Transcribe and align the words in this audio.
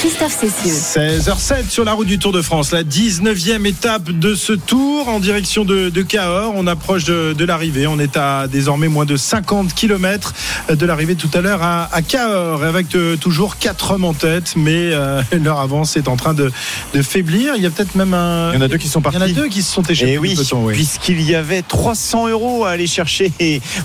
Christophe 0.00 0.40
Cessieux. 0.40 0.72
16h07 0.72 1.68
sur 1.68 1.84
la 1.84 1.92
route 1.92 2.06
du 2.06 2.18
Tour 2.18 2.32
de 2.32 2.40
France, 2.40 2.72
la 2.72 2.82
19e 2.84 3.66
étape 3.66 4.10
de 4.10 4.34
ce 4.34 4.54
tour 4.54 5.08
en 5.08 5.20
direction 5.20 5.66
de, 5.66 5.90
de 5.90 6.00
Cahors. 6.00 6.54
On 6.56 6.66
approche 6.66 7.04
de, 7.04 7.34
de 7.34 7.44
l'arrivée. 7.44 7.86
On 7.86 7.98
est 7.98 8.16
à 8.16 8.46
désormais 8.48 8.88
moins 8.88 9.04
de 9.04 9.18
50 9.18 9.74
km 9.74 10.32
de 10.70 10.86
l'arrivée 10.86 11.16
tout 11.16 11.28
à 11.34 11.42
l'heure 11.42 11.62
à, 11.62 11.94
à 11.94 12.00
Cahors 12.00 12.64
avec 12.64 12.94
euh, 12.94 13.16
toujours 13.16 13.58
4 13.58 13.90
hommes 13.90 14.04
en 14.06 14.14
tête, 14.14 14.54
mais 14.56 14.72
euh, 14.92 15.20
leur 15.32 15.60
avance 15.60 15.98
est 15.98 16.08
en 16.08 16.16
train 16.16 16.32
de, 16.32 16.50
de 16.94 17.02
faiblir. 17.02 17.52
Il 17.56 17.62
y 17.62 17.66
a 17.66 17.70
peut-être 17.70 17.94
même 17.94 18.14
un. 18.14 18.52
Il 18.52 18.54
y 18.54 18.62
en 18.62 18.64
a 18.64 18.68
deux 18.68 18.78
qui 18.78 18.88
sont 18.88 19.00
Il 19.02 19.04
y 19.04 19.08
en 19.08 19.16
a 19.16 19.18
partis. 19.18 19.34
deux 19.34 19.48
qui 19.48 19.60
se 19.62 19.70
sont 19.70 19.82
échappés. 19.82 20.12
Et 20.12 20.18
oui, 20.18 20.30
du 20.30 20.36
peloton, 20.36 20.64
oui. 20.64 20.72
puisqu'il 20.72 21.20
y 21.20 21.34
avait 21.34 21.60
300 21.60 22.28
euros 22.28 22.64
à 22.64 22.70
aller 22.70 22.86
chercher 22.86 23.30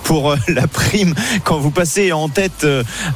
pour 0.05 0.31
euh, 0.31 0.37
la 0.47 0.67
prime 0.67 1.13
quand 1.43 1.59
vous 1.59 1.71
passez 1.71 2.13
en 2.13 2.29
tête 2.29 2.65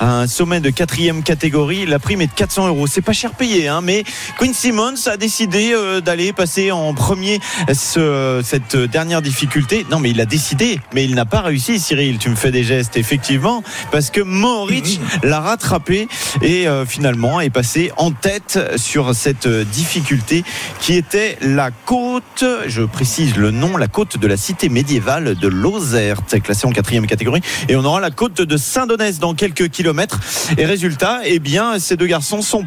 à 0.01 0.19
un 0.19 0.27
sommet 0.27 0.59
de 0.59 0.69
quatrième 0.69 1.23
catégorie, 1.23 1.85
la 1.85 1.99
prime 1.99 2.19
est 2.19 2.27
de 2.27 2.33
400 2.33 2.67
euros. 2.67 2.87
C'est 2.89 3.01
pas 3.01 3.13
cher 3.13 3.31
payé, 3.31 3.67
hein, 3.67 3.81
mais 3.81 4.03
Quinn 4.37 4.53
Simmons 4.53 4.95
a 5.07 5.15
décidé 5.15 5.71
euh, 5.73 6.01
d'aller 6.01 6.33
passer 6.33 6.71
en 6.71 6.93
premier 6.93 7.39
ce- 7.71 8.41
cette 8.43 8.75
dernière 8.75 9.21
difficulté. 9.21 9.85
Non, 9.91 9.99
mais 9.99 10.09
il 10.09 10.19
a 10.19 10.25
décidé, 10.25 10.79
mais 10.93 11.05
il 11.05 11.13
n'a 11.15 11.25
pas 11.25 11.41
réussi. 11.41 11.79
Cyril, 11.79 12.17
tu 12.17 12.29
me 12.29 12.35
fais 12.35 12.51
des 12.51 12.63
gestes, 12.63 12.97
effectivement, 12.97 13.63
parce 13.91 14.09
que 14.09 14.21
Mohoric 14.21 14.99
l'a 15.23 15.39
rattrapé 15.39 16.07
et 16.41 16.67
euh, 16.67 16.85
finalement 16.85 17.39
est 17.41 17.49
passé 17.51 17.91
en 17.97 18.11
tête 18.11 18.59
sur 18.77 19.13
cette 19.13 19.47
difficulté 19.47 20.43
qui 20.79 20.93
était 20.95 21.37
la 21.41 21.69
côte, 21.71 22.43
je 22.67 22.81
précise 22.83 23.35
le 23.37 23.51
nom, 23.51 23.77
la 23.77 23.87
côte 23.87 24.17
de 24.17 24.27
la 24.27 24.37
cité 24.37 24.67
médiévale 24.69 25.35
de 25.35 25.47
Lozère, 25.47 26.21
classée 26.43 26.65
en 26.65 26.71
quatrième 26.71 27.05
catégorie. 27.07 27.41
Et 27.67 27.75
on 27.75 27.85
aura 27.85 27.99
la 27.99 28.11
côte 28.11 28.41
de 28.41 28.57
Saint-Donès 28.57 29.19
dans 29.19 29.33
quelques 29.35 29.69
kilomètres. 29.69 30.19
Et 30.57 30.65
résultat, 30.65 31.19
eh 31.25 31.39
bien, 31.39 31.77
ces 31.79 31.95
deux 31.97 32.07
garçons 32.07 32.41
sont 32.41 32.63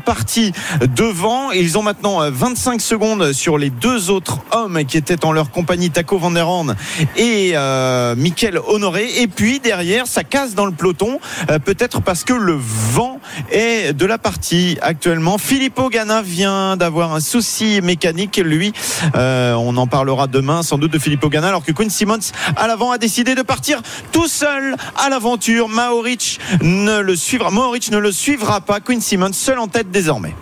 devant. 0.97 1.53
Ils 1.53 1.79
ont 1.79 1.83
maintenant 1.83 2.23
euh, 2.23 2.31
25 2.31 2.81
secondes 2.81 3.33
sur 3.33 3.57
les 3.57 3.71
deux 3.71 4.11
autres 4.11 4.39
hommes 4.51 4.85
qui 4.85 4.97
étaient 4.97 5.25
en 5.25 5.33
leur 5.33 5.51
compagnie, 5.51 5.91
Taco 5.91 6.19
Van 6.19 6.31
der 6.31 6.49
Horn 6.49 6.77
et 7.17 7.53
euh, 7.55 8.15
Mickaël 8.17 8.59
Honoré. 8.67 9.23
Et 9.23 9.27
puis 9.27 9.61
derrière, 9.61 10.07
ça 10.07 10.25
casse 10.25 10.55
dans 10.55 10.67
le 10.67 10.73
peloton, 10.73 11.19
euh, 11.51 11.59
peut-être 11.59 12.03
parce 12.03 12.25
que 12.25 12.33
le 12.35 12.59
vent 12.59 13.21
est 13.51 13.93
de 13.93 14.07
la 14.07 14.19
partie 14.19 14.79
actuellement. 14.83 15.39
Filippo 15.39 15.89
Ganna 15.89 16.23
vient 16.23 16.77
d'avoir 16.77 17.15
un 17.15 17.21
souci 17.21 17.81
mécanique. 17.83 18.37
Lui, 18.37 18.73
euh, 19.15 19.55
on 19.55 19.77
en 19.77 19.87
parlera 19.87 20.27
demain 20.27 20.63
sans 20.63 20.79
doute 20.79 20.93
de 20.93 20.99
Filippo 20.99 21.29
Ganna, 21.29 21.49
alors 21.49 21.65
que 21.65 21.73
Quinn 21.73 21.91
Simmons 21.91 22.33
à 22.57 22.67
l'avant 22.67 22.91
a 22.91 22.99
décidé 22.99 23.35
de 23.35 23.43
partir 23.43 23.81
tout 24.13 24.29
seul 24.29 24.77
à 24.97 25.09
l'aventure. 25.09 25.69
Maoric 25.69 26.39
ne 26.61 27.01
le 27.01 27.17
suivra, 27.17 27.51
Maoric 27.51 27.91
ne 27.91 27.99
le 27.99 28.13
suivra 28.13 28.61
pas. 28.61 28.81
Quinn 28.81 29.01
Simmons 29.01 29.33
seul 29.33 29.59
en 29.59 29.69
tête 29.69 29.91
désormais. 30.03 30.35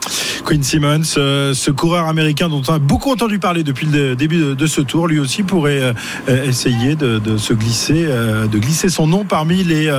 Quinn 0.45 0.63
Simmons, 0.63 1.03
euh, 1.19 1.53
ce 1.53 1.71
coureur 1.71 2.09
américain 2.09 2.49
dont 2.49 2.63
on 2.67 2.73
a 2.73 2.79
beaucoup 2.79 3.13
entendu 3.13 3.39
parler 3.39 3.63
depuis 3.63 3.87
le 3.87 4.17
début 4.17 4.39
de, 4.39 4.55
de 4.55 4.67
ce 4.67 4.81
tour, 4.81 5.07
lui 5.07 5.19
aussi 5.19 5.43
pourrait 5.43 5.83
euh, 5.83 5.93
euh, 6.29 6.45
essayer 6.45 6.97
de, 6.97 7.19
de 7.19 7.37
se 7.37 7.53
glisser, 7.53 8.07
euh, 8.09 8.47
de 8.47 8.59
glisser 8.59 8.89
son 8.89 9.07
nom 9.07 9.25
parmi 9.25 9.63
les, 9.63 9.93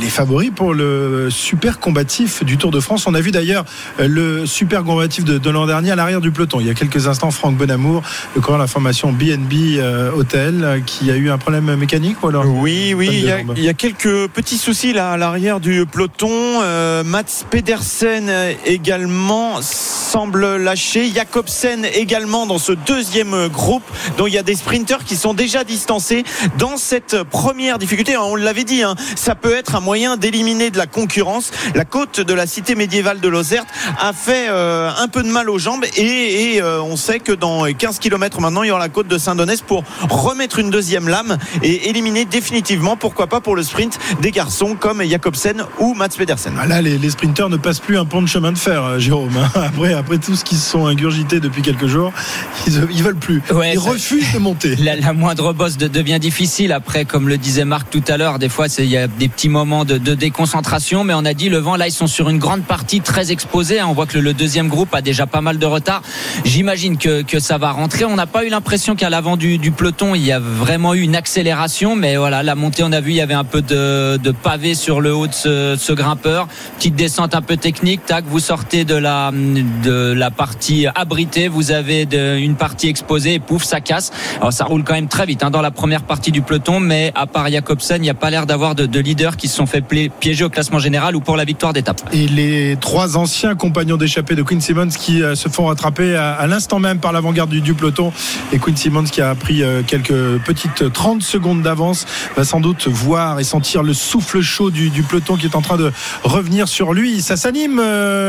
les 0.00 0.08
favoris 0.08 0.50
pour 0.54 0.74
le 0.74 1.28
super 1.30 1.78
combatif 1.78 2.44
du 2.44 2.56
Tour 2.56 2.72
de 2.72 2.80
France. 2.80 3.06
On 3.06 3.14
a 3.14 3.20
vu 3.20 3.30
d'ailleurs 3.30 3.64
le 3.98 4.44
super 4.44 4.82
combatif 4.82 5.24
de, 5.24 5.38
de 5.38 5.50
l'an 5.50 5.66
dernier 5.66 5.92
à 5.92 5.96
l'arrière 5.96 6.20
du 6.20 6.32
peloton. 6.32 6.60
Il 6.60 6.66
y 6.66 6.70
a 6.70 6.74
quelques 6.74 7.06
instants, 7.06 7.30
Franck 7.30 7.56
Bonamour, 7.56 8.02
le 8.34 8.40
coureur 8.40 8.58
de 8.58 8.64
la 8.64 8.68
formation 8.68 9.12
BNB 9.12 9.78
euh, 9.78 10.10
Hotel, 10.12 10.82
qui 10.84 11.10
a 11.10 11.16
eu 11.16 11.30
un 11.30 11.38
problème 11.38 11.76
mécanique 11.76 12.22
ou 12.22 12.28
alors? 12.28 12.44
Oui, 12.46 12.94
oui, 12.94 13.08
il 13.12 13.24
y, 13.24 13.30
a, 13.30 13.38
jambes. 13.38 13.54
il 13.56 13.64
y 13.64 13.68
a 13.68 13.74
quelques 13.74 14.28
petits 14.28 14.58
soucis 14.58 14.92
là 14.92 15.12
à 15.12 15.16
l'arrière 15.16 15.60
du 15.60 15.86
peloton. 15.86 16.28
Euh, 16.62 17.04
Mats 17.04 17.44
Pedersen 17.50 18.28
également 18.64 19.60
semble 19.62 20.56
lâcher. 20.56 21.10
Jacobsen 21.14 21.84
également 21.84 22.46
dans 22.46 22.58
ce 22.58 22.72
deuxième 22.72 23.48
groupe. 23.48 23.82
dont 24.16 24.26
il 24.26 24.34
y 24.34 24.38
a 24.38 24.42
des 24.42 24.54
sprinters 24.54 25.04
qui 25.04 25.16
sont 25.16 25.34
déjà 25.34 25.64
distancés 25.64 26.24
dans 26.58 26.76
cette 26.76 27.22
première 27.24 27.78
difficulté. 27.78 28.16
On 28.16 28.36
l'avait 28.36 28.64
dit, 28.64 28.82
hein, 28.82 28.94
ça 29.16 29.34
peut 29.34 29.54
être 29.54 29.74
un 29.74 29.80
moyen 29.80 30.16
d'éliminer 30.16 30.70
de 30.70 30.78
la 30.78 30.86
concurrence. 30.86 31.50
La 31.74 31.84
côte 31.84 32.20
de 32.20 32.34
la 32.34 32.46
cité 32.46 32.74
médiévale 32.74 33.20
de 33.20 33.28
Lozerte 33.28 33.68
a 34.00 34.12
fait 34.12 34.46
euh, 34.48 34.90
un 34.96 35.08
peu 35.08 35.22
de 35.22 35.28
mal 35.28 35.50
aux 35.50 35.58
jambes 35.58 35.84
et, 35.96 36.60
euh, 36.62 36.80
on 36.82 36.96
sait 36.96 37.20
que 37.20 37.32
dans 37.32 37.64
15 37.64 37.98
km 37.98 38.40
maintenant, 38.40 38.62
il 38.62 38.68
y 38.68 38.70
aura 38.70 38.80
la 38.80 38.88
côte 38.88 39.08
de 39.08 39.18
Saint-Donès 39.18 39.60
pour 39.62 39.84
remettre 40.08 40.58
une 40.58 40.70
deuxième 40.70 41.08
lame 41.08 41.38
et 41.62 41.88
éliminer 41.88 42.24
définitivement, 42.24 42.96
pourquoi 42.96 43.26
pas 43.26 43.40
pour 43.40 43.56
le 43.56 43.62
sprint, 43.62 43.98
des 44.20 44.30
garçons 44.30 44.76
comme 44.78 45.02
Jacobsen 45.02 45.64
ou 45.78 45.94
Mats 45.94 46.08
Pedersen. 46.16 46.54
Ah 46.60 46.66
Là, 46.66 46.82
les, 46.82 46.98
les 46.98 47.08
ne 47.08 47.56
passent 47.56 47.80
plus 47.80 47.98
un 47.98 48.04
pont 48.04 48.22
de 48.22 48.28
chemin 48.28 48.53
de 48.54 48.58
fer, 48.58 48.82
euh, 48.82 48.98
Jérôme. 48.98 49.36
hein. 49.36 49.50
Après, 49.74 49.92
après 49.92 50.18
tout 50.18 50.34
ce 50.34 50.44
qu'ils 50.44 50.56
se 50.58 50.70
sont 50.70 50.86
ingurgités 50.86 51.40
depuis 51.40 51.60
quelques 51.62 51.86
jours, 51.86 52.12
ils, 52.66 52.72
ils 52.92 53.02
veulent 53.02 53.14
plus. 53.16 53.42
Ouais, 53.52 53.74
ils 53.74 53.78
refusent 53.78 54.32
de 54.32 54.38
monter. 54.38 54.74
La, 54.84 54.96
la 54.96 55.12
moindre 55.12 55.52
bosse 55.52 55.76
de- 55.76 55.88
devient 55.88 56.18
difficile. 56.20 56.72
Après, 56.72 57.04
comme 57.04 57.28
le 57.28 57.36
disait 57.38 57.64
Marc 57.64 57.90
tout 57.90 58.02
à 58.08 58.16
l'heure, 58.16 58.38
des 58.38 58.48
fois, 58.48 58.66
il 58.78 58.86
y 58.86 58.96
a 58.96 59.06
des 59.06 59.28
petits 59.28 59.48
moments 59.50 59.84
de, 59.84 59.98
de 59.98 60.14
déconcentration. 60.14 61.04
Mais 61.04 61.14
on 61.14 61.24
a 61.24 61.34
dit, 61.34 61.48
le 61.48 61.58
vent, 61.58 61.76
là, 61.76 61.86
ils 61.88 61.92
sont 61.92 62.06
sur 62.06 62.28
une 62.30 62.38
grande 62.38 62.62
partie 62.64 63.00
très 63.00 63.30
exposée. 63.32 63.82
On 63.82 63.92
voit 63.92 64.06
que 64.06 64.16
le, 64.18 64.24
le 64.24 64.32
deuxième 64.34 64.68
groupe 64.68 64.94
a 64.94 65.02
déjà 65.02 65.26
pas 65.26 65.40
mal 65.40 65.58
de 65.58 65.66
retard. 65.66 66.02
J'imagine 66.44 66.96
que, 66.98 67.22
que 67.22 67.38
ça 67.40 67.58
va 67.58 67.70
rentrer. 67.72 68.04
On 68.04 68.16
n'a 68.16 68.26
pas 68.26 68.44
eu 68.44 68.48
l'impression 68.48 68.94
qu'à 68.96 69.10
l'avant 69.10 69.36
du, 69.36 69.58
du 69.58 69.70
peloton, 69.70 70.14
il 70.14 70.22
y 70.24 70.32
a 70.32 70.38
vraiment 70.38 70.94
eu 70.94 71.00
une 71.00 71.16
accélération. 71.16 71.96
Mais 71.96 72.16
voilà, 72.16 72.42
la 72.42 72.54
montée, 72.54 72.82
on 72.84 72.92
a 72.92 73.00
vu, 73.00 73.10
il 73.10 73.16
y 73.16 73.20
avait 73.20 73.34
un 73.34 73.44
peu 73.44 73.62
de, 73.62 74.16
de 74.16 74.30
pavé 74.30 74.74
sur 74.74 75.00
le 75.00 75.14
haut 75.14 75.26
de 75.26 75.32
ce, 75.34 75.76
ce 75.78 75.92
grimpeur. 75.92 76.46
Petite 76.76 76.94
descente 76.96 77.34
un 77.34 77.42
peu 77.42 77.56
technique. 77.56 78.04
Tac, 78.06 78.24
vous 78.34 78.40
sortez 78.40 78.84
de 78.84 78.96
la, 78.96 79.30
de 79.30 80.12
la 80.12 80.32
partie 80.32 80.88
abritée. 80.92 81.46
Vous 81.46 81.70
avez 81.70 82.02
une 82.40 82.56
partie 82.56 82.88
exposée 82.88 83.34
et 83.34 83.38
pouf, 83.38 83.62
ça 83.62 83.80
casse. 83.80 84.10
Alors 84.38 84.52
ça 84.52 84.64
roule 84.64 84.82
quand 84.82 84.94
même 84.94 85.06
très 85.06 85.24
vite 85.24 85.44
hein, 85.44 85.50
dans 85.50 85.60
la 85.60 85.70
première 85.70 86.02
partie 86.02 86.32
du 86.32 86.42
peloton, 86.42 86.80
mais 86.80 87.12
à 87.14 87.28
part 87.28 87.48
Jacobsen, 87.48 87.98
il 87.98 88.00
n'y 88.00 88.10
a 88.10 88.14
pas 88.14 88.30
l'air 88.30 88.46
d'avoir 88.46 88.74
de, 88.74 88.86
de 88.86 88.98
leaders 88.98 89.36
qui 89.36 89.46
se 89.46 89.54
sont 89.54 89.66
fait 89.66 89.84
piéger 90.18 90.42
au 90.42 90.48
classement 90.48 90.80
général 90.80 91.14
ou 91.14 91.20
pour 91.20 91.36
la 91.36 91.44
victoire 91.44 91.72
d'étape. 91.72 92.00
Et 92.12 92.26
les 92.26 92.76
trois 92.80 93.16
anciens 93.16 93.54
compagnons 93.54 93.96
d'échappée 93.96 94.34
de 94.34 94.42
Quinn 94.42 94.60
Simmons 94.60 94.88
qui 94.88 95.22
euh, 95.22 95.36
se 95.36 95.48
font 95.48 95.66
rattraper 95.66 96.16
à, 96.16 96.44
l'instant 96.48 96.80
même 96.80 96.98
par 96.98 97.12
l'avant-garde 97.12 97.50
du, 97.50 97.60
du 97.60 97.74
peloton. 97.74 98.12
Et 98.52 98.58
Quinn 98.58 98.76
Simmons 98.76 99.04
qui 99.04 99.20
a 99.20 99.32
pris 99.36 99.62
euh, 99.62 99.82
quelques 99.86 100.42
petites 100.44 100.92
30 100.92 101.22
secondes 101.22 101.62
d'avance 101.62 102.04
va 102.36 102.42
sans 102.42 102.58
doute 102.58 102.88
voir 102.88 103.38
et 103.38 103.44
sentir 103.44 103.84
le 103.84 103.94
souffle 103.94 104.40
chaud 104.40 104.72
du, 104.72 104.90
du 104.90 105.04
peloton 105.04 105.36
qui 105.36 105.46
est 105.46 105.54
en 105.54 105.62
train 105.62 105.76
de 105.76 105.92
revenir 106.24 106.66
sur 106.66 106.94
lui. 106.94 107.22
Ça 107.22 107.36
s'anime 107.36 107.78
euh, 107.78 108.23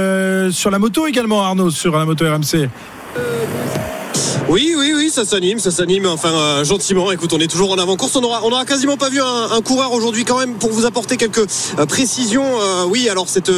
sur 0.51 0.71
la 0.71 0.79
moto 0.79 1.07
également, 1.07 1.43
Arnaud, 1.43 1.71
sur 1.71 1.97
la 1.97 2.05
moto 2.05 2.25
RMC. 2.25 2.69
Oui, 4.47 4.75
oui, 4.77 4.93
oui, 4.95 5.09
ça 5.09 5.25
s'anime, 5.25 5.57
ça 5.57 5.71
s'anime, 5.71 6.05
enfin 6.05 6.31
euh, 6.31 6.63
gentiment. 6.63 7.11
Écoute, 7.11 7.33
on 7.33 7.39
est 7.39 7.47
toujours 7.47 7.71
en 7.71 7.79
avant-course. 7.79 8.15
On 8.15 8.21
aura, 8.21 8.41
on 8.43 8.51
aura 8.51 8.63
quasiment 8.63 8.95
pas 8.95 9.09
vu 9.09 9.19
un, 9.19 9.61
coureur 9.61 9.91
aujourd'hui 9.91 10.23
quand 10.23 10.37
même 10.37 10.53
pour 10.53 10.69
vous 10.69 10.85
apporter 10.85 11.17
quelques 11.17 11.47
euh, 11.79 11.85
précisions. 11.87 12.45
Euh, 12.61 12.85
oui, 12.85 13.09
alors 13.09 13.27
cette 13.27 13.51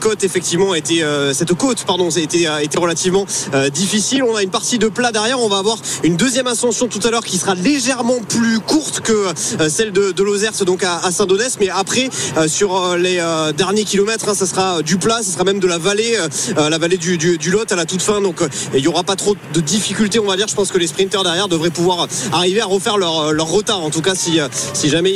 côte 0.00 0.24
effectivement 0.24 0.72
a 0.72 0.78
été, 0.78 1.04
cette 1.32 1.54
côte, 1.54 1.84
pardon, 1.84 2.08
a 2.08 2.18
été, 2.18 2.48
a 2.48 2.62
été 2.62 2.78
relativement 2.78 3.24
difficile. 3.72 4.24
On 4.24 4.34
a 4.34 4.42
une 4.42 4.50
partie 4.50 4.78
de 4.78 4.88
plat 4.88 5.12
derrière. 5.12 5.40
On 5.40 5.48
va 5.48 5.58
avoir 5.58 5.78
une 6.02 6.16
deuxième 6.16 6.48
ascension 6.48 6.88
tout 6.88 7.00
à 7.04 7.10
l'heure 7.10 7.24
qui 7.24 7.38
sera 7.38 7.54
légèrement 7.54 8.18
plus 8.28 8.58
courte 8.58 9.00
que 9.00 9.26
celle 9.68 9.92
de, 9.92 10.10
de 10.10 10.64
donc 10.64 10.82
à, 10.82 11.10
Saint-Donès. 11.10 11.58
Mais 11.60 11.68
après, 11.68 12.08
sur 12.48 12.96
les 12.96 13.22
derniers 13.56 13.84
kilomètres, 13.84 14.28
hein, 14.28 14.34
ça 14.34 14.46
sera 14.46 14.82
du 14.82 14.96
plat, 14.96 15.18
ça 15.22 15.32
sera 15.32 15.44
même 15.44 15.60
de 15.60 15.68
la 15.68 15.78
vallée, 15.78 16.16
la 16.56 16.78
vallée 16.78 16.98
du, 16.98 17.50
Lot 17.50 17.70
à 17.70 17.76
la 17.76 17.84
toute 17.84 18.02
fin. 18.02 18.20
Donc 18.20 18.40
il 18.74 18.80
y 18.86 18.88
aura 18.88 19.04
pas 19.04 19.16
trop 19.16 19.36
de 19.54 19.60
difficultés 19.60 19.86
difficulté, 19.86 20.18
on 20.18 20.26
va 20.26 20.36
dire. 20.36 20.48
Je 20.48 20.54
pense 20.54 20.72
que 20.72 20.78
les 20.78 20.88
sprinters 20.88 21.22
derrière 21.22 21.46
devraient 21.46 21.70
pouvoir 21.70 22.08
arriver 22.32 22.60
à 22.60 22.66
refaire 22.66 22.98
leur, 22.98 23.32
leur 23.32 23.46
retard. 23.46 23.80
En 23.84 23.90
tout 23.90 24.02
cas, 24.02 24.16
si, 24.16 24.40
si, 24.72 24.88
jamais, 24.88 25.12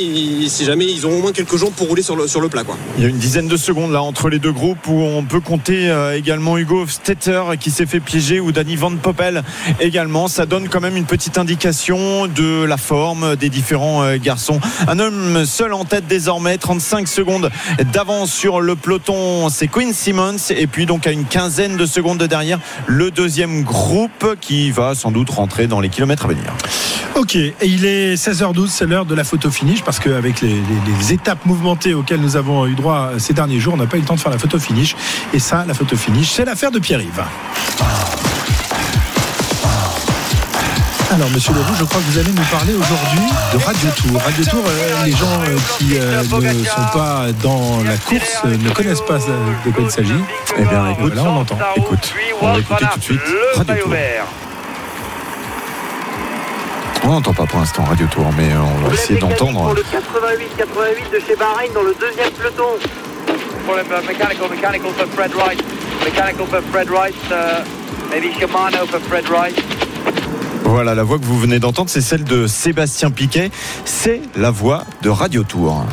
si 0.47 0.63
jamais 0.63 0.85
ils 0.85 1.05
ont 1.05 1.11
au 1.11 1.21
moins 1.21 1.33
quelques 1.33 1.57
jours 1.57 1.71
pour 1.71 1.87
rouler 1.87 2.03
sur 2.03 2.15
le, 2.15 2.25
sur 2.25 2.41
plat. 2.49 2.63
Il 2.97 3.03
y 3.03 3.05
a 3.05 3.09
une 3.09 3.17
dizaine 3.17 3.47
de 3.49 3.57
secondes 3.57 3.91
là 3.91 4.01
entre 4.01 4.29
les 4.29 4.39
deux 4.39 4.53
groupes 4.53 4.87
où 4.87 4.93
on 4.93 5.23
peut 5.23 5.41
compter 5.41 5.89
euh, 5.89 6.15
également 6.15 6.57
Hugo 6.57 6.87
Stetter 6.87 7.41
qui 7.59 7.69
s'est 7.69 7.85
fait 7.85 7.99
piéger 7.99 8.39
ou 8.39 8.53
Danny 8.53 8.77
Van 8.77 8.95
Poppel 8.95 9.43
également. 9.79 10.29
Ça 10.29 10.45
donne 10.45 10.69
quand 10.69 10.79
même 10.79 10.95
une 10.95 11.05
petite 11.05 11.37
indication 11.37 12.27
de 12.27 12.63
la 12.63 12.77
forme 12.77 13.35
des 13.35 13.49
différents 13.49 14.03
euh, 14.03 14.17
garçons. 14.17 14.59
Un 14.87 14.99
homme 14.99 15.45
seul 15.45 15.73
en 15.73 15.83
tête 15.83 16.07
désormais, 16.07 16.57
35 16.57 17.07
secondes 17.07 17.49
d'avance 17.91 18.31
sur 18.31 18.61
le 18.61 18.75
peloton, 18.75 19.49
c'est 19.49 19.67
Quinn 19.67 19.93
Simmons. 19.93 20.37
Et 20.49 20.67
puis 20.67 20.85
donc 20.85 21.07
à 21.07 21.11
une 21.11 21.25
quinzaine 21.25 21.75
de 21.75 21.85
secondes 21.85 22.23
derrière, 22.23 22.59
le 22.87 23.11
deuxième 23.11 23.50
groupe 23.59 24.35
qui 24.39 24.71
va 24.71 24.95
sans 24.95 25.11
doute 25.11 25.29
rentrer 25.29 25.67
dans 25.67 25.79
les 25.81 25.89
kilomètres 25.89 26.25
à 26.25 26.29
venir. 26.29 26.53
Ok, 27.15 27.35
et 27.35 27.55
il 27.61 27.85
est 27.85 28.15
16h12, 28.15 28.67
c'est 28.67 28.85
l'heure 28.85 29.05
de 29.05 29.13
la 29.13 29.25
photo 29.25 29.51
finish 29.51 29.83
parce 29.83 29.99
qu'avec 29.99 30.41
les, 30.41 30.47
les, 30.47 30.55
les, 30.97 31.13
étapes 31.13 31.45
mouvementées 31.45 31.93
auxquelles 31.93 32.21
nous 32.21 32.37
avons 32.37 32.65
eu 32.65 32.75
droit 32.75 33.11
ces 33.17 33.33
derniers 33.33 33.59
jours, 33.59 33.73
on 33.73 33.77
n'a 33.77 33.85
pas 33.85 33.97
eu 33.97 34.01
le 34.01 34.05
temps 34.05 34.15
de 34.15 34.19
faire 34.19 34.31
la 34.31 34.39
photo 34.39 34.57
finish. 34.57 34.95
Et 35.33 35.39
ça, 35.39 35.65
la 35.67 35.73
photo 35.73 35.97
finish, 35.97 36.29
c'est 36.29 36.45
l'affaire 36.45 36.71
de 36.71 36.79
Pierre-Yves. 36.79 37.21
Alors, 41.13 41.29
monsieur 41.29 41.53
Leroux, 41.53 41.73
je 41.77 41.83
crois 41.83 41.99
que 41.99 42.05
vous 42.05 42.19
allez 42.19 42.31
nous 42.31 42.45
parler 42.49 42.73
aujourd'hui 42.73 43.27
de 43.51 43.57
Radio 43.57 43.89
Tour. 43.97 44.21
Radio 44.21 44.45
Tour, 44.45 44.63
euh, 44.65 45.05
les 45.05 45.11
gens 45.11 45.41
euh, 45.41 45.57
qui 45.77 45.97
euh, 45.97 46.23
ne 46.23 46.63
sont 46.63 46.87
pas 46.93 47.25
dans 47.43 47.83
la 47.83 47.97
course 47.97 48.39
euh, 48.45 48.55
ne 48.55 48.69
connaissent 48.69 49.01
pas 49.01 49.17
de 49.17 49.71
quoi 49.71 49.83
il 49.83 49.91
s'agit. 49.91 50.23
Eh 50.57 50.63
bien, 50.63 50.89
écoute, 50.91 51.13
là, 51.13 51.23
on 51.25 51.41
entend. 51.41 51.57
Écoute, 51.75 52.13
on 52.41 52.53
va 52.53 52.59
écouter 52.59 52.85
tout 52.93 52.99
de 52.99 53.03
suite 53.03 53.19
Radio 53.57 53.83
Tour. 53.83 53.93
On 57.03 57.07
n'entend 57.09 57.33
pas 57.33 57.45
pour 57.45 57.59
l'instant 57.59 57.83
Radio 57.83 58.07
Tour, 58.07 58.27
mais 58.37 58.49
on 58.55 58.87
va 58.87 58.93
essayer 58.93 59.19
d'entendre. 59.19 59.63
Pour 59.65 59.73
le 59.73 59.81
88-88 59.81 61.11
de 61.11 61.19
chez 61.27 61.35
Bahreïn 61.35 61.73
dans 61.73 61.83
le 61.83 61.93
deuxième 61.99 62.31
peloton. 62.31 62.79
Pour 63.65 63.75
le 63.75 63.83
mechanical, 63.83 64.49
mechanical 64.49 64.91
for 64.97 65.07
Fred 65.13 65.33
Wright. 65.35 65.61
Mechanical 66.05 66.47
for 66.47 66.61
Fred 66.71 66.89
Wright. 66.89 67.15
Maybe 68.09 68.31
Shimano 68.33 68.87
for 68.87 69.01
Fred 69.01 69.27
Wright. 69.27 69.80
Voilà, 70.63 70.95
la 70.95 71.03
voix 71.03 71.19
que 71.19 71.25
vous 71.25 71.39
venez 71.39 71.59
d'entendre, 71.59 71.89
c'est 71.89 72.01
celle 72.01 72.23
de 72.23 72.47
Sébastien 72.47 73.11
Piquet. 73.11 73.51
C'est 73.85 74.21
la 74.35 74.51
voix 74.51 74.85
de 75.01 75.09
Radio 75.09 75.43
Tour. 75.43 75.85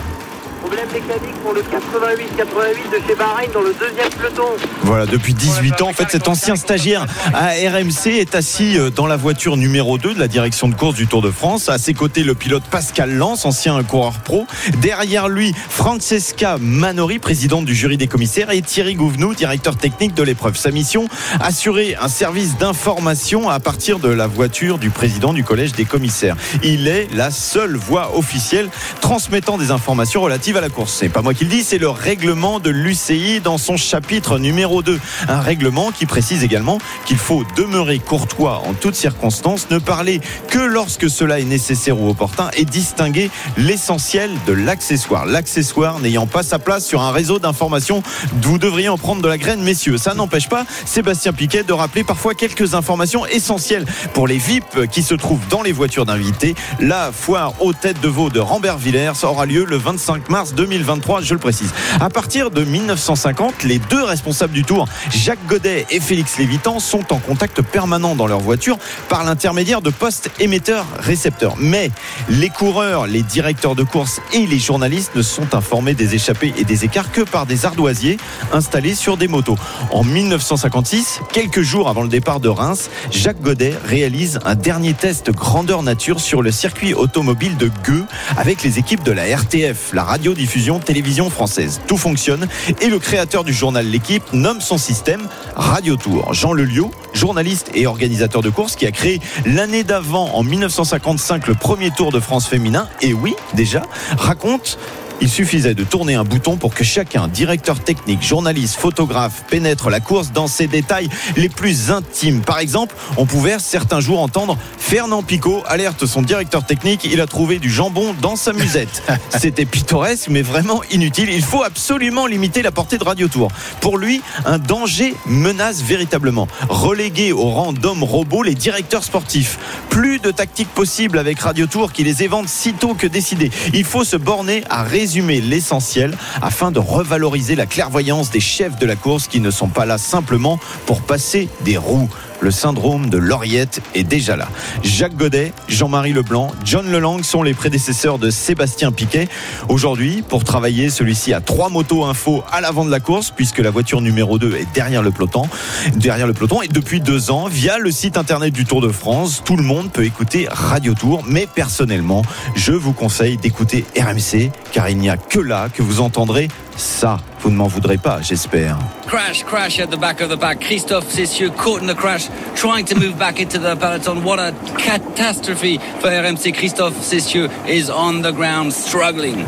Pour 1.43 1.53
le 1.53 1.61
88-88 1.61 1.67
de 1.69 3.07
chez 3.07 3.15
Bahreïn 3.15 3.51
dans 3.53 3.61
le 3.61 3.75
deuxième 3.75 4.09
peloton. 4.09 4.45
Voilà, 4.83 5.05
depuis 5.05 5.35
18 5.35 5.83
ans, 5.83 5.89
en 5.91 5.93
fait, 5.93 6.07
cet 6.11 6.29
ancien 6.29 6.57
stagiaire 6.57 7.07
à 7.35 7.49
RMC 7.49 8.07
est 8.07 8.35
assis 8.35 8.79
euh, 8.79 8.89
dans 8.89 9.07
la 9.07 9.17
voiture 9.17 9.59
numéro 9.59 9.99
2 9.99 10.15
de 10.15 10.19
la 10.19 10.29
direction 10.29 10.67
de 10.67 10.75
course 10.75 10.95
du 10.95 11.07
Tour 11.07 11.21
de 11.21 11.31
France. 11.31 11.69
À 11.69 11.77
ses 11.77 11.93
côtés, 11.93 12.23
le 12.23 12.35
pilote 12.35 12.63
Pascal 12.71 13.15
Lance, 13.15 13.45
ancien 13.45 13.83
coureur 13.83 14.15
pro. 14.21 14.47
Derrière 14.81 15.29
lui, 15.29 15.55
Francesca 15.69 16.57
Manori, 16.59 17.19
présidente 17.19 17.67
du 17.67 17.75
jury 17.75 17.99
des 17.99 18.07
commissaires, 18.07 18.51
et 18.51 18.63
Thierry 18.63 18.95
Gouvenou, 18.95 19.35
directeur 19.35 19.77
technique 19.77 20.15
de 20.15 20.23
l'épreuve. 20.23 20.57
Sa 20.57 20.71
mission, 20.71 21.07
assurer 21.41 21.97
un 22.01 22.09
service 22.09 22.57
d'information 22.57 23.51
à 23.51 23.61
partir 23.61 23.99
de 23.99 24.09
la 24.09 24.27
voiture 24.27 24.79
du 24.79 24.89
président 24.89 25.35
du 25.35 25.45
collège 25.45 25.73
des 25.73 25.85
commissaires. 25.85 26.37
Il 26.63 26.89
est 26.89 27.09
la 27.15 27.31
seule 27.31 27.77
voix 27.77 28.17
officielle 28.17 28.71
transmettant 29.03 29.59
des 29.59 29.71
informations 29.71 30.23
relatives 30.23 30.57
à 30.57 30.63
la 30.63 30.71
course. 30.71 30.78
C'est 30.87 31.09
pas 31.09 31.23
moi 31.23 31.35
qui 31.35 31.45
le 31.45 31.51
dis, 31.51 31.65
c'est 31.65 31.79
le 31.79 31.89
règlement 31.89 32.61
de 32.61 32.71
l'UCI 32.71 33.41
dans 33.41 33.59
son 33.59 33.77
chapitre 33.77 34.39
numéro 34.39 34.83
2. 34.83 34.99
Un 35.29 35.41
règlement 35.41 35.91
qui 35.91 36.07
précise 36.07 36.45
également 36.45 36.79
qu'il 37.05 37.17
faut 37.17 37.45
demeurer 37.57 37.99
courtois 37.99 38.63
en 38.67 38.75
toutes 38.75 38.95
circonstances, 38.95 39.71
ne 39.71 39.79
parler 39.79 40.21
que 40.49 40.59
lorsque 40.59 41.11
cela 41.11 41.41
est 41.41 41.45
nécessaire 41.45 42.01
ou 42.01 42.09
opportun 42.09 42.51
et 42.57 42.65
distinguer 42.65 43.31
l'essentiel 43.57 44.31
de 44.47 44.53
l'accessoire. 44.53 45.27
L'accessoire 45.27 45.99
n'ayant 45.99 46.27
pas 46.27 46.43
sa 46.43 46.59
place 46.59 46.87
sur 46.87 47.03
un 47.03 47.11
réseau 47.11 47.39
d'informations, 47.39 48.03
vous 48.41 48.59
devriez 48.59 48.89
en 48.89 48.99
prendre 48.99 49.23
de 49.23 49.29
la 49.29 49.39
graine, 49.39 49.63
messieurs. 49.63 49.99
Ça 49.99 50.15
n'empêche 50.15 50.49
pas 50.49 50.65
Sébastien 50.85 51.33
Piquet 51.33 51.65
de 51.65 51.73
rappeler 51.73 52.05
parfois 52.05 52.35
quelques 52.35 52.75
informations 52.75 53.27
essentielles 53.27 53.87
pour 54.15 54.29
les 54.29 54.39
VIP 54.39 54.87
qui 54.91 55.03
se 55.03 55.15
trouvent 55.15 55.47
dans 55.49 55.63
les 55.63 55.73
voitures 55.73 56.07
d'invités. 56.07 56.55
La 56.81 57.11
foire 57.13 57.55
aux 57.61 57.73
têtes 57.73 58.01
de 58.01 58.09
veau 58.09 58.31
de 58.31 58.41
Rambert-Villers 58.41 59.25
aura 59.25 59.47
lieu 59.47 59.65
le 59.65 59.77
25 59.77 60.29
mars 60.29 60.55
2023, 60.69 61.23
je 61.23 61.33
le 61.33 61.41
précise. 61.41 61.73
À 61.99 62.11
partir 62.11 62.51
de 62.51 62.63
1950, 62.63 63.63
les 63.65 63.79
deux 63.79 64.05
responsables 64.05 64.53
du 64.53 64.65
Tour, 64.65 64.87
Jacques 65.11 65.45
Godet 65.47 65.87
et 65.91 65.99
Félix 65.99 66.37
Lévitan, 66.37 66.79
sont 66.79 67.11
en 67.11 67.17
contact 67.17 67.63
permanent 67.63 68.15
dans 68.15 68.27
leur 68.27 68.41
voiture 68.41 68.77
par 69.09 69.25
l'intermédiaire 69.25 69.81
de 69.81 69.89
postes 69.89 70.31
émetteurs-récepteurs. 70.39 71.55
Mais 71.59 71.91
les 72.29 72.51
coureurs, 72.51 73.07
les 73.07 73.23
directeurs 73.23 73.75
de 73.75 73.83
course 73.83 74.21
et 74.35 74.47
les 74.47 74.59
journalistes 74.59 75.15
ne 75.15 75.23
sont 75.23 75.55
informés 75.55 75.95
des 75.95 76.15
échappées 76.15 76.53
et 76.59 76.65
des 76.65 76.85
écarts 76.85 77.13
que 77.13 77.23
par 77.23 77.47
des 77.47 77.65
ardoisiers 77.65 78.19
installés 78.53 78.95
sur 78.95 79.17
des 79.17 79.29
motos. 79.29 79.57
En 79.91 80.05
1956, 80.05 81.21
quelques 81.33 81.63
jours 81.63 81.89
avant 81.89 82.03
le 82.03 82.09
départ 82.09 82.41
de 82.41 82.51
Reims, 82.51 82.91
Jacques 83.11 83.41
Godet 83.41 83.75
réalise 83.87 84.39
un 84.45 84.55
dernier 84.55 84.93
test 84.93 85.31
grandeur 85.31 85.83
nature 85.83 86.21
sur 86.21 86.43
le 86.43 86.53
circuit 86.53 86.93
automobile 86.93 87.57
de 87.57 87.71
Gueux 87.85 88.05
avec 88.37 88.63
les 88.63 88.79
équipes 88.79 89.03
de 89.03 89.13
la 89.13 89.25
RTF, 89.35 89.95
la 89.95 90.05
radiodiffusion 90.05 90.58
télévision 90.85 91.31
française. 91.31 91.81
Tout 91.87 91.97
fonctionne 91.97 92.49
et 92.81 92.89
le 92.89 92.99
créateur 92.99 93.45
du 93.45 93.53
journal 93.53 93.87
L'équipe 93.87 94.25
nomme 94.33 94.61
son 94.61 94.77
système 94.77 95.29
Radio 95.55 95.97
Tour. 95.97 96.35
Jean 96.35 96.53
Leliot, 96.53 96.91
journaliste 97.13 97.71
et 97.75 97.87
organisateur 97.87 98.43
de 98.43 98.51
course 98.51 98.75
qui 98.75 98.87
a 98.87 98.91
créé 98.91 99.21
l'année 99.47 99.85
d'avant, 99.85 100.35
en 100.35 100.43
1955, 100.43 101.47
le 101.47 101.55
premier 101.55 101.91
Tour 101.91 102.11
de 102.11 102.21
France 102.21 102.47
féminin, 102.47 102.89
et 103.01 103.13
oui, 103.13 103.35
déjà, 103.55 103.83
raconte 104.17 104.79
il 105.21 105.29
suffisait 105.29 105.75
de 105.75 105.85
tourner 105.85 106.15
un 106.15 106.25
bouton 106.25 106.57
pour 106.57 106.75
que 106.75 106.85
chacun, 106.85 107.29
directeur 107.29 107.81
technique, 107.81 108.23
journaliste, 108.23 108.77
photographe, 108.77 109.45
pénètre 109.49 109.91
la 109.91 110.01
course 110.01 110.33
dans 110.33 110.47
ses 110.47 110.67
détails 110.67 111.09
les 111.37 111.49
plus 111.49 111.91
intimes. 111.91 112.41
Par 112.41 112.59
exemple, 112.59 112.95
on 113.17 113.27
pouvait 113.27 113.59
certains 113.59 114.01
jours 114.01 114.21
entendre 114.21 114.57
Fernand 114.79 115.23
Picot 115.23 115.63
alerte 115.67 116.07
son 116.07 116.23
directeur 116.23 116.65
technique, 116.65 117.05
il 117.05 117.21
a 117.21 117.27
trouvé 117.27 117.59
du 117.59 117.71
jambon 117.71 118.15
dans 118.21 118.37
sa 118.37 118.53
musette. 118.53 119.03
C'était 119.39 119.65
pittoresque, 119.65 120.29
mais 120.29 120.43
vraiment 120.43 120.83
inutile. 120.91 121.29
Il 121.31 121.43
faut 121.43 121.63
absolument 121.63 122.27
limiter 122.27 122.63
la 122.63 122.71
portée 122.71 122.99
de 122.99 123.05
Radio 123.05 123.29
Tour. 123.29 123.51
Pour 123.81 123.99
lui, 123.99 124.23
un 124.45 124.59
danger 124.59 125.15
menace 125.27 125.83
véritablement. 125.83 126.49
Reléguer 126.69 127.33
au 127.33 127.51
rang 127.51 127.73
d'hommes 127.73 128.05
robots 128.05 128.43
les 128.43 128.55
directeurs 128.55 129.05
sportifs. 129.05 129.59
Plus 129.91 130.19
de 130.19 130.31
tactique 130.31 130.69
possible 130.69 131.19
avec 131.19 131.41
Radio 131.41 131.67
Tour 131.67 131.93
qui 131.93 132.05
les 132.05 132.23
évente 132.23 132.49
sitôt 132.49 132.95
que 132.95 133.07
décidé. 133.07 133.51
Il 133.75 133.85
faut 133.85 134.05
se 134.05 134.17
borner 134.17 134.63
à 134.71 134.83
résumer 135.09 135.41
l'essentiel 135.41 136.19
afin 136.43 136.71
de 136.71 136.79
revaloriser 136.79 137.57
la 137.57 137.65
clairvoyance 137.65 138.31
des 138.31 138.41
chefs 138.41 138.79
de 138.79 138.85
la 138.85 138.95
course 138.95 139.27
qui 139.27 139.41
ne 139.41 139.51
sont 139.51 139.69
pas 139.69 139.87
là 139.87 139.97
simplement 139.97 140.61
pour 140.85 141.01
passer 141.01 141.49
des 141.65 141.79
roues. 141.79 142.11
Le 142.41 142.51
syndrome 142.51 143.11
de 143.11 143.19
l'Oriette 143.19 143.81
est 143.95 144.05
déjà 144.05 144.37
là. 144.37 144.49
Jacques 144.83 145.17
Godet, 145.17 145.53
Jean-Marie 145.69 146.13
Leblanc, 146.13 146.53
John 146.65 146.91
Lelang 146.91 147.23
sont 147.23 147.43
les 147.43 147.55
prédécesseurs 147.55 148.19
de 148.19 148.31
Sébastien 148.31 148.93
Piquet. 148.93 149.29
Aujourd'hui, 149.69 150.23
pour 150.23 150.45
travailler, 150.45 150.89
celui-ci 150.89 151.33
a 151.33 151.41
trois 151.41 151.69
motos 151.69 152.05
info 152.05 152.45
à 152.53 152.61
l'avant 152.61 152.85
de 152.85 152.91
la 152.91 153.01
course, 153.01 153.31
puisque 153.31 153.59
la 153.59 153.71
voiture 153.71 154.01
numéro 154.01 154.39
2 154.39 154.55
est 154.57 154.67
derrière 154.73 155.03
le 155.03 155.11
peloton. 155.11 155.49
Derrière 155.97 156.27
le 156.27 156.33
peloton. 156.33 156.63
Et 156.63 156.69
depuis 156.69 157.01
deux 157.01 157.31
ans, 157.31 157.49
via 157.49 157.79
le 157.79 157.91
site 157.91 158.17
internet 158.17 158.53
du 158.53 158.65
Tour 158.65 158.81
de 158.81 158.89
France, 158.89 159.43
tout 159.45 159.57
le 159.57 159.65
monde 159.65 159.91
peut 159.91 160.05
écouter 160.05 160.47
Radio 160.51 160.95
Tour. 160.95 161.25
Mais 161.27 161.49
personnellement, 161.53 162.23
je 162.55 162.73
vous 162.73 162.93
conseille 162.93 163.37
d'écouter 163.37 163.85
RMC, 163.97 164.51
car 164.73 164.89
il 164.89 164.99
n'y 164.99 165.11
a 165.11 165.17
que 165.17 165.41
là 165.41 165.69
que 165.69 165.83
vous 165.83 166.01
entendrez 166.01 166.49
ça. 166.79 167.19
Vous 167.41 167.51
ne 167.51 167.57
m'en 167.57 167.67
voudrez 167.67 167.99
pas, 167.99 168.21
j'espère. 168.23 168.79
Crash, 169.07 169.45
crash 169.45 169.81
at 169.81 169.89
the 169.89 169.99
back 169.99 170.21
of 170.21 170.31
the 170.31 170.39
pack. 170.39 170.61
Christophe 170.61 171.11
Cessieux 171.11 171.51
caught 171.51 171.83
in 171.83 171.87
the 171.87 171.95
crash, 171.95 172.29
trying 172.55 172.85
to 172.85 172.95
move 172.95 173.19
back 173.19 173.41
into 173.41 173.59
the 173.59 173.77
peloton. 173.77 174.23
What 174.25 174.39
a 174.39 174.53
catastrophe 174.77 175.79
for 176.01 176.09
RMC. 176.09 176.55
Christophe 176.55 176.97
Cessieux 177.03 177.49
is 177.67 177.91
on 177.91 178.23
the 178.23 178.33
ground 178.33 178.73
struggling. 178.73 179.47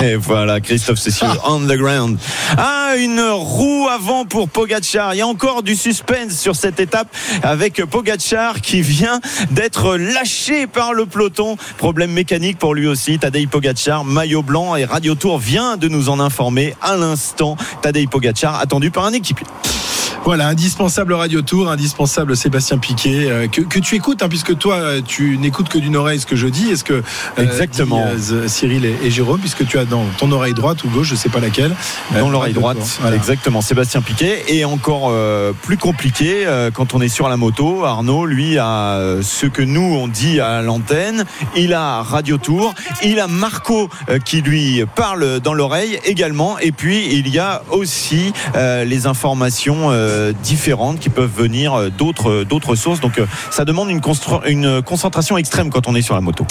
Et 0.00 0.16
voilà, 0.16 0.60
Christophe 0.60 0.98
Cessieux, 0.98 1.26
on 1.44 1.60
the 1.60 1.76
ground. 1.76 2.18
Ah, 2.56 2.94
une 2.96 3.20
roue 3.20 3.88
avant 3.88 4.24
pour 4.24 4.48
Pogachar. 4.48 5.14
Il 5.14 5.18
y 5.18 5.20
a 5.20 5.26
encore 5.26 5.62
du 5.62 5.76
suspense 5.76 6.38
sur 6.38 6.56
cette 6.56 6.80
étape 6.80 7.08
avec 7.42 7.84
Pogachar 7.84 8.60
qui 8.60 8.80
vient 8.80 9.20
d'être 9.50 9.96
lâché 9.96 10.66
par 10.66 10.92
le 10.92 11.06
peloton. 11.06 11.56
Problème 11.78 12.12
mécanique 12.12 12.58
pour 12.58 12.74
lui 12.74 12.86
aussi. 12.86 13.18
Tadej 13.18 13.48
Pogachar, 13.48 14.04
maillot 14.04 14.42
blanc 14.42 14.76
et 14.76 14.84
Radio 14.84 15.14
Tour 15.14 15.38
vient 15.38 15.76
de 15.76 15.88
nous 15.88 16.08
en 16.08 16.20
informer 16.20 16.74
à 16.80 16.96
l'instant. 16.96 17.56
Tadej 17.82 18.08
Pogachar 18.08 18.58
attendu 18.60 18.90
par 18.90 19.04
un 19.04 19.12
équipier. 19.12 19.46
Voilà, 20.24 20.46
indispensable 20.46 21.14
Radio 21.14 21.42
Tour, 21.42 21.68
indispensable 21.68 22.36
Sébastien 22.36 22.78
Piquet, 22.78 23.26
euh, 23.28 23.48
que, 23.48 23.60
que 23.60 23.80
tu 23.80 23.96
écoutes, 23.96 24.22
hein, 24.22 24.28
puisque 24.28 24.56
toi, 24.56 24.76
euh, 24.76 25.00
tu 25.04 25.36
n'écoutes 25.36 25.68
que 25.68 25.78
d'une 25.78 25.96
oreille 25.96 26.20
ce 26.20 26.26
que 26.26 26.36
je 26.36 26.46
dis. 26.46 26.70
Est-ce 26.70 26.84
que 26.84 26.92
euh, 26.92 27.02
Exactement. 27.38 28.06
dit, 28.14 28.32
euh, 28.32 28.46
Cyril 28.46 28.84
et, 28.84 28.96
et 29.02 29.10
Jérôme, 29.10 29.40
puisque 29.40 29.66
tu 29.66 29.80
as 29.80 29.84
dans 29.84 30.04
ton 30.18 30.30
oreille 30.30 30.54
droite 30.54 30.84
ou 30.84 30.90
gauche, 30.90 31.08
je 31.08 31.16
sais 31.16 31.28
pas 31.28 31.40
laquelle, 31.40 31.74
dans 32.16 32.30
l'oreille 32.30 32.52
droite. 32.52 32.78
Voilà. 33.00 33.16
exactement. 33.16 33.62
Sébastien 33.62 34.00
Piquet 34.00 34.44
et 34.46 34.64
encore 34.64 35.12
plus 35.62 35.76
compliqué 35.76 36.46
quand 36.74 36.94
on 36.94 37.00
est 37.00 37.08
sur 37.08 37.28
la 37.28 37.36
moto. 37.36 37.84
Arnaud, 37.84 38.24
lui, 38.26 38.58
a 38.58 39.00
ce 39.22 39.46
que 39.46 39.62
nous 39.62 39.82
on 39.82 40.08
dit 40.08 40.40
à 40.40 40.62
l'antenne. 40.62 41.24
Il 41.56 41.74
a 41.74 42.02
Radio 42.02 42.38
Tour. 42.38 42.74
Il 43.02 43.18
a 43.18 43.26
Marco 43.26 43.88
qui 44.24 44.40
lui 44.40 44.84
parle 44.94 45.40
dans 45.40 45.54
l'oreille 45.54 45.98
également. 46.04 46.58
Et 46.58 46.72
puis 46.72 47.08
il 47.10 47.28
y 47.28 47.38
a 47.38 47.62
aussi 47.70 48.32
les 48.54 49.06
informations 49.06 49.90
différentes 50.42 50.98
qui 51.00 51.08
peuvent 51.08 51.30
venir 51.34 51.74
euh, 51.74 51.90
d'autres 51.90 52.44
d'autres 52.44 52.74
sources. 52.74 53.00
Donc 53.00 53.18
euh, 53.18 53.26
ça 53.50 53.64
demande 53.64 53.90
une, 53.90 54.00
une 54.46 54.82
concentration 54.82 55.36
extrême 55.38 55.70
quand 55.70 55.88
on 55.88 55.94
est 55.94 56.02
sur 56.02 56.14
la 56.14 56.20
moto. 56.20 56.46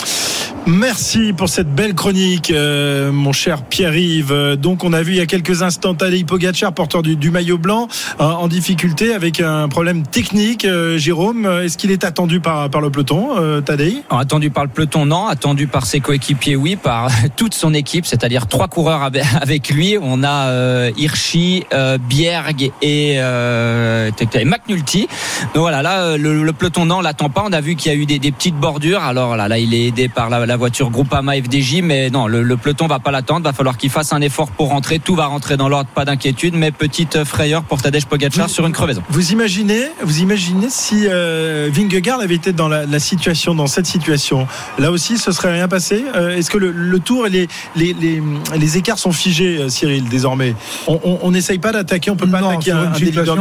Merci 0.68 1.34
pour 1.34 1.50
cette 1.50 1.74
belle 1.74 1.96
chronique, 1.96 2.52
euh, 2.52 3.12
mon 3.12 3.32
cher 3.32 3.64
Pierre-Yves. 3.64 4.32
Euh, 4.32 4.56
Donc, 4.56 4.84
on 4.84 4.94
a 4.94 5.02
vu 5.02 5.14
il 5.14 5.18
y 5.18 5.22
a 5.22 5.26
quelques 5.26 5.64
instants 5.64 5.96
Tadej 5.96 6.24
Pogacar, 6.26 6.72
porteur 6.72 7.02
du, 7.02 7.16
du 7.16 7.32
maillot 7.32 7.58
blanc, 7.58 7.88
euh, 8.20 8.24
en 8.26 8.48
difficulté 8.48 9.14
avec 9.16 9.40
un 9.40 9.68
problème 9.70 10.04
technique. 10.06 10.66
Euh, 10.66 11.00
Jérôme, 11.00 11.46
euh, 11.48 11.64
est-ce 11.66 11.78
qu'il 11.80 11.90
est 11.90 12.04
attendu 12.04 12.42
par, 12.42 12.70
par 12.70 12.80
le 12.80 12.92
peloton, 12.92 13.30
euh, 13.40 13.62
Tadej? 13.62 14.04
Attendu 14.12 14.52
par 14.52 14.64
le 14.66 14.70
peloton, 14.70 15.08
non. 15.08 15.26
Attendu 15.26 15.66
par 15.66 15.88
ses 15.88 16.00
coéquipiers, 16.00 16.56
oui. 16.56 16.76
Par 16.76 17.10
toute 17.36 17.56
son 17.56 17.74
équipe, 17.74 18.06
c'est-à-dire 18.06 18.46
trois 18.48 18.68
coureurs 18.68 19.02
avec- 19.42 19.70
lui. 19.70 19.98
On 20.02 20.24
a 20.24 20.48
euh, 20.50 20.92
Hirschi, 20.98 21.64
euh, 21.74 21.98
Bjerg 21.98 22.72
et, 22.82 23.16
euh, 23.52 24.10
et 24.34 24.46
McNulty. 24.46 25.08
Donc 25.54 25.62
voilà, 25.62 25.82
là, 25.82 26.02
euh, 26.04 26.18
le, 26.18 26.44
le 26.44 26.54
peloton, 26.54 26.86
non, 26.86 26.98
on 26.98 27.02
l'attend 27.02 27.30
pas. 27.30 27.44
On 27.46 27.52
a 27.54 27.62
vu 27.62 27.76
qu'il 27.76 27.92
y 27.92 27.96
a 27.96 27.98
eu 27.98 28.06
des, 28.06 28.20
des 28.20 28.32
petites 28.32 28.56
bordures. 28.56 29.02
Alors 29.04 29.36
là, 29.36 29.48
là, 29.48 29.58
il 29.58 29.74
est 29.74 29.86
aidé 29.88 30.08
par 30.08 30.30
la, 30.30 30.46
la 30.46 30.58
voiture 30.58 30.90
Groupama 30.90 31.34
FDJ, 31.36 31.82
mais 31.84 32.10
non, 32.10 32.28
le, 32.28 32.44
le 32.44 32.58
peloton 32.58 32.88
va 32.88 33.00
pas 33.00 33.12
l'attendre. 33.12 33.46
Va 33.46 33.54
falloir 33.54 33.78
qu'il 33.78 33.90
fasse 33.90 34.14
un 34.14 34.22
effort 34.22 34.50
pour 34.52 34.70
rentrer. 34.70 35.00
Tout 35.00 35.16
va 35.16 35.26
rentrer 35.26 35.58
dans 35.58 35.70
l'ordre, 35.70 35.90
pas 35.94 36.06
d'inquiétude. 36.06 36.54
Mais 36.56 36.72
petite 36.72 37.24
frayeur 37.24 37.64
pour 37.64 37.82
Tadej 37.82 38.06
Pogacar 38.06 38.50
sur 38.50 38.66
une 38.66 38.74
crevaison. 38.74 39.02
Vous 39.10 39.32
imaginez, 39.32 39.84
vous 40.04 40.20
imaginez 40.22 40.68
si 40.70 41.06
euh, 41.08 41.70
Vingegaard 41.72 42.20
avait 42.22 42.36
été 42.36 42.54
dans 42.54 42.68
la, 42.68 42.86
la 42.86 43.00
situation, 43.00 43.56
dans 43.56 43.68
cette 43.68 43.86
situation, 43.86 44.48
là 44.80 44.92
aussi, 44.92 45.18
ce 45.18 45.32
serait 45.32 45.52
rien 45.54 45.68
passé. 45.68 46.04
Euh, 46.16 46.38
Est-ce 46.38 46.50
que 46.50 46.58
le, 46.58 46.72
le 46.72 47.00
tour 47.00 47.28
et 47.28 47.30
les, 47.30 47.48
les, 47.76 47.94
les, 47.94 48.22
les 48.58 48.78
écarts 48.78 49.00
sont 49.00 49.12
figés, 49.12 49.58
euh, 49.60 49.70
Cyril, 49.70 50.08
désormais? 50.10 50.56
On- 50.88 51.00
On 51.04 51.20
on 51.24 51.32
n'essaye 51.32 51.60
pas 51.60 51.72
d'attaquer, 51.72 52.10
on 52.12 52.16
peut 52.16 52.28
pas 52.28 52.42
Non, 52.42 52.50
attaquer 52.50 52.72
un, 52.72 52.92
un 52.92 52.92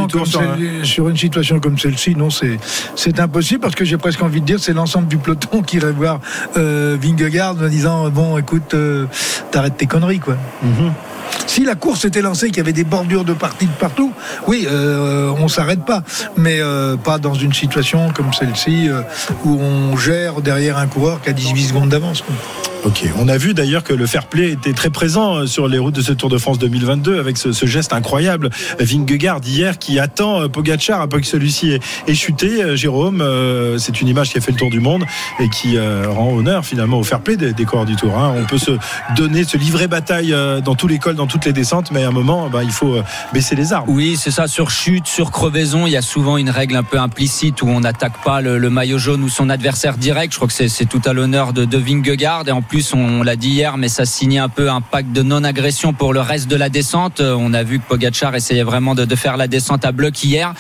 du 0.07 0.13
tour 0.13 0.21
comme 0.23 0.31
sur 0.31 0.41
un- 0.41 0.57
celle- 0.57 0.85
sur 0.87 1.09
une 1.09 1.17
situation 1.17 1.61
comme 1.61 1.79
celle-ci, 1.79 2.15
non, 2.17 2.29
c'est 2.31 3.21
impossible 3.21 3.61
parce 3.61 3.75
que 3.75 3.85
j'ai 3.85 3.99
presque 3.99 4.23
envie 4.23 4.41
de 4.41 4.47
dire 4.47 4.59
c'est 4.61 4.73
l'ensemble 4.73 5.09
du 5.09 5.17
peloton 5.19 5.63
qui 5.67 5.77
irait 5.77 5.93
voir 5.93 6.21
euh, 6.57 6.97
Vingegaard 7.01 7.57
en 7.63 7.69
disant 7.69 8.09
bon, 8.11 8.37
écoute, 8.39 8.75
euh, 8.75 9.07
t'arrêtes 9.51 9.77
tes 9.77 9.87
conneries, 9.87 10.21
quoi. 10.21 10.37
Mhm. 10.63 10.93
Si 11.47 11.65
la 11.65 11.77
course 11.77 12.05
était 12.05 12.23
lancée, 12.23 12.49
qu'il 12.49 12.57
y 12.57 12.61
avait 12.61 12.73
des 12.73 12.85
bordures 12.85 13.25
de 13.25 13.33
partie 13.35 13.67
de 13.67 13.73
partout, 13.73 14.13
oui, 14.49 14.67
euh, 14.69 15.33
on 15.39 15.47
s'arrête 15.47 15.85
pas, 15.85 16.03
mais 16.37 16.57
euh, 16.61 16.97
pas 16.97 17.19
dans 17.19 17.35
une 17.35 17.53
situation 17.53 18.11
comme 18.13 18.33
celle-ci 18.33 18.89
euh, 18.89 19.03
où 19.45 19.59
on 19.61 19.97
gère 19.97 20.41
derrière 20.43 20.77
un 20.79 20.87
coureur 20.89 21.21
qui 21.23 21.29
a 21.31 21.33
18 21.33 21.63
secondes 21.69 21.89
d'avance. 21.89 22.25
Ok, 22.83 23.05
on 23.19 23.29
a 23.29 23.37
vu 23.37 23.53
d'ailleurs 23.53 23.85
que 23.85 23.93
le 23.93 24.07
fair 24.07 24.27
play 24.27 24.53
était 24.53 24.73
très 24.73 24.89
présent 24.89 25.37
euh, 25.37 25.47
sur 25.47 25.69
les 25.69 25.79
routes 25.79 25.95
de 25.95 26.01
ce 26.01 26.13
Tour 26.13 26.31
de 26.31 26.39
France 26.39 26.59
2022 26.59 27.19
avec 27.19 27.37
ce, 27.37 27.67
geste 27.67 27.93
incroyable. 27.93 28.49
Vingegaard 28.79 29.43
hier 29.45 29.79
qui 29.79 29.99
attend 29.99 30.41
euh, 30.41 30.49
Pogacar 30.49 31.03
après 31.03 31.21
que 31.21 31.27
celui-ci 31.27 31.79
ait, 32.07 32.15
chuté. 32.15 32.63
Euh, 32.63 32.77
Jérôme, 32.77 33.23
c'est 33.79 34.01
une 34.01 34.09
image 34.09 34.31
qui 34.31 34.39
a 34.39 34.41
fait 34.41 34.53
le 34.53 34.57
tour 34.57 34.71
du 34.71 34.81
monde 34.81 35.05
et 35.39 35.51
qui 35.51 35.79
rend 35.79 36.33
honneur 36.35 36.65
finalement 36.65 36.99
au 36.99 37.05
fair 37.05 37.21
play 37.21 37.37
des, 37.37 37.53
des 37.53 37.67
du 37.87 37.97
Tour. 37.97 38.17
hein. 38.17 38.35
On 38.37 38.47
peut 38.47 38.59
se 38.59 38.73
donner, 39.15 39.45
se 39.45 39.59
livrer 39.59 39.87
bataille 39.87 40.35
dans 40.65 40.75
tous 40.75 40.87
les 40.87 40.99
cols, 40.99 41.17
dans 41.17 41.27
toutes 41.27 41.45
les 41.45 41.53
descentes, 41.53 41.91
mais 41.91 42.05
à 42.05 42.09
un 42.09 42.13
moment, 42.13 42.49
bah, 42.49 42.63
il 42.63 42.71
faut 42.71 42.97
baisser 43.33 43.55
les 43.55 43.73
armes. 43.73 43.89
Oui, 43.89 44.17
c'est 44.17 44.31
ça. 44.31 44.49
Sur 44.49 44.71
chute, 44.71 45.07
sur 45.07 45.31
crevaison, 45.31 45.87
il 45.87 45.93
y 45.93 45.97
a 45.97 46.03
souvent 46.03 46.37
une 46.37 46.51
règle 46.51 46.77
un 46.77 46.83
peu 46.83 46.99
implicite 46.99 47.63
où 47.63 47.69
on 47.69 47.81
n'attaque 47.81 48.23
pas 48.25 48.41
le, 48.41 48.71
maillot 48.71 48.99
jaune 48.99 49.23
ou 49.23 49.29
son 49.29 49.51
adversaire 49.51 49.99
direct. 49.99 50.33
Je 50.33 50.39
crois 50.39 50.49
que 50.49 50.69
c'est 50.69 50.87
tout 50.87 51.03
à 51.05 51.13
l'honneur 51.13 51.53
de, 51.53 51.65
de 51.65 51.79
Vingegaard. 51.79 52.49
Et 52.49 52.53
plus, 52.71 52.95
on 52.95 53.25
l'a 53.25 53.35
dit 53.35 53.51
hier, 53.51 53.77
mais 53.77 53.89
ça 53.89 54.05
signait 54.05 54.39
un 54.39 54.49
peu 54.49 54.71
un 54.71 54.81
pacte 54.81 55.11
de 55.11 55.23
non-agression 55.23 55.93
pour 55.93 56.13
le 56.13 56.21
reste 56.21 56.49
de 56.49 56.55
la 56.55 56.69
descente. 56.69 57.21
Euh, 57.21 57.35
On 57.37 57.53
a 57.53 57.65
vu 57.65 57.81
que 57.81 57.85
Pogacar 57.85 58.33
essayait 58.37 58.63
vraiment 58.63 58.95
de, 58.95 59.05
de 59.05 59.17
faire 59.17 59.37
la 59.37 59.49
descente 59.49 59.85
à 59.85 59.91
bloc 59.91 60.23
hier. 60.23 60.55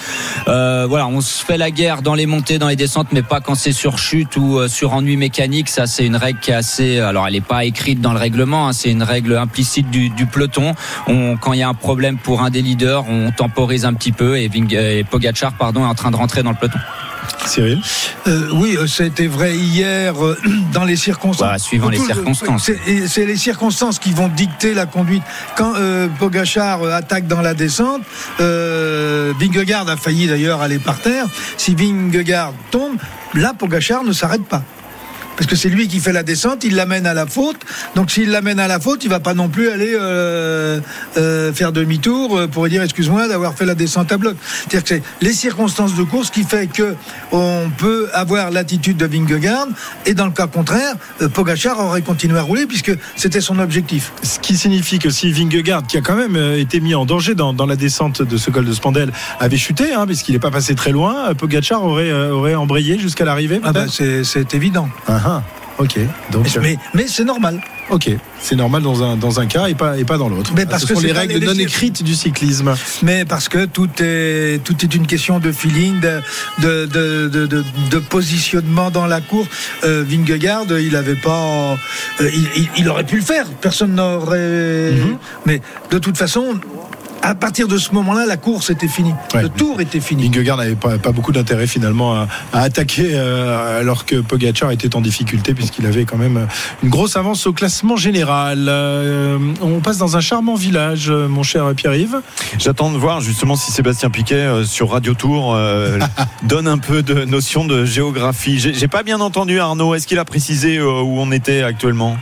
Euh, 0.48 0.86
voilà, 0.88 1.06
on 1.06 1.20
se 1.20 1.44
fait 1.44 1.56
la 1.56 1.70
guerre 1.70 2.02
dans 2.02 2.14
les 2.14 2.26
montées, 2.26 2.58
dans 2.58 2.66
les 2.66 2.74
descentes, 2.74 3.12
mais 3.12 3.22
pas 3.22 3.40
quand 3.40 3.54
c'est 3.54 3.70
sur 3.70 3.98
chute 3.98 4.36
ou 4.36 4.58
euh, 4.58 4.66
sur 4.66 4.92
ennui 4.92 5.16
mécanique. 5.16 5.68
Ça, 5.68 5.86
c'est 5.86 6.04
une 6.04 6.16
règle 6.16 6.40
qui 6.40 6.50
est 6.50 6.54
assez. 6.54 6.98
Alors, 6.98 7.28
elle 7.28 7.34
n'est 7.34 7.40
pas 7.40 7.64
écrite 7.64 8.00
dans 8.00 8.12
le 8.12 8.18
règlement. 8.18 8.66
hein, 8.66 8.72
c'est 8.72 8.90
une 8.90 9.04
règle 9.04 9.36
implicite 9.36 9.88
du, 9.88 10.10
du 10.10 10.26
peloton. 10.26 10.74
On, 11.06 11.36
quand 11.36 11.52
il 11.52 11.60
y 11.60 11.62
a 11.62 11.68
un 11.68 11.74
problème 11.74 12.18
pour 12.18 12.42
un 12.42 12.50
des 12.50 12.60
leaders, 12.60 13.04
on 13.08 13.30
temporise 13.30 13.84
un 13.84 13.94
petit 13.94 14.12
peu 14.12 14.36
et, 14.36 14.48
Ving, 14.48 14.74
et 14.74 15.04
pardon, 15.56 15.84
est 15.84 15.88
en 15.88 15.94
train 15.94 16.10
de 16.10 16.16
rentrer 16.16 16.42
dans 16.42 16.50
le 16.50 16.56
peloton. 16.56 16.80
Cyril 17.46 17.80
Euh, 18.26 18.48
oui, 18.52 18.76
euh, 18.76 19.04
été 19.04 19.26
vrai 19.26 19.56
hier 19.56 20.24
euh, 20.24 20.38
dans 20.72 20.84
les 20.84 20.96
circonstances. 20.96 21.48
Bah, 21.48 21.58
suivant 21.58 21.88
les 21.88 21.98
circonstances. 21.98 22.70
C'est 23.06 23.26
les 23.26 23.36
circonstances 23.36 23.98
qui 23.98 24.12
vont 24.12 24.28
dicter 24.28 24.74
la 24.74 24.86
conduite. 24.86 25.22
Quand 25.56 25.74
euh, 25.76 26.08
Pogachar 26.18 26.82
attaque 26.84 27.26
dans 27.26 27.40
la 27.40 27.54
descente, 27.54 28.02
euh, 28.40 29.32
Vingegaard 29.38 29.88
a 29.88 29.96
failli 29.96 30.26
d'ailleurs 30.26 30.60
aller 30.60 30.78
par 30.78 31.00
terre. 31.00 31.26
Si 31.56 31.74
Vingegaard 31.74 32.52
tombe, 32.70 32.96
là 33.34 33.54
Pogachar 33.56 34.04
ne 34.04 34.12
s'arrête 34.12 34.44
pas. 34.44 34.62
Parce 35.40 35.48
que 35.48 35.56
c'est 35.56 35.70
lui 35.70 35.88
qui 35.88 36.00
fait 36.00 36.12
la 36.12 36.22
descente, 36.22 36.64
il 36.64 36.74
l'amène 36.74 37.06
à 37.06 37.14
la 37.14 37.24
faute. 37.24 37.56
Donc 37.94 38.10
s'il 38.10 38.28
l'amène 38.28 38.60
à 38.60 38.68
la 38.68 38.78
faute, 38.78 39.04
il 39.04 39.08
va 39.08 39.20
pas 39.20 39.32
non 39.32 39.48
plus 39.48 39.70
aller 39.70 39.94
euh, 39.94 40.80
euh, 41.16 41.50
faire 41.54 41.72
demi-tour 41.72 42.36
euh, 42.36 42.46
pour 42.46 42.68
dire 42.68 42.82
excuse-moi 42.82 43.26
d'avoir 43.26 43.54
fait 43.54 43.64
la 43.64 43.74
descente 43.74 44.12
à 44.12 44.18
bloc. 44.18 44.36
C'est-à-dire 44.42 44.82
que 44.82 44.88
c'est 44.90 45.02
les 45.22 45.32
circonstances 45.32 45.94
de 45.94 46.02
course 46.02 46.28
qui 46.28 46.44
fait 46.44 46.66
que 46.66 46.94
on 47.32 47.70
peut 47.74 48.10
avoir 48.12 48.50
l'attitude 48.50 48.98
de 48.98 49.06
Vingegaard 49.06 49.68
et 50.04 50.12
dans 50.12 50.26
le 50.26 50.32
cas 50.32 50.46
contraire, 50.46 50.96
Pogachar 51.32 51.80
aurait 51.80 52.02
continué 52.02 52.38
à 52.38 52.42
rouler 52.42 52.66
puisque 52.66 52.92
c'était 53.16 53.40
son 53.40 53.60
objectif. 53.60 54.12
Ce 54.22 54.38
qui 54.40 54.58
signifie 54.58 54.98
que 54.98 55.08
si 55.08 55.32
Vingegaard, 55.32 55.86
qui 55.86 55.96
a 55.96 56.02
quand 56.02 56.16
même 56.16 56.36
été 56.36 56.80
mis 56.80 56.94
en 56.94 57.06
danger 57.06 57.34
dans, 57.34 57.54
dans 57.54 57.64
la 57.64 57.76
descente 57.76 58.20
de 58.20 58.36
ce 58.36 58.50
col 58.50 58.66
de 58.66 58.74
Spandel, 58.74 59.10
avait 59.38 59.56
chuté, 59.56 59.94
hein, 59.94 60.04
puisqu'il 60.04 60.32
n'est 60.32 60.38
pas 60.38 60.50
passé 60.50 60.74
très 60.74 60.92
loin, 60.92 61.32
Pogacar 61.32 61.82
aurait, 61.82 62.12
aurait 62.12 62.56
embrayé 62.56 62.98
jusqu'à 62.98 63.24
l'arrivée 63.24 63.58
Ah 63.64 63.72
bah, 63.72 63.86
c'est 63.88 64.54
évident. 64.54 64.90
Ah 65.08 65.29
ah, 65.30 65.42
Ok, 65.78 65.98
donc 66.30 66.46
euh, 66.56 66.60
Mais, 66.60 66.76
mais 66.92 67.06
c'est 67.08 67.24
normal. 67.24 67.58
ok, 67.88 68.10
c'est 68.38 68.54
normal 68.56 68.82
dans 68.82 69.02
un, 69.02 69.16
dans 69.16 69.40
un 69.40 69.46
cas 69.46 69.66
et 69.68 69.74
pas, 69.74 69.96
et 69.96 70.04
pas 70.04 70.18
dans 70.18 70.28
l'autre. 70.28 70.52
Mais 70.54 70.66
parce 70.66 70.82
Ce 70.82 70.88
que 70.88 70.94
sont 70.94 71.00
les 71.00 71.12
règles 71.12 71.38
les- 71.38 71.46
non 71.46 71.54
écrites 71.54 72.02
du 72.02 72.14
cyclisme. 72.14 72.74
Mais 73.02 73.24
parce 73.24 73.48
que 73.48 73.64
tout 73.64 73.88
est, 74.00 74.60
tout 74.62 74.76
est 74.84 74.94
une 74.94 75.06
question 75.06 75.38
de 75.38 75.50
feeling, 75.52 75.98
de, 76.00 76.20
de, 76.60 76.84
de, 76.84 77.28
de, 77.28 77.46
de- 77.46 77.64
de 77.90 77.98
positionnement 77.98 78.90
dans 78.90 79.06
la 79.06 79.22
cour. 79.22 79.46
Euh, 79.84 80.04
Vingegaard, 80.06 80.66
il 80.78 80.94
avait 80.96 81.14
pas, 81.16 81.76
euh, 82.20 82.30
il, 82.34 82.48
il- 82.56 82.70
il 82.76 82.88
aurait 82.90 83.04
pu 83.04 83.16
le 83.16 83.22
faire. 83.22 83.46
Personne 83.62 83.94
n'aurait. 83.94 84.92
Mhm. 84.92 85.16
Mais 85.46 85.62
de 85.90 85.98
toute 85.98 86.18
façon, 86.18 86.60
à 87.22 87.34
partir 87.34 87.68
de 87.68 87.78
ce 87.78 87.92
moment-là, 87.92 88.26
la 88.26 88.36
course 88.36 88.70
était 88.70 88.88
finie. 88.88 89.14
Ouais. 89.34 89.42
Le 89.42 89.48
tour 89.48 89.80
était 89.80 90.00
fini. 90.00 90.28
Vingegaard 90.28 90.56
n'avait 90.56 90.74
pas, 90.74 90.98
pas 90.98 91.12
beaucoup 91.12 91.32
d'intérêt 91.32 91.66
finalement 91.66 92.14
à, 92.14 92.28
à 92.52 92.62
attaquer 92.62 93.10
euh, 93.12 93.80
alors 93.80 94.04
que 94.06 94.16
Pogacar 94.16 94.70
était 94.70 94.94
en 94.96 95.00
difficulté 95.00 95.54
puisqu'il 95.54 95.86
avait 95.86 96.04
quand 96.04 96.18
même 96.18 96.46
une 96.82 96.88
grosse 96.88 97.16
avance 97.16 97.46
au 97.46 97.52
classement 97.52 97.96
général. 97.96 98.66
Euh, 98.68 99.38
on 99.60 99.80
passe 99.80 99.98
dans 99.98 100.16
un 100.16 100.20
charmant 100.20 100.54
village, 100.54 101.10
euh, 101.10 101.28
mon 101.28 101.42
cher 101.42 101.72
Pierre-Yves. 101.74 102.20
J'attends 102.58 102.90
de 102.90 102.98
voir 102.98 103.20
justement 103.20 103.56
si 103.56 103.70
Sébastien 103.72 104.10
Piquet 104.10 104.34
euh, 104.34 104.64
sur 104.64 104.90
Radio 104.90 105.14
Tour 105.14 105.54
euh, 105.54 105.98
donne 106.44 106.68
un 106.68 106.78
peu 106.78 107.02
de 107.02 107.24
notion 107.24 107.64
de 107.64 107.84
géographie. 107.84 108.58
J'ai 108.58 108.88
pas 108.88 109.02
bien 109.02 109.20
entendu 109.20 109.58
Arnaud. 109.60 109.94
Est-ce 109.94 110.06
qu'il 110.06 110.18
a 110.18 110.24
précisé 110.24 110.78
euh, 110.78 111.00
où 111.00 111.18
on 111.18 111.32
était 111.32 111.62
actuellement? 111.62 112.16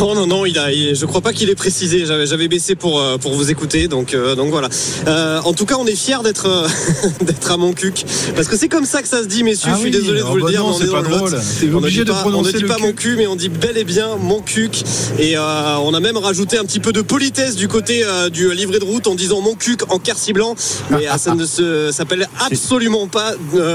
Non, 0.00 0.14
non, 0.14 0.26
non, 0.26 0.46
il 0.46 0.58
a, 0.58 0.72
il- 0.72 0.94
je 0.94 1.04
crois 1.06 1.20
pas 1.20 1.32
qu'il 1.32 1.50
ait 1.50 1.54
précisé. 1.54 2.06
J'avais, 2.06 2.26
j'avais 2.26 2.48
baissé 2.48 2.74
pour, 2.74 3.00
euh, 3.00 3.18
pour 3.18 3.34
vous 3.34 3.50
écouter, 3.50 3.86
donc, 3.88 4.14
euh, 4.14 4.34
donc 4.34 4.50
voilà. 4.50 4.68
Euh, 5.06 5.40
en 5.44 5.52
tout 5.52 5.66
cas, 5.66 5.76
on 5.78 5.86
est 5.86 5.94
fiers 5.96 6.22
d'être, 6.24 6.66
d'être 7.20 7.50
à 7.50 7.56
Montcuq, 7.56 8.04
parce 8.34 8.48
que 8.48 8.56
c'est 8.56 8.68
comme 8.68 8.86
ça 8.86 9.02
que 9.02 9.08
ça 9.08 9.22
se 9.22 9.26
dit, 9.28 9.42
messieurs. 9.42 9.70
Ah 9.72 9.74
je 9.76 9.80
suis 9.80 9.90
oui, 9.90 9.98
désolé 10.00 10.20
de 10.20 10.24
vous 10.24 10.36
le 10.36 10.46
dire. 10.50 10.60
non, 10.60 10.68
mais 10.68 10.74
on 10.74 10.78
c'est 10.78 10.84
est 10.84 10.86
le 10.86 11.02
drôle. 11.16 11.30
Lot. 11.32 11.38
T'es 11.60 11.66
On 11.66 11.70
ne 11.70 11.76
obligé 11.76 12.00
dit 12.00 12.06
de 12.06 12.12
pas- 12.12 12.20
prononcer 12.20 12.50
On 12.50 12.52
ne 12.54 12.58
dit 12.62 12.64
pas 12.64 12.78
mon 12.78 12.92
cul, 12.92 13.16
mais 13.16 13.26
on 13.26 13.36
dit 13.36 13.48
bel 13.50 13.76
et 13.76 13.84
bien 13.84 14.16
mon 14.20 14.40
cuc. 14.40 14.82
Et 15.18 15.36
euh, 15.36 15.76
on 15.82 15.92
a 15.94 16.00
même 16.00 16.16
rajouté 16.16 16.56
un 16.58 16.64
petit 16.64 16.80
peu 16.80 16.92
de 16.92 17.02
politesse 17.02 17.56
du 17.56 17.68
côté 17.68 18.04
du 18.32 18.52
livret 18.54 18.78
de 18.78 18.84
route 18.84 19.06
en 19.06 19.14
disant 19.14 19.40
mon 19.40 19.54
cuc 19.54 19.80
en 19.90 19.98
quercy 19.98 20.32
blanc, 20.32 20.54
mais 20.90 21.08
euh, 21.08 21.16
ça 21.18 21.34
ne 21.34 21.44
se, 21.44 21.90
s'appelle 21.92 22.26
absolument 22.40 23.06
pas 23.06 23.32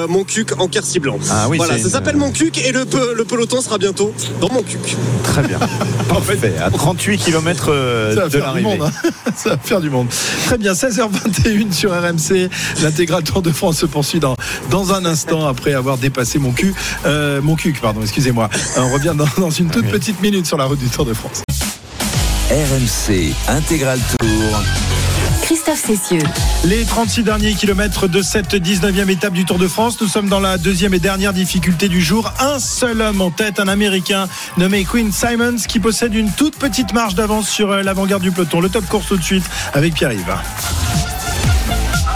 mon 0.08 0.24
cuc 0.24 0.54
en 0.60 0.68
quercy 0.68 1.00
blanc. 1.00 1.20
Ah 1.30 1.48
oui, 1.50 1.58
voilà, 1.58 1.74
c'est 1.74 1.80
ça 1.82 1.86
une- 1.88 1.94
s'appelle 1.94 2.16
mon 2.18 2.32
cuc 2.32 2.58
et 2.58 2.72
le 2.72 2.86
peloton 3.26 3.62
sera 3.62 3.78
bientôt 3.78 4.12
dans 4.42 4.50
mon 4.52 4.64
cuc. 4.64 4.96
Très 5.24 5.44
bien. 5.44 5.60
Parfait. 6.10 6.54
À 6.64 6.70
38 6.72 7.18
km 7.18 7.66
Ça 7.66 7.72
va 8.22 8.26
de 8.26 8.30
faire 8.30 8.30
du 8.30 8.38
l'arrivée. 8.40 8.64
monde. 8.78 8.82
hein. 9.06 9.10
Ça 9.36 9.50
va 9.52 9.58
faire 9.58 9.82
du 9.82 9.90
monde. 9.90 10.08
Très 10.46 10.58
bien, 10.58 10.74
16h21 10.74 11.72
sur 11.74 11.92
RMC. 11.92 12.50
L'intégral 12.82 13.24
Tour 13.24 13.42
de 13.42 13.52
France 13.52 13.78
se 13.80 13.86
poursuit 13.86 14.20
dans, 14.20 14.36
dans 14.70 14.94
un 14.94 15.06
instant 15.06 15.46
après 15.48 15.74
avoir 15.74 15.98
dépassé 15.98 16.40
mon 16.40 16.52
cul. 16.52 16.74
Euh, 17.06 17.42
mon 17.42 17.56
cul, 17.56 17.74
pardon, 17.82 18.02
excusez-moi. 18.02 18.50
Euh, 18.78 18.82
On 18.82 18.94
revient 18.94 19.14
dans, 19.16 19.28
dans 19.38 19.50
une 19.52 19.70
toute 19.70 19.88
petite 19.88 20.22
minute 20.22 20.46
sur 20.46 20.58
la 20.58 20.66
route 20.66 20.80
du 20.80 20.88
Tour 20.90 21.06
de 21.06 21.14
France. 21.14 21.42
RMC 22.50 23.34
Intégral 23.48 24.00
Tour. 24.20 24.99
Christophe 25.50 25.84
Cessieux. 25.84 26.22
Les 26.64 26.86
36 26.86 27.24
derniers 27.24 27.56
kilomètres 27.56 28.08
de 28.08 28.22
cette 28.22 28.54
19e 28.54 29.10
étape 29.10 29.34
du 29.34 29.46
Tour 29.46 29.58
de 29.58 29.68
France. 29.68 30.00
Nous 30.00 30.08
sommes 30.08 30.30
dans 30.30 30.40
la 30.40 30.60
deuxième 30.60 30.94
et 30.94 31.00
dernière 31.00 31.34
difficulté 31.34 31.90
du 31.90 32.02
jour. 32.02 32.32
Un 32.40 32.60
seul 32.60 33.02
homme 33.02 33.20
en 33.20 33.32
tête, 33.32 33.60
un 33.60 33.68
Américain 33.68 34.28
nommé 34.58 34.86
Quinn 34.86 35.12
Simons 35.12 35.56
qui 35.68 35.80
possède 35.80 36.14
une 36.14 36.30
toute 36.30 36.56
petite 36.56 36.94
marge 36.94 37.16
d'avance 37.16 37.50
sur 37.50 37.72
euh, 37.72 37.82
l'avant-garde 37.82 38.22
du 38.22 38.32
peloton. 38.32 38.62
Le 38.62 38.70
top 38.70 38.86
course 38.86 39.08
tout 39.08 39.18
de 39.18 39.24
suite 39.24 39.46
avec 39.74 39.96
Pierre-Yves. 39.96 40.36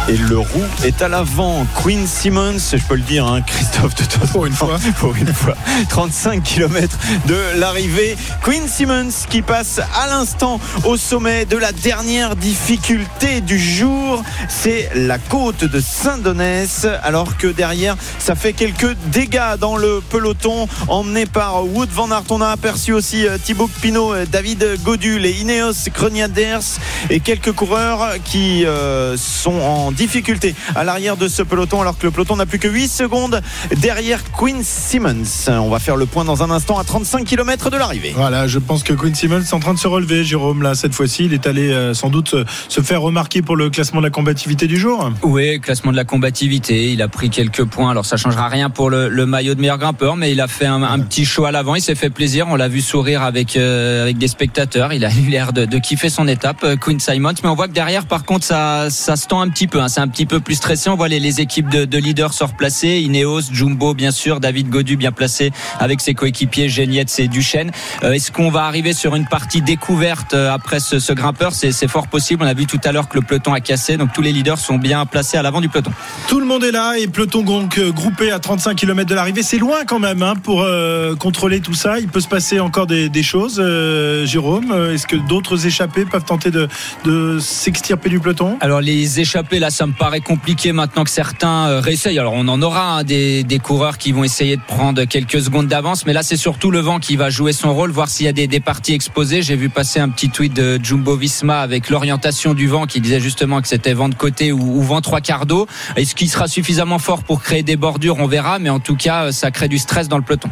Et 0.09 0.17
le 0.17 0.37
roux 0.37 0.65
est 0.83 1.01
à 1.01 1.07
l'avant. 1.07 1.65
Queen 1.81 2.05
Simmons, 2.05 2.57
je 2.57 2.83
peux 2.89 2.95
le 2.95 3.01
dire, 3.03 3.25
hein, 3.25 3.41
Christophe, 3.41 3.95
de 3.95 4.03
toute 4.03 4.31
Pour 4.31 4.45
une 4.45 4.53
fois. 4.53 4.77
Pour 4.99 5.15
une 5.15 5.33
fois. 5.33 5.55
35 5.87 6.43
km 6.43 6.97
de 7.25 7.37
l'arrivée. 7.57 8.17
Queen 8.43 8.67
Simmons 8.67 9.13
qui 9.29 9.41
passe 9.41 9.79
à 9.79 10.07
l'instant 10.07 10.59
au 10.83 10.97
sommet 10.97 11.45
de 11.45 11.55
la 11.55 11.71
dernière 11.71 12.35
difficulté 12.35 13.39
du 13.39 13.57
jour. 13.57 14.21
C'est 14.49 14.89
la 14.93 15.19
côte 15.19 15.63
de 15.63 15.79
Saint-Donès. 15.79 16.85
Alors 17.01 17.37
que 17.37 17.47
derrière, 17.47 17.95
ça 18.19 18.35
fait 18.35 18.51
quelques 18.51 18.97
dégâts 19.07 19.57
dans 19.57 19.77
le 19.77 20.01
peloton 20.09 20.67
emmené 20.89 21.25
par 21.25 21.65
Wood 21.65 21.89
Van 21.89 22.11
Aert. 22.11 22.23
On 22.29 22.41
a 22.41 22.49
aperçu 22.49 22.91
aussi 22.91 23.25
euh, 23.25 23.37
Thibaut 23.41 23.69
Pinot, 23.81 24.13
euh, 24.13 24.25
David 24.29 24.81
Godul 24.83 25.25
et 25.25 25.31
Ineos 25.31 25.89
Greniaders 25.93 26.79
et 27.09 27.21
quelques 27.21 27.53
coureurs 27.53 28.15
qui 28.25 28.65
euh, 28.65 29.15
sont 29.17 29.59
en 29.61 29.92
difficulté 29.93 30.55
à 30.75 30.83
l'arrière 30.83 31.17
de 31.17 31.27
ce 31.27 31.41
peloton 31.41 31.81
alors 31.81 31.97
que 31.97 32.05
le 32.05 32.11
peloton 32.11 32.35
n'a 32.35 32.45
plus 32.45 32.59
que 32.59 32.67
8 32.67 32.87
secondes 32.87 33.41
derrière 33.77 34.31
Quinn 34.31 34.63
Simmons. 34.63 35.49
On 35.49 35.69
va 35.69 35.79
faire 35.79 35.95
le 35.95 36.05
point 36.05 36.25
dans 36.25 36.43
un 36.43 36.51
instant 36.51 36.77
à 36.77 36.83
35 36.83 37.25
km 37.25 37.69
de 37.69 37.77
l'arrivée. 37.77 38.13
Voilà, 38.15 38.47
je 38.47 38.59
pense 38.59 38.83
que 38.83 38.93
Quinn 38.93 39.15
Simmons 39.15 39.41
est 39.41 39.53
en 39.53 39.59
train 39.59 39.73
de 39.73 39.79
se 39.79 39.87
relever, 39.87 40.23
Jérôme, 40.23 40.61
là, 40.61 40.75
cette 40.75 40.93
fois-ci. 40.93 41.25
Il 41.25 41.33
est 41.33 41.47
allé 41.47 41.71
euh, 41.71 41.93
sans 41.93 42.09
doute 42.09 42.35
se, 42.69 42.81
faire 42.81 43.01
remarquer 43.01 43.41
pour 43.41 43.55
le 43.55 43.69
classement 43.69 44.01
de 44.01 44.05
la 44.05 44.11
combativité 44.11 44.67
du 44.67 44.77
jour. 44.77 45.11
Oui, 45.23 45.59
classement 45.59 45.91
de 45.91 45.97
la 45.97 46.03
combativité. 46.03 46.91
Il 46.91 47.01
a 47.01 47.07
pris 47.07 47.29
quelques 47.29 47.63
points. 47.63 47.91
Alors 47.91 48.05
ça 48.05 48.17
changera 48.17 48.47
rien 48.47 48.69
pour 48.69 48.89
le, 48.89 49.09
le 49.09 49.25
maillot 49.25 49.55
de 49.55 49.61
meilleur 49.61 49.77
grimpeur, 49.77 50.15
mais 50.15 50.31
il 50.31 50.41
a 50.41 50.47
fait 50.47 50.65
un, 50.65 50.83
un 50.83 50.99
petit 50.99 51.25
show 51.25 51.45
à 51.45 51.51
l'avant. 51.51 51.75
Il 51.75 51.81
s'est 51.81 51.95
fait 51.95 52.09
plaisir. 52.09 52.47
On 52.49 52.55
l'a 52.55 52.67
vu 52.67 52.81
sourire 52.81 53.23
avec 53.23 53.55
euh, 53.55 54.03
avec 54.03 54.17
des 54.17 54.27
spectateurs. 54.27 54.93
Il 54.93 55.05
a 55.05 55.11
eu 55.11 55.29
l'air 55.29 55.53
de, 55.53 55.65
de 55.65 55.77
kiffer 55.77 56.09
son 56.09 56.27
étape, 56.27 56.63
euh, 56.63 56.75
Quinn 56.75 56.99
Simons. 56.99 57.33
Mais 57.43 57.49
on 57.49 57.55
voit 57.55 57.67
que 57.67 57.73
derrière, 57.73 58.05
par 58.05 58.25
contre, 58.25 58.45
ça 58.45 58.89
ça 58.89 59.15
se 59.15 59.27
tend 59.27 59.41
un 59.41 59.49
petit 59.49 59.67
peu. 59.67 59.81
Hein. 59.83 59.87
C'est 59.87 60.01
un 60.01 60.07
petit 60.07 60.25
peu 60.25 60.39
plus 60.39 60.55
stressé. 60.55 60.89
On 60.89 60.95
voit 60.95 61.07
les, 61.07 61.19
les 61.19 61.41
équipes 61.41 61.69
de, 61.69 61.85
de 61.85 61.97
leaders 61.97 62.33
se 62.33 62.43
replacer. 62.43 62.99
Ineos, 63.01 63.41
Jumbo, 63.51 63.93
bien 63.93 64.11
sûr, 64.11 64.39
David 64.39 64.69
Godu 64.69 64.97
bien 64.97 65.11
placé 65.11 65.51
avec 65.79 66.01
ses 66.01 66.13
coéquipiers 66.13 66.69
Genietz 66.69 67.19
et 67.19 67.27
Duchesne. 67.27 67.71
Euh, 68.03 68.13
Est-ce 68.13 68.31
qu'on 68.31 68.49
va 68.49 68.65
arriver 68.65 68.93
sur 68.93 69.15
une 69.15 69.27
partie 69.27 69.61
découverte 69.61 70.33
euh, 70.33 70.51
après 70.51 70.79
ce, 70.79 70.99
ce 70.99 71.13
grimpeur? 71.13 71.51
C'est 71.53 71.87
fort 71.87 72.07
possible. 72.07 72.43
On 72.43 72.47
a 72.47 72.53
vu 72.53 72.65
tout 72.65 72.79
à 72.83 72.91
l'heure 72.91 73.07
que 73.09 73.17
le 73.17 73.23
peloton 73.25 73.53
a 73.53 73.59
cassé, 73.59 73.97
donc 73.97 74.13
tous 74.13 74.21
les 74.21 74.31
leaders 74.31 74.57
sont 74.57 74.77
bien 74.77 75.05
placés 75.05 75.37
à 75.37 75.41
l'avant 75.41 75.61
du 75.61 75.69
peloton. 75.69 75.91
Tout 76.27 76.39
le 76.39 76.45
monde 76.45 76.63
est 76.63 76.71
là 76.71 76.95
et 76.97 77.07
peloton 77.07 77.41
donc 77.43 77.77
euh, 77.77 77.91
groupé 77.91 78.31
à 78.31 78.39
35 78.39 78.75
km 78.75 79.09
de 79.09 79.15
l'arrivée. 79.15 79.43
C'est 79.43 79.57
loin 79.57 79.79
quand 79.85 79.99
même 79.99 80.21
hein, 80.23 80.35
pour 80.35 80.61
euh, 80.61 81.15
contrôler 81.15 81.59
tout 81.59 81.73
ça. 81.73 81.99
Il 81.99 82.07
peut 82.07 82.21
se 82.21 82.27
passer 82.27 82.59
encore 82.59 82.87
des, 82.87 83.09
des 83.09 83.23
choses. 83.23 83.57
Euh, 83.59 84.25
Jérôme, 84.25 84.73
est-ce 84.93 85.07
que 85.07 85.15
d'autres 85.15 85.65
échappés 85.65 86.05
peuvent 86.05 86.23
tenter 86.23 86.51
de, 86.51 86.67
de 87.05 87.39
s'extirper 87.39 88.09
du 88.09 88.19
peloton? 88.19 88.57
Alors 88.61 88.81
les 88.81 89.19
échappés 89.19 89.59
là, 89.59 89.69
ça 89.73 89.87
me 89.87 89.93
paraît 89.93 90.21
compliqué 90.21 90.71
maintenant 90.71 91.03
que 91.03 91.09
certains 91.09 91.67
euh, 91.67 91.79
réessayent. 91.79 92.19
Alors 92.19 92.33
on 92.33 92.47
en 92.47 92.61
aura 92.61 92.99
hein, 92.99 93.03
des, 93.03 93.43
des 93.43 93.59
coureurs 93.59 93.97
qui 93.97 94.11
vont 94.11 94.23
essayer 94.23 94.55
de 94.55 94.61
prendre 94.61 95.03
quelques 95.05 95.41
secondes 95.41 95.67
d'avance, 95.67 96.05
mais 96.05 96.13
là 96.13 96.21
c'est 96.21 96.37
surtout 96.37 96.69
le 96.69 96.79
vent 96.79 96.99
qui 96.99 97.15
va 97.15 97.29
jouer 97.29 97.53
son 97.53 97.73
rôle, 97.73 97.91
voir 97.91 98.07
s'il 98.07 98.27
y 98.27 98.29
a 98.29 98.33
des, 98.33 98.47
des 98.47 98.59
parties 98.59 98.93
exposées. 98.93 99.41
J'ai 99.41 99.55
vu 99.55 99.69
passer 99.69 99.99
un 99.99 100.09
petit 100.09 100.29
tweet 100.29 100.53
de 100.53 100.79
Jumbo 100.81 101.17
Visma 101.17 101.59
avec 101.59 101.89
l'orientation 101.89 102.53
du 102.53 102.67
vent 102.67 102.85
qui 102.85 103.01
disait 103.01 103.19
justement 103.19 103.61
que 103.61 103.67
c'était 103.67 103.93
vent 103.93 104.09
de 104.09 104.15
côté 104.15 104.51
ou, 104.51 104.77
ou 104.77 104.81
vent 104.83 105.01
trois 105.01 105.21
quarts 105.21 105.47
d'eau. 105.47 105.67
Est-ce 105.95 106.13
qu'il 106.13 106.29
sera 106.29 106.47
suffisamment 106.47 106.99
fort 106.99 107.23
pour 107.23 107.41
créer 107.41 107.63
des 107.63 107.75
bordures? 107.75 108.17
On 108.19 108.27
verra, 108.27 108.59
mais 108.59 108.69
en 108.69 108.79
tout 108.79 108.95
cas 108.95 109.25
euh, 109.25 109.31
ça 109.31 109.49
crée 109.49 109.67
du 109.67 109.79
stress 109.79 110.07
dans 110.07 110.17
le 110.17 110.23
peloton. 110.23 110.49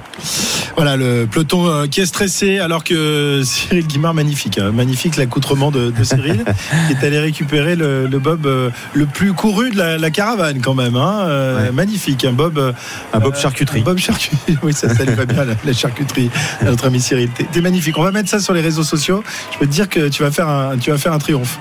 Voilà 0.75 0.97
le 0.97 1.27
peloton 1.29 1.67
euh, 1.67 1.85
qui 1.85 2.01
est 2.01 2.05
stressé 2.07 2.57
alors 2.59 2.83
que 2.83 3.41
Cyril 3.45 3.85
Guimard, 3.85 4.15
magnifique, 4.15 4.57
hein, 4.57 4.71
magnifique 4.71 5.15
l'accoutrement 5.15 5.69
de, 5.69 5.91
de 5.91 6.03
Cyril, 6.03 6.43
qui 6.87 6.93
est 6.93 7.05
allé 7.05 7.19
récupérer 7.19 7.75
le, 7.75 8.07
le 8.07 8.19
bob 8.19 8.47
le 8.93 9.05
plus 9.11 9.33
couru 9.33 9.69
de 9.71 9.77
la, 9.77 9.97
la 9.97 10.09
caravane 10.11 10.59
quand 10.61 10.73
même. 10.73 10.95
Hein, 10.95 11.19
euh, 11.27 11.71
Magnifique, 11.71 12.25
un 12.25 12.33
bob, 12.33 12.57
euh, 12.57 12.73
Un 13.13 13.19
Bob 13.19 13.35
charcuterie. 13.35 13.81
un 13.81 13.83
bob 13.83 13.97
charcuterie, 13.97 14.57
oui 14.63 14.73
ça, 14.73 14.93
ça 14.93 15.03
lui 15.03 15.13
va 15.15 15.25
bien 15.25 15.45
la, 15.45 15.53
la 15.63 15.73
charcuterie, 15.73 16.29
notre 16.63 16.85
ami 16.87 16.99
Cyril. 16.99 17.29
T'es 17.29 17.43
t'es 17.51 17.61
magnifique. 17.61 17.97
On 17.97 18.03
va 18.03 18.11
mettre 18.11 18.29
ça 18.29 18.39
sur 18.39 18.53
les 18.53 18.61
réseaux 18.61 18.83
sociaux. 18.83 19.23
Je 19.53 19.57
peux 19.59 19.65
te 19.67 19.71
dire 19.71 19.87
que 19.89 20.07
tu 20.09 20.23
vas 20.23 20.31
faire 20.31 20.47
un, 20.49 20.77
tu 20.77 20.91
vas 20.91 20.97
faire 20.97 21.13
un 21.13 21.19
triomphe. 21.19 21.59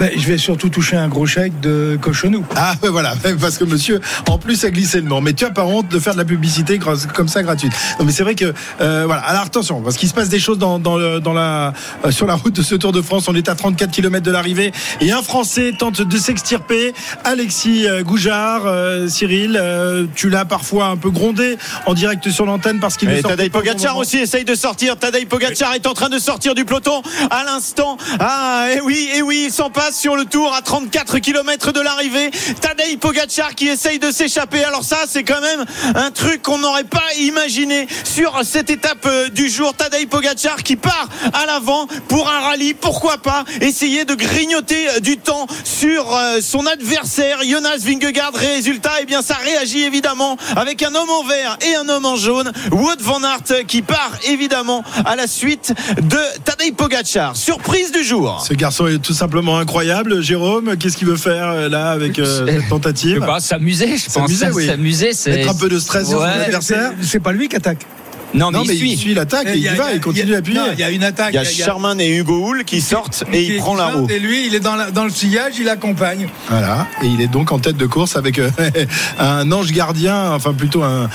Ben, 0.00 0.10
je 0.16 0.26
vais 0.26 0.38
surtout 0.38 0.70
toucher 0.70 0.96
un 0.96 1.08
gros 1.08 1.26
chèque 1.26 1.60
de 1.60 1.98
Cochonou. 2.00 2.44
Ah 2.56 2.74
ben 2.82 2.90
voilà, 2.90 3.14
parce 3.40 3.58
que 3.58 3.64
monsieur, 3.64 4.00
en 4.28 4.38
plus 4.38 4.64
a 4.64 4.70
glissé 4.70 5.00
le 5.00 5.06
nom. 5.06 5.20
Mais 5.20 5.34
tu 5.34 5.44
as 5.44 5.50
pas 5.50 5.64
honte 5.64 5.88
de 5.88 5.98
faire 5.98 6.14
de 6.14 6.18
la 6.18 6.24
publicité 6.24 6.78
comme 6.78 7.28
ça 7.28 7.42
gratuite. 7.42 7.72
Non 7.98 8.04
mais 8.06 8.12
c'est 8.12 8.22
vrai 8.22 8.34
que 8.34 8.52
euh, 8.80 9.04
voilà. 9.06 9.22
Alors 9.22 9.42
attention, 9.42 9.80
parce 9.82 9.96
qu'il 9.96 10.08
se 10.08 10.14
passe 10.14 10.28
des 10.28 10.40
choses 10.40 10.58
dans, 10.58 10.78
dans, 10.78 10.96
le- 10.96 11.20
dans 11.20 11.32
la 11.32 11.74
euh, 12.04 12.10
sur 12.10 12.26
la 12.26 12.34
route 12.34 12.54
de 12.54 12.62
ce 12.62 12.74
Tour 12.74 12.92
de 12.92 13.02
France. 13.02 13.26
On 13.28 13.34
est 13.34 13.48
à 13.48 13.54
34 13.54 13.90
km 13.90 14.24
de 14.24 14.30
l'arrivée 14.30 14.72
et 15.00 15.12
un 15.12 15.22
Français 15.22 15.72
tente 15.78 16.00
de 16.02 16.18
s'extirper. 16.18 16.92
Alexis 17.24 17.86
euh, 17.86 18.02
Goujard, 18.02 18.62
euh, 18.66 19.06
Cyril, 19.08 19.58
euh, 19.60 20.06
tu 20.14 20.28
l'as 20.30 20.44
parfois 20.44 20.86
un 20.86 20.96
peu 20.96 21.10
grondé 21.10 21.56
en 21.86 21.94
direct 21.94 22.30
sur 22.30 22.46
l'antenne 22.46 22.80
parce 22.80 22.96
qu'il 22.96 23.08
ne 23.08 23.14
sortait 23.20 23.36
Tadej 23.36 23.50
Pogacar 23.52 23.96
aussi 23.96 24.16
essaye 24.18 24.44
de 24.44 24.54
sortir. 24.54 24.96
Tadej 24.96 25.26
Pogacar 25.26 25.74
est 25.74 25.86
en 25.86 25.94
train 25.94 26.08
de 26.08 26.18
sortir 26.18 26.54
du 26.54 26.64
peloton 26.64 27.02
à 27.30 27.44
l'instant. 27.44 27.96
Ah, 28.18 28.66
et 28.74 28.80
oui, 28.80 29.08
et 29.14 29.22
oui, 29.22 29.43
il 29.44 29.52
s'en 29.52 29.68
passe 29.68 30.00
sur 30.00 30.16
le 30.16 30.24
tour 30.24 30.54
à 30.54 30.62
34 30.62 31.18
km 31.18 31.72
de 31.72 31.80
l'arrivée. 31.80 32.30
Tadej 32.62 32.96
Pogacar 32.98 33.54
qui 33.54 33.68
essaye 33.68 33.98
de 33.98 34.10
s'échapper. 34.10 34.64
Alors 34.64 34.84
ça, 34.84 35.00
c'est 35.06 35.22
quand 35.22 35.40
même 35.42 35.66
un 35.94 36.10
truc 36.10 36.40
qu'on 36.40 36.56
n'aurait 36.56 36.84
pas 36.84 37.04
imaginé 37.18 37.86
sur 38.04 38.40
cette 38.42 38.70
étape 38.70 39.04
euh, 39.04 39.28
du 39.28 39.50
jour. 39.50 39.74
Tadej 39.74 40.06
Pogacar 40.06 40.62
qui 40.62 40.76
part 40.76 41.08
à 41.34 41.44
l'avant 41.44 41.86
pour 42.08 42.30
un 42.30 42.40
rallye. 42.40 42.72
Pourquoi 42.72 43.18
pas 43.18 43.44
essayer 43.60 44.06
de 44.06 44.14
grignoter 44.14 44.88
euh, 44.88 45.00
du 45.00 45.18
temps 45.18 45.46
sur 45.62 46.16
euh, 46.16 46.38
son 46.40 46.64
adversaire 46.66 47.40
Jonas 47.44 47.78
Vingegaard. 47.80 48.32
Résultat, 48.32 48.92
eh 49.02 49.04
bien, 49.04 49.20
ça 49.20 49.34
réagit 49.34 49.82
évidemment 49.82 50.38
avec 50.56 50.82
un 50.82 50.94
homme 50.94 51.10
en 51.10 51.24
vert 51.24 51.58
et 51.60 51.76
un 51.76 51.88
homme 51.90 52.06
en 52.06 52.16
jaune. 52.16 52.50
Wood 52.72 53.02
Van 53.02 53.22
Aert 53.22 53.66
qui 53.66 53.82
part 53.82 54.12
évidemment 54.26 54.82
à 55.04 55.16
la 55.16 55.26
suite 55.26 55.74
de 56.00 56.20
Tadej 56.44 56.72
Pogacar. 56.72 57.36
Surprise 57.36 57.92
du 57.92 58.02
jour. 58.02 58.42
Ce 58.48 58.54
garçon 58.54 58.86
est 58.86 58.98
tout 58.98 59.12
simplement 59.12 59.33
incroyable. 59.36 60.22
Jérôme, 60.22 60.76
qu'est-ce 60.76 60.96
qu'il 60.96 61.08
veut 61.08 61.16
faire 61.16 61.48
euh, 61.50 61.68
là 61.68 61.90
avec 61.90 62.18
euh, 62.18 62.46
cette 62.46 62.60
Je 62.64 62.68
tentative 62.68 63.20
sais 63.20 63.26
pas, 63.26 63.40
s'amuser, 63.40 63.96
je 63.96 64.04
pense. 64.06 64.30
S'amuser, 64.30 64.46
oui. 64.52 64.66
S'amuser, 64.66 65.12
c'est 65.12 65.30
Mettre 65.30 65.50
un 65.50 65.54
peu 65.54 65.68
de 65.68 65.78
stress 65.78 66.08
sur 66.08 66.18
son 66.18 66.24
adversaire. 66.24 66.92
C'est 67.02 67.20
pas 67.20 67.32
lui 67.32 67.48
qui 67.48 67.56
attaque. 67.56 67.86
Non, 68.34 68.50
mais 68.50 68.58
Non, 68.58 68.64
il 68.64 68.68
mais 68.68 68.76
suit. 68.76 68.92
il 68.92 68.98
suit 68.98 69.14
l'attaque 69.14 69.46
et 69.48 69.56
il 69.56 69.62
y 69.62 69.68
va, 69.68 69.92
il 69.92 70.00
continue 70.00 70.34
à 70.34 70.38
appuyer. 70.38 70.58
Non, 70.58 70.66
Il 70.72 70.78
y 70.80 70.82
a 70.82 70.90
une 70.90 71.04
attaque. 71.04 71.30
Il 71.32 71.36
y 71.36 71.38
a 71.38 71.44
Sherman 71.44 72.00
et 72.00 72.16
Hugo 72.16 72.46
Hull 72.48 72.64
qui 72.64 72.80
sortent 72.80 73.24
et 73.32 73.42
il 73.44 73.56
prend 73.58 73.74
la 73.76 73.86
roue. 73.86 74.08
Et 74.10 74.18
lui, 74.18 74.46
il 74.46 74.54
est 74.54 74.60
dans, 74.60 74.74
la- 74.76 74.90
dans 74.90 75.04
le 75.04 75.10
sillage, 75.10 75.54
il 75.58 75.68
accompagne. 75.68 76.28
Voilà, 76.48 76.86
et 77.02 77.06
il 77.06 77.20
est 77.20 77.28
donc 77.28 77.52
en 77.52 77.58
tête 77.58 77.76
de 77.76 77.86
course 77.86 78.16
avec 78.16 78.38
euh, 78.38 78.50
un 79.18 79.50
ange 79.52 79.70
gardien, 79.72 80.32
enfin 80.32 80.52
plutôt 80.52 80.82
un, 80.82 81.08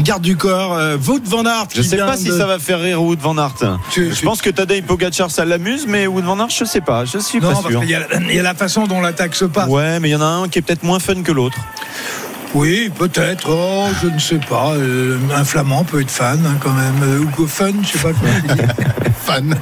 garde 0.00 0.22
du 0.22 0.36
corps, 0.36 0.74
euh, 0.74 0.96
Wout 1.06 1.22
van 1.24 1.44
Aert. 1.46 1.68
Je 1.74 1.80
qui 1.82 1.88
sais 1.88 1.96
pas 1.96 2.16
si 2.16 2.26
ça 2.28 2.46
va 2.46 2.58
faire 2.58 2.80
rire 2.80 3.00
Wood 3.02 3.20
Van 3.20 3.38
Aert. 3.38 3.54
Tu- 3.90 4.10
Je 4.10 4.16
tu- 4.16 4.24
pense 4.24 4.42
que 4.42 4.50
Tadej 4.50 4.82
Pogacar 4.82 5.30
ça 5.30 5.44
l'amuse, 5.44 5.86
mais 5.88 6.06
Wood 6.06 6.24
Van 6.24 6.38
Aert 6.40 6.50
je 6.50 6.64
sais 6.64 6.80
pas. 6.80 7.04
Je 7.04 7.18
suis 7.18 7.38
Non, 7.40 7.48
pas 7.48 7.54
parce 7.54 7.68
sûr. 7.68 7.80
qu'il 7.80 7.90
y, 7.90 7.96
il 8.30 8.34
y 8.34 8.38
a 8.38 8.42
la 8.42 8.54
façon 8.54 8.86
dont 8.86 9.00
l'attaque 9.00 9.34
se 9.36 9.44
passe. 9.44 9.68
Ouais, 9.68 10.00
mais 10.00 10.08
il 10.08 10.12
y 10.12 10.16
en 10.16 10.20
a 10.22 10.24
un 10.26 10.48
qui 10.48 10.58
est 10.58 10.62
peut-être 10.62 10.82
moins 10.82 10.98
fun 10.98 11.22
que 11.22 11.32
l'autre. 11.32 11.56
Oui, 12.54 12.90
peut-être. 12.96 13.48
Oh, 13.50 13.88
je 14.00 14.08
ne 14.08 14.18
sais 14.18 14.38
pas. 14.38 14.74
Euh, 14.74 15.18
un 15.34 15.44
flamand 15.44 15.82
peut 15.82 16.00
être 16.00 16.10
fan 16.10 16.38
hein, 16.46 16.56
quand 16.60 16.72
même. 16.72 17.02
Euh, 17.02 17.24
ou 17.42 17.46
fun, 17.48 17.72
je 17.82 17.88
sais 17.88 17.98
pas 17.98 18.12
quoi. 18.12 18.28
fan. 19.24 19.56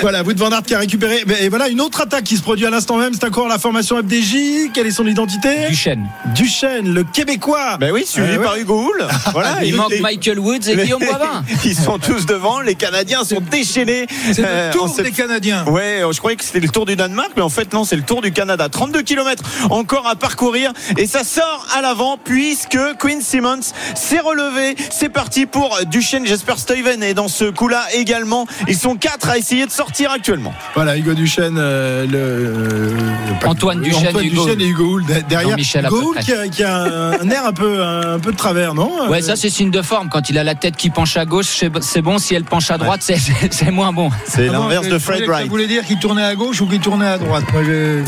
Voilà, 0.00 0.22
Wood 0.22 0.38
Van 0.38 0.50
Aert 0.50 0.62
qui 0.62 0.74
a 0.74 0.78
récupéré. 0.78 1.22
Et 1.40 1.48
voilà, 1.48 1.68
une 1.68 1.80
autre 1.80 2.00
attaque 2.00 2.24
qui 2.24 2.36
se 2.36 2.42
produit 2.42 2.66
à 2.66 2.70
l'instant 2.70 2.96
même. 2.96 3.12
C'est 3.14 3.24
encore 3.26 3.48
la 3.48 3.58
formation 3.58 3.96
FDJ. 3.98 4.70
Quelle 4.72 4.86
est 4.86 4.90
son 4.90 5.06
identité? 5.06 5.68
Duchesne. 5.68 6.06
Duchesne, 6.34 6.92
le 6.94 7.04
Québécois. 7.04 7.76
Ben 7.78 7.92
oui, 7.92 8.04
suivi 8.06 8.32
Euh, 8.34 8.38
ouais. 8.38 8.44
par 8.44 8.56
Hugo 8.56 8.80
Hull. 8.88 9.06
Voilà, 9.32 9.64
Il 9.64 9.74
manque 9.76 9.90
les- 9.90 10.00
Michael 10.00 10.38
Woods 10.38 10.68
et 10.68 10.74
les- 10.74 10.84
Guillaume 10.84 11.02
Boivin. 11.04 11.44
Ils 11.64 11.74
sont 11.76 11.98
tous 11.98 12.24
devant. 12.26 12.60
Les 12.60 12.74
Canadiens 12.74 13.24
sont 13.24 13.40
déchaînés. 13.50 14.06
C'est 14.32 14.42
le 14.42 14.48
Euh, 14.48 14.72
tour 14.72 14.88
cette- 14.94 15.04
des 15.04 15.10
Canadiens. 15.12 15.64
Ouais, 15.66 16.00
je 16.10 16.18
croyais 16.18 16.36
que 16.36 16.44
c'était 16.44 16.60
le 16.60 16.68
tour 16.68 16.86
du 16.86 16.96
Danemark, 16.96 17.30
mais 17.36 17.42
en 17.42 17.48
fait 17.50 17.72
non, 17.72 17.84
c'est 17.84 17.96
le 17.96 18.02
tour 18.02 18.22
du 18.22 18.32
Canada. 18.32 18.68
32 18.68 19.02
km 19.02 19.42
encore 19.70 20.06
à 20.06 20.16
parcourir 20.16 20.72
et 20.96 21.06
ça 21.06 21.24
sort 21.24 21.66
à 21.76 21.82
l'avant 21.82 22.16
puisque 22.22 22.78
Quinn 22.98 23.20
Simmons 23.20 23.60
s'est 23.94 24.20
relevé. 24.20 24.76
C'est 24.90 25.08
parti 25.10 25.46
pour 25.46 25.78
Duchesne. 25.86 26.26
J'espère 26.26 26.58
Steven 26.58 27.02
est 27.02 27.14
dans 27.14 27.28
ce 27.28 27.44
coup-là 27.44 27.82
également. 27.94 28.46
Ils 28.68 28.76
sont 28.78 28.93
quatre 28.98 29.28
à 29.30 29.38
essayer 29.38 29.66
de 29.66 29.70
sortir 29.70 30.10
actuellement. 30.10 30.52
Voilà, 30.74 30.96
Hugo 30.96 31.14
Duchesne, 31.14 31.56
euh, 31.58 32.06
le, 32.06 32.18
euh, 32.18 32.90
Antoine 33.44 33.80
Duchesne 33.80 34.08
Antoine 34.08 34.24
et 34.24 34.28
Hugo 34.28 34.42
Duchesne 34.44 34.60
et 34.60 34.66
Hugo 34.66 34.84
Hull 34.84 35.04
de- 35.06 35.14
derrière. 35.28 35.50
Jean-Michel 35.50 35.86
à 35.86 35.88
Hugo 35.88 36.12
près. 36.12 36.22
qui 36.22 36.32
a, 36.32 36.48
qui 36.48 36.62
a 36.62 36.82
un, 37.20 37.30
air 37.30 37.46
un 37.46 37.52
peu, 37.52 37.82
un, 37.82 38.18
peu 38.18 38.32
de 38.32 38.36
travers, 38.36 38.74
non 38.74 39.08
Ouais, 39.08 39.18
Euh, 39.18 39.26
ça 39.26 39.36
c'est 39.36 39.50
signe 39.50 39.70
de 39.70 39.82
forme. 39.82 40.08
Quand 40.08 40.28
il 40.30 40.38
a 40.38 40.44
la 40.44 40.54
tête 40.54 40.76
qui 40.76 40.90
penche 40.90 41.16
à 41.16 41.24
gauche, 41.24 41.46
c'est- 41.46 41.70
c'est 41.82 42.02
bon. 42.02 42.18
Si 42.18 42.34
elle 42.34 42.44
penche 42.44 42.70
à 42.70 42.78
droite, 42.78 43.00
c'est- 43.02 43.18
c'est 43.50 43.70
moins 43.70 43.92
bon. 43.92 44.10
C'est 44.26 44.48
Ah 44.48 44.52
l'inverse 44.52 44.88
de 44.88 44.98
Fred 44.98 45.20
Ça 45.24 45.26
Wright. 45.30 45.48
voulait 45.48 45.66
dire 45.66 45.84
qu'il 45.84 45.98
tournait 45.98 46.24
à 46.24 46.34
gauche 46.34 46.60
ou 46.60 46.66
qu'il 46.66 46.80
tournait 46.80 47.06
à 47.06 47.18
droite? 47.18 47.44
Moi, 47.52 47.62
je- 47.64 48.02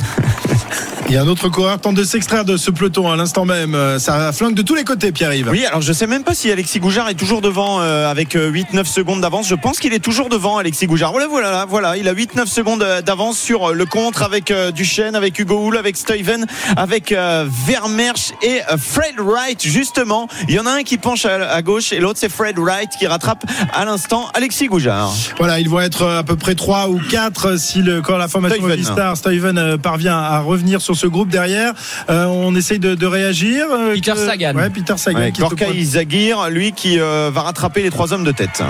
Il 1.09 1.15
y 1.15 1.19
a 1.19 1.23
un 1.23 1.29
autre 1.29 1.49
coureur 1.49 1.81
tente 1.81 1.95
de 1.95 2.03
s'extraire 2.03 2.45
de 2.45 2.57
ce 2.57 2.71
peloton 2.73 3.09
à 3.11 3.15
l'instant 3.15 3.45
même. 3.45 3.77
Euh, 3.77 4.01
Ça 4.01 4.33
flingue 4.33 4.55
de 4.55 4.63
tous 4.63 4.75
les 4.75 4.83
côtés, 4.83 5.13
Pierre-Yves. 5.13 5.49
Oui, 5.51 5.65
alors 5.65 5.81
je 5.81 5.93
sais 5.93 6.09
même 6.09 6.25
pas 6.25 6.35
si 6.35 6.51
Alexis 6.51 6.81
Goujard 6.81 7.09
est 7.09 7.15
toujours 7.15 7.41
devant 7.41 7.81
euh, 7.81 8.11
avec 8.11 8.35
8-9 8.35 8.85
secondes 8.87 9.21
d'avance. 9.21 9.47
Je 9.47 9.55
pense 9.55 9.79
qu'il 9.79 9.93
est 9.95 10.01
toujours 10.01 10.29
devant 10.29 10.59
Alexis 10.59 10.87
Goujard. 10.87 11.13
Voilà, 11.13 11.29
voilà, 11.29 11.65
voilà. 11.65 11.97
Il 11.97 12.09
a 12.09 12.15
8-9 12.15 12.47
secondes 12.47 12.83
euh, 12.83 13.03
d'avance 13.03 13.39
sur 13.39 13.71
euh, 13.71 13.73
le 13.73 13.87
contre 13.87 14.25
avec 14.25 14.51
euh, 14.51 14.73
Duchesne, 14.73 15.15
avec 15.15 15.39
Hugo 15.39 15.65
Hull, 15.65 15.77
avec 15.77 15.97
Steven, 15.97 16.45
avec 16.77 17.13
euh, 17.13 17.47
Vermersch 17.67 18.33
et 18.43 18.63
euh, 18.73 18.77
Fred 18.77 19.15
Wright. 19.21 19.63
Justement, 19.63 20.27
il 20.49 20.55
y 20.57 20.59
en 20.59 20.67
a 20.67 20.73
un 20.73 20.83
qui 20.83 20.99
penche 20.99 21.25
à, 21.25 21.51
à 21.53 21.63
gauche 21.63 21.93
et 21.93 22.01
l'autre 22.01 22.19
c'est 22.19 22.29
Fred 22.33 22.59
Wright 22.59 22.91
qui 22.99 23.07
rattrape 23.07 23.45
à 23.73 23.85
l'instant 23.85 24.29
Alexis 24.35 24.67
Goujard. 24.67 25.13
Voilà, 25.39 25.61
ils 25.61 25.69
vont 25.69 25.81
être 25.81 26.05
à 26.05 26.25
peu 26.25 26.35
près 26.35 26.57
3 26.57 26.89
ou 26.89 26.99
4 26.99 27.57
si 27.61 27.83
le, 27.83 28.03
quand 28.03 28.17
la 28.17 28.27
formation. 28.27 28.61
Movistar, 28.61 29.15
euh, 29.27 29.77
parvient 29.77 30.19
à 30.19 30.41
revenir 30.41 30.81
sur 30.81 30.96
ce 30.97 31.07
groupe 31.07 31.29
derrière. 31.29 31.73
Euh, 32.11 32.25
on 32.27 32.55
essaye 32.57 32.79
de, 32.79 32.95
de 32.95 33.07
réagir. 33.07 33.67
euh, 33.71 33.95
Peter 33.95 34.15
Sagan. 34.17 34.55
Ouais, 34.55 34.71
Peter 34.71 34.95
Sagan. 34.97 35.19
Ouais, 35.21 35.33
qui 35.33 35.41
Gorka. 35.41 35.69
Izagir, 35.69 36.49
lui 36.51 36.73
qui 36.73 36.99
euh, 36.99 37.31
va 37.33 37.43
rattraper 37.43 37.83
les 37.83 37.91
trois 37.91 38.13
hommes 38.13 38.25
de 38.25 38.33
tête. 38.33 38.63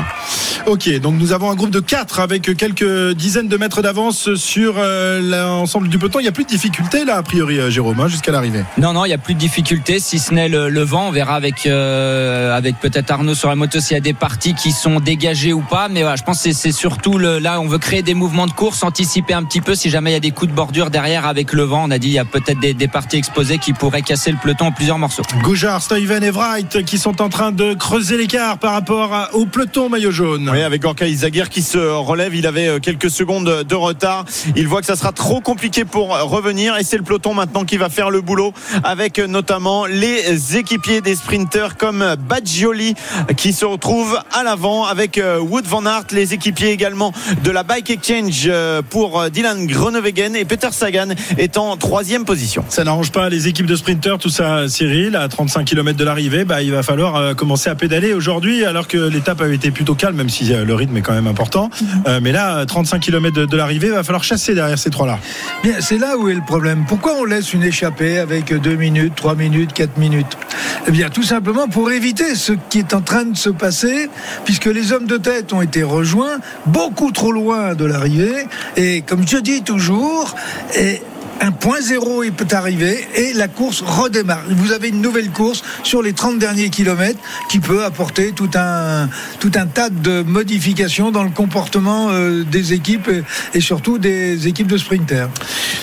Ok, 0.66 0.88
donc 1.00 1.14
nous 1.18 1.32
avons 1.32 1.50
un 1.50 1.54
groupe 1.54 1.70
de 1.70 1.80
4 1.80 2.20
avec 2.20 2.42
quelques 2.56 3.12
dizaines 3.14 3.48
de 3.48 3.56
mètres 3.56 3.82
d'avance 3.82 4.34
sur 4.34 4.74
euh, 4.78 5.20
l'ensemble 5.22 5.88
du 5.88 5.98
peloton. 5.98 6.18
Il 6.18 6.22
n'y 6.22 6.28
a 6.28 6.32
plus 6.32 6.44
de 6.44 6.48
difficulté 6.48 7.04
là, 7.04 7.16
a 7.16 7.22
priori, 7.22 7.58
Jérôme, 7.70 8.00
hein, 8.00 8.08
jusqu'à 8.08 8.32
l'arrivée. 8.32 8.64
Non, 8.78 8.92
non, 8.92 9.04
il 9.04 9.08
n'y 9.08 9.14
a 9.14 9.18
plus 9.18 9.34
de 9.34 9.38
difficulté, 9.38 10.00
si 10.00 10.18
ce 10.18 10.34
n'est 10.34 10.48
le, 10.48 10.68
le 10.68 10.82
vent. 10.82 11.08
On 11.08 11.10
verra 11.12 11.34
avec, 11.36 11.66
euh, 11.66 12.56
avec 12.56 12.80
peut-être 12.80 13.10
Arnaud 13.10 13.34
sur 13.34 13.48
la 13.48 13.54
moto 13.54 13.78
s'il 13.80 13.94
y 13.94 13.98
a 13.98 14.00
des 14.00 14.12
parties 14.14 14.54
qui 14.54 14.72
sont 14.72 14.98
dégagées 14.98 15.52
ou 15.52 15.60
pas. 15.62 15.88
Mais 15.88 16.00
voilà, 16.02 16.16
je 16.16 16.22
pense 16.24 16.42
que 16.42 16.52
c'est- 16.52 16.72
surtout 16.72 17.16
le, 17.18 17.38
là, 17.38 17.60
on 17.60 17.68
veut 17.68 17.78
créer 17.78 18.02
des 18.02 18.14
mouvements 18.14 18.46
de 18.46 18.52
course, 18.52 18.82
anticiper 18.82 19.34
un 19.34 19.44
petit 19.44 19.60
peu 19.60 19.74
si 19.76 19.88
jamais 19.88 20.10
il 20.10 20.14
y 20.14 20.16
a 20.16 20.20
des 20.20 20.32
coups 20.32 20.50
de 20.50 20.56
bordure 20.56 20.90
derrière 20.90 21.26
avec 21.26 21.52
le 21.52 21.62
vent. 21.62 21.84
On 21.86 21.90
a 21.92 21.98
dit 21.98 22.15
y 22.16 22.20
a 22.20 22.24
peut-être 22.24 22.60
des, 22.60 22.74
des 22.74 22.88
parties 22.88 23.16
exposées 23.16 23.58
qui 23.58 23.72
pourraient 23.72 24.02
casser 24.02 24.30
le 24.30 24.38
peloton 24.38 24.66
en 24.66 24.72
plusieurs 24.72 24.98
morceaux. 24.98 25.22
Goujard, 25.42 25.82
Steven 25.82 26.22
et 26.22 26.30
Wright 26.30 26.84
qui 26.84 26.98
sont 26.98 27.20
en 27.22 27.28
train 27.28 27.52
de 27.52 27.74
creuser 27.74 28.16
l'écart 28.16 28.58
par 28.58 28.72
rapport 28.72 29.28
au 29.32 29.46
peloton 29.46 29.88
maillot 29.88 30.10
jaune. 30.10 30.48
Oui, 30.50 30.62
avec 30.62 30.82
Gorka 30.82 31.06
Izagir 31.06 31.48
qui 31.48 31.62
se 31.62 31.78
relève, 31.78 32.34
il 32.34 32.46
avait 32.46 32.68
euh, 32.68 32.78
quelques 32.78 33.10
secondes 33.10 33.64
de 33.64 33.74
retard. 33.74 34.24
Il 34.54 34.68
voit 34.68 34.80
que 34.80 34.86
ça 34.86 34.96
sera 34.96 35.12
trop 35.12 35.40
compliqué 35.40 35.84
pour 35.84 36.14
euh, 36.14 36.22
revenir 36.22 36.76
et 36.76 36.84
c'est 36.84 36.96
le 36.96 37.02
peloton 37.02 37.34
maintenant 37.34 37.64
qui 37.64 37.76
va 37.76 37.88
faire 37.88 38.10
le 38.10 38.20
boulot 38.20 38.52
avec 38.84 39.18
euh, 39.18 39.26
notamment 39.26 39.86
les 39.86 40.56
équipiers 40.56 41.00
des 41.00 41.16
sprinters 41.16 41.76
comme 41.76 42.16
Badgioli 42.28 42.94
qui 43.36 43.52
se 43.52 43.64
retrouve 43.64 44.18
à 44.32 44.42
l'avant 44.42 44.84
avec 44.84 45.20
Wood 45.40 45.66
van 45.66 45.84
Aert, 45.86 46.06
les 46.12 46.34
équipiers 46.34 46.70
également 46.70 47.12
de 47.42 47.50
la 47.50 47.62
Bike 47.62 47.90
Exchange 47.90 48.50
pour 48.90 49.30
Dylan 49.30 49.66
Groenewegen 49.66 50.36
et 50.36 50.44
Peter 50.44 50.68
Sagan 50.70 51.08
est 51.38 51.58
en 51.58 51.76
troisième 52.06 52.24
position. 52.24 52.64
Ça 52.68 52.84
n'arrange 52.84 53.10
pas 53.10 53.28
les 53.28 53.48
équipes 53.48 53.66
de 53.66 53.74
sprinteurs, 53.74 54.18
tout 54.18 54.28
ça, 54.28 54.68
Cyril. 54.68 55.16
À 55.16 55.26
35 55.26 55.64
km 55.64 55.98
de 55.98 56.04
l'arrivée, 56.04 56.44
bah, 56.44 56.62
il 56.62 56.70
va 56.70 56.84
falloir 56.84 57.16
euh, 57.16 57.34
commencer 57.34 57.68
à 57.68 57.74
pédaler 57.74 58.12
aujourd'hui, 58.12 58.64
alors 58.64 58.86
que 58.86 58.96
l'étape 58.96 59.40
avait 59.40 59.56
été 59.56 59.72
plutôt 59.72 59.96
calme, 59.96 60.14
même 60.14 60.28
si 60.28 60.54
euh, 60.54 60.64
le 60.64 60.72
rythme 60.76 60.96
est 60.96 61.02
quand 61.02 61.14
même 61.14 61.26
important. 61.26 61.68
Euh, 62.06 62.20
mais 62.22 62.30
là, 62.30 62.64
35 62.64 63.00
km 63.00 63.34
de, 63.34 63.44
de 63.44 63.56
l'arrivée, 63.56 63.88
il 63.88 63.92
va 63.92 64.04
falloir 64.04 64.22
chasser 64.22 64.54
derrière 64.54 64.78
ces 64.78 64.90
trois-là. 64.90 65.18
Bien, 65.64 65.80
c'est 65.80 65.98
là 65.98 66.16
où 66.16 66.28
est 66.28 66.34
le 66.34 66.44
problème. 66.46 66.84
Pourquoi 66.86 67.14
on 67.18 67.24
laisse 67.24 67.52
une 67.52 67.64
échappée 67.64 68.18
avec 68.18 68.54
2 68.54 68.76
minutes, 68.76 69.14
3 69.16 69.34
minutes, 69.34 69.72
4 69.72 69.98
minutes? 69.98 70.38
Eh 70.86 70.92
bien, 70.92 71.08
tout 71.08 71.24
simplement 71.24 71.66
pour 71.66 71.90
éviter 71.90 72.36
ce 72.36 72.52
qui 72.70 72.78
est 72.78 72.94
en 72.94 73.00
train 73.00 73.24
de 73.24 73.36
se 73.36 73.50
passer, 73.50 74.08
puisque 74.44 74.66
les 74.66 74.92
hommes 74.92 75.06
de 75.06 75.16
tête 75.16 75.52
ont 75.52 75.60
été 75.60 75.82
rejoints 75.82 76.38
beaucoup 76.66 77.10
trop 77.10 77.32
loin 77.32 77.74
de 77.74 77.84
l'arrivée. 77.84 78.46
Et 78.76 79.02
comme 79.02 79.26
je 79.26 79.38
dis 79.38 79.62
toujours, 79.62 80.36
et 80.76 81.02
un 81.40 81.52
point 81.52 81.80
zéro 81.80 82.22
il 82.22 82.32
peut 82.32 82.46
arriver 82.52 83.06
et 83.14 83.32
la 83.32 83.48
course 83.48 83.82
redémarre. 83.82 84.42
Vous 84.48 84.72
avez 84.72 84.88
une 84.88 85.00
nouvelle 85.00 85.30
course 85.30 85.62
sur 85.82 86.02
les 86.02 86.12
30 86.12 86.38
derniers 86.38 86.70
kilomètres 86.70 87.18
qui 87.48 87.60
peut 87.60 87.84
apporter 87.84 88.32
tout 88.32 88.50
un, 88.54 89.08
tout 89.40 89.52
un 89.54 89.66
tas 89.66 89.90
de 89.90 90.22
modifications 90.22 91.10
dans 91.10 91.22
le 91.22 91.30
comportement 91.30 92.08
euh, 92.10 92.44
des 92.44 92.72
équipes 92.72 93.10
et, 93.54 93.60
surtout 93.60 93.98
des 93.98 94.48
équipes 94.48 94.68
de 94.68 94.76
sprinters. 94.76 95.28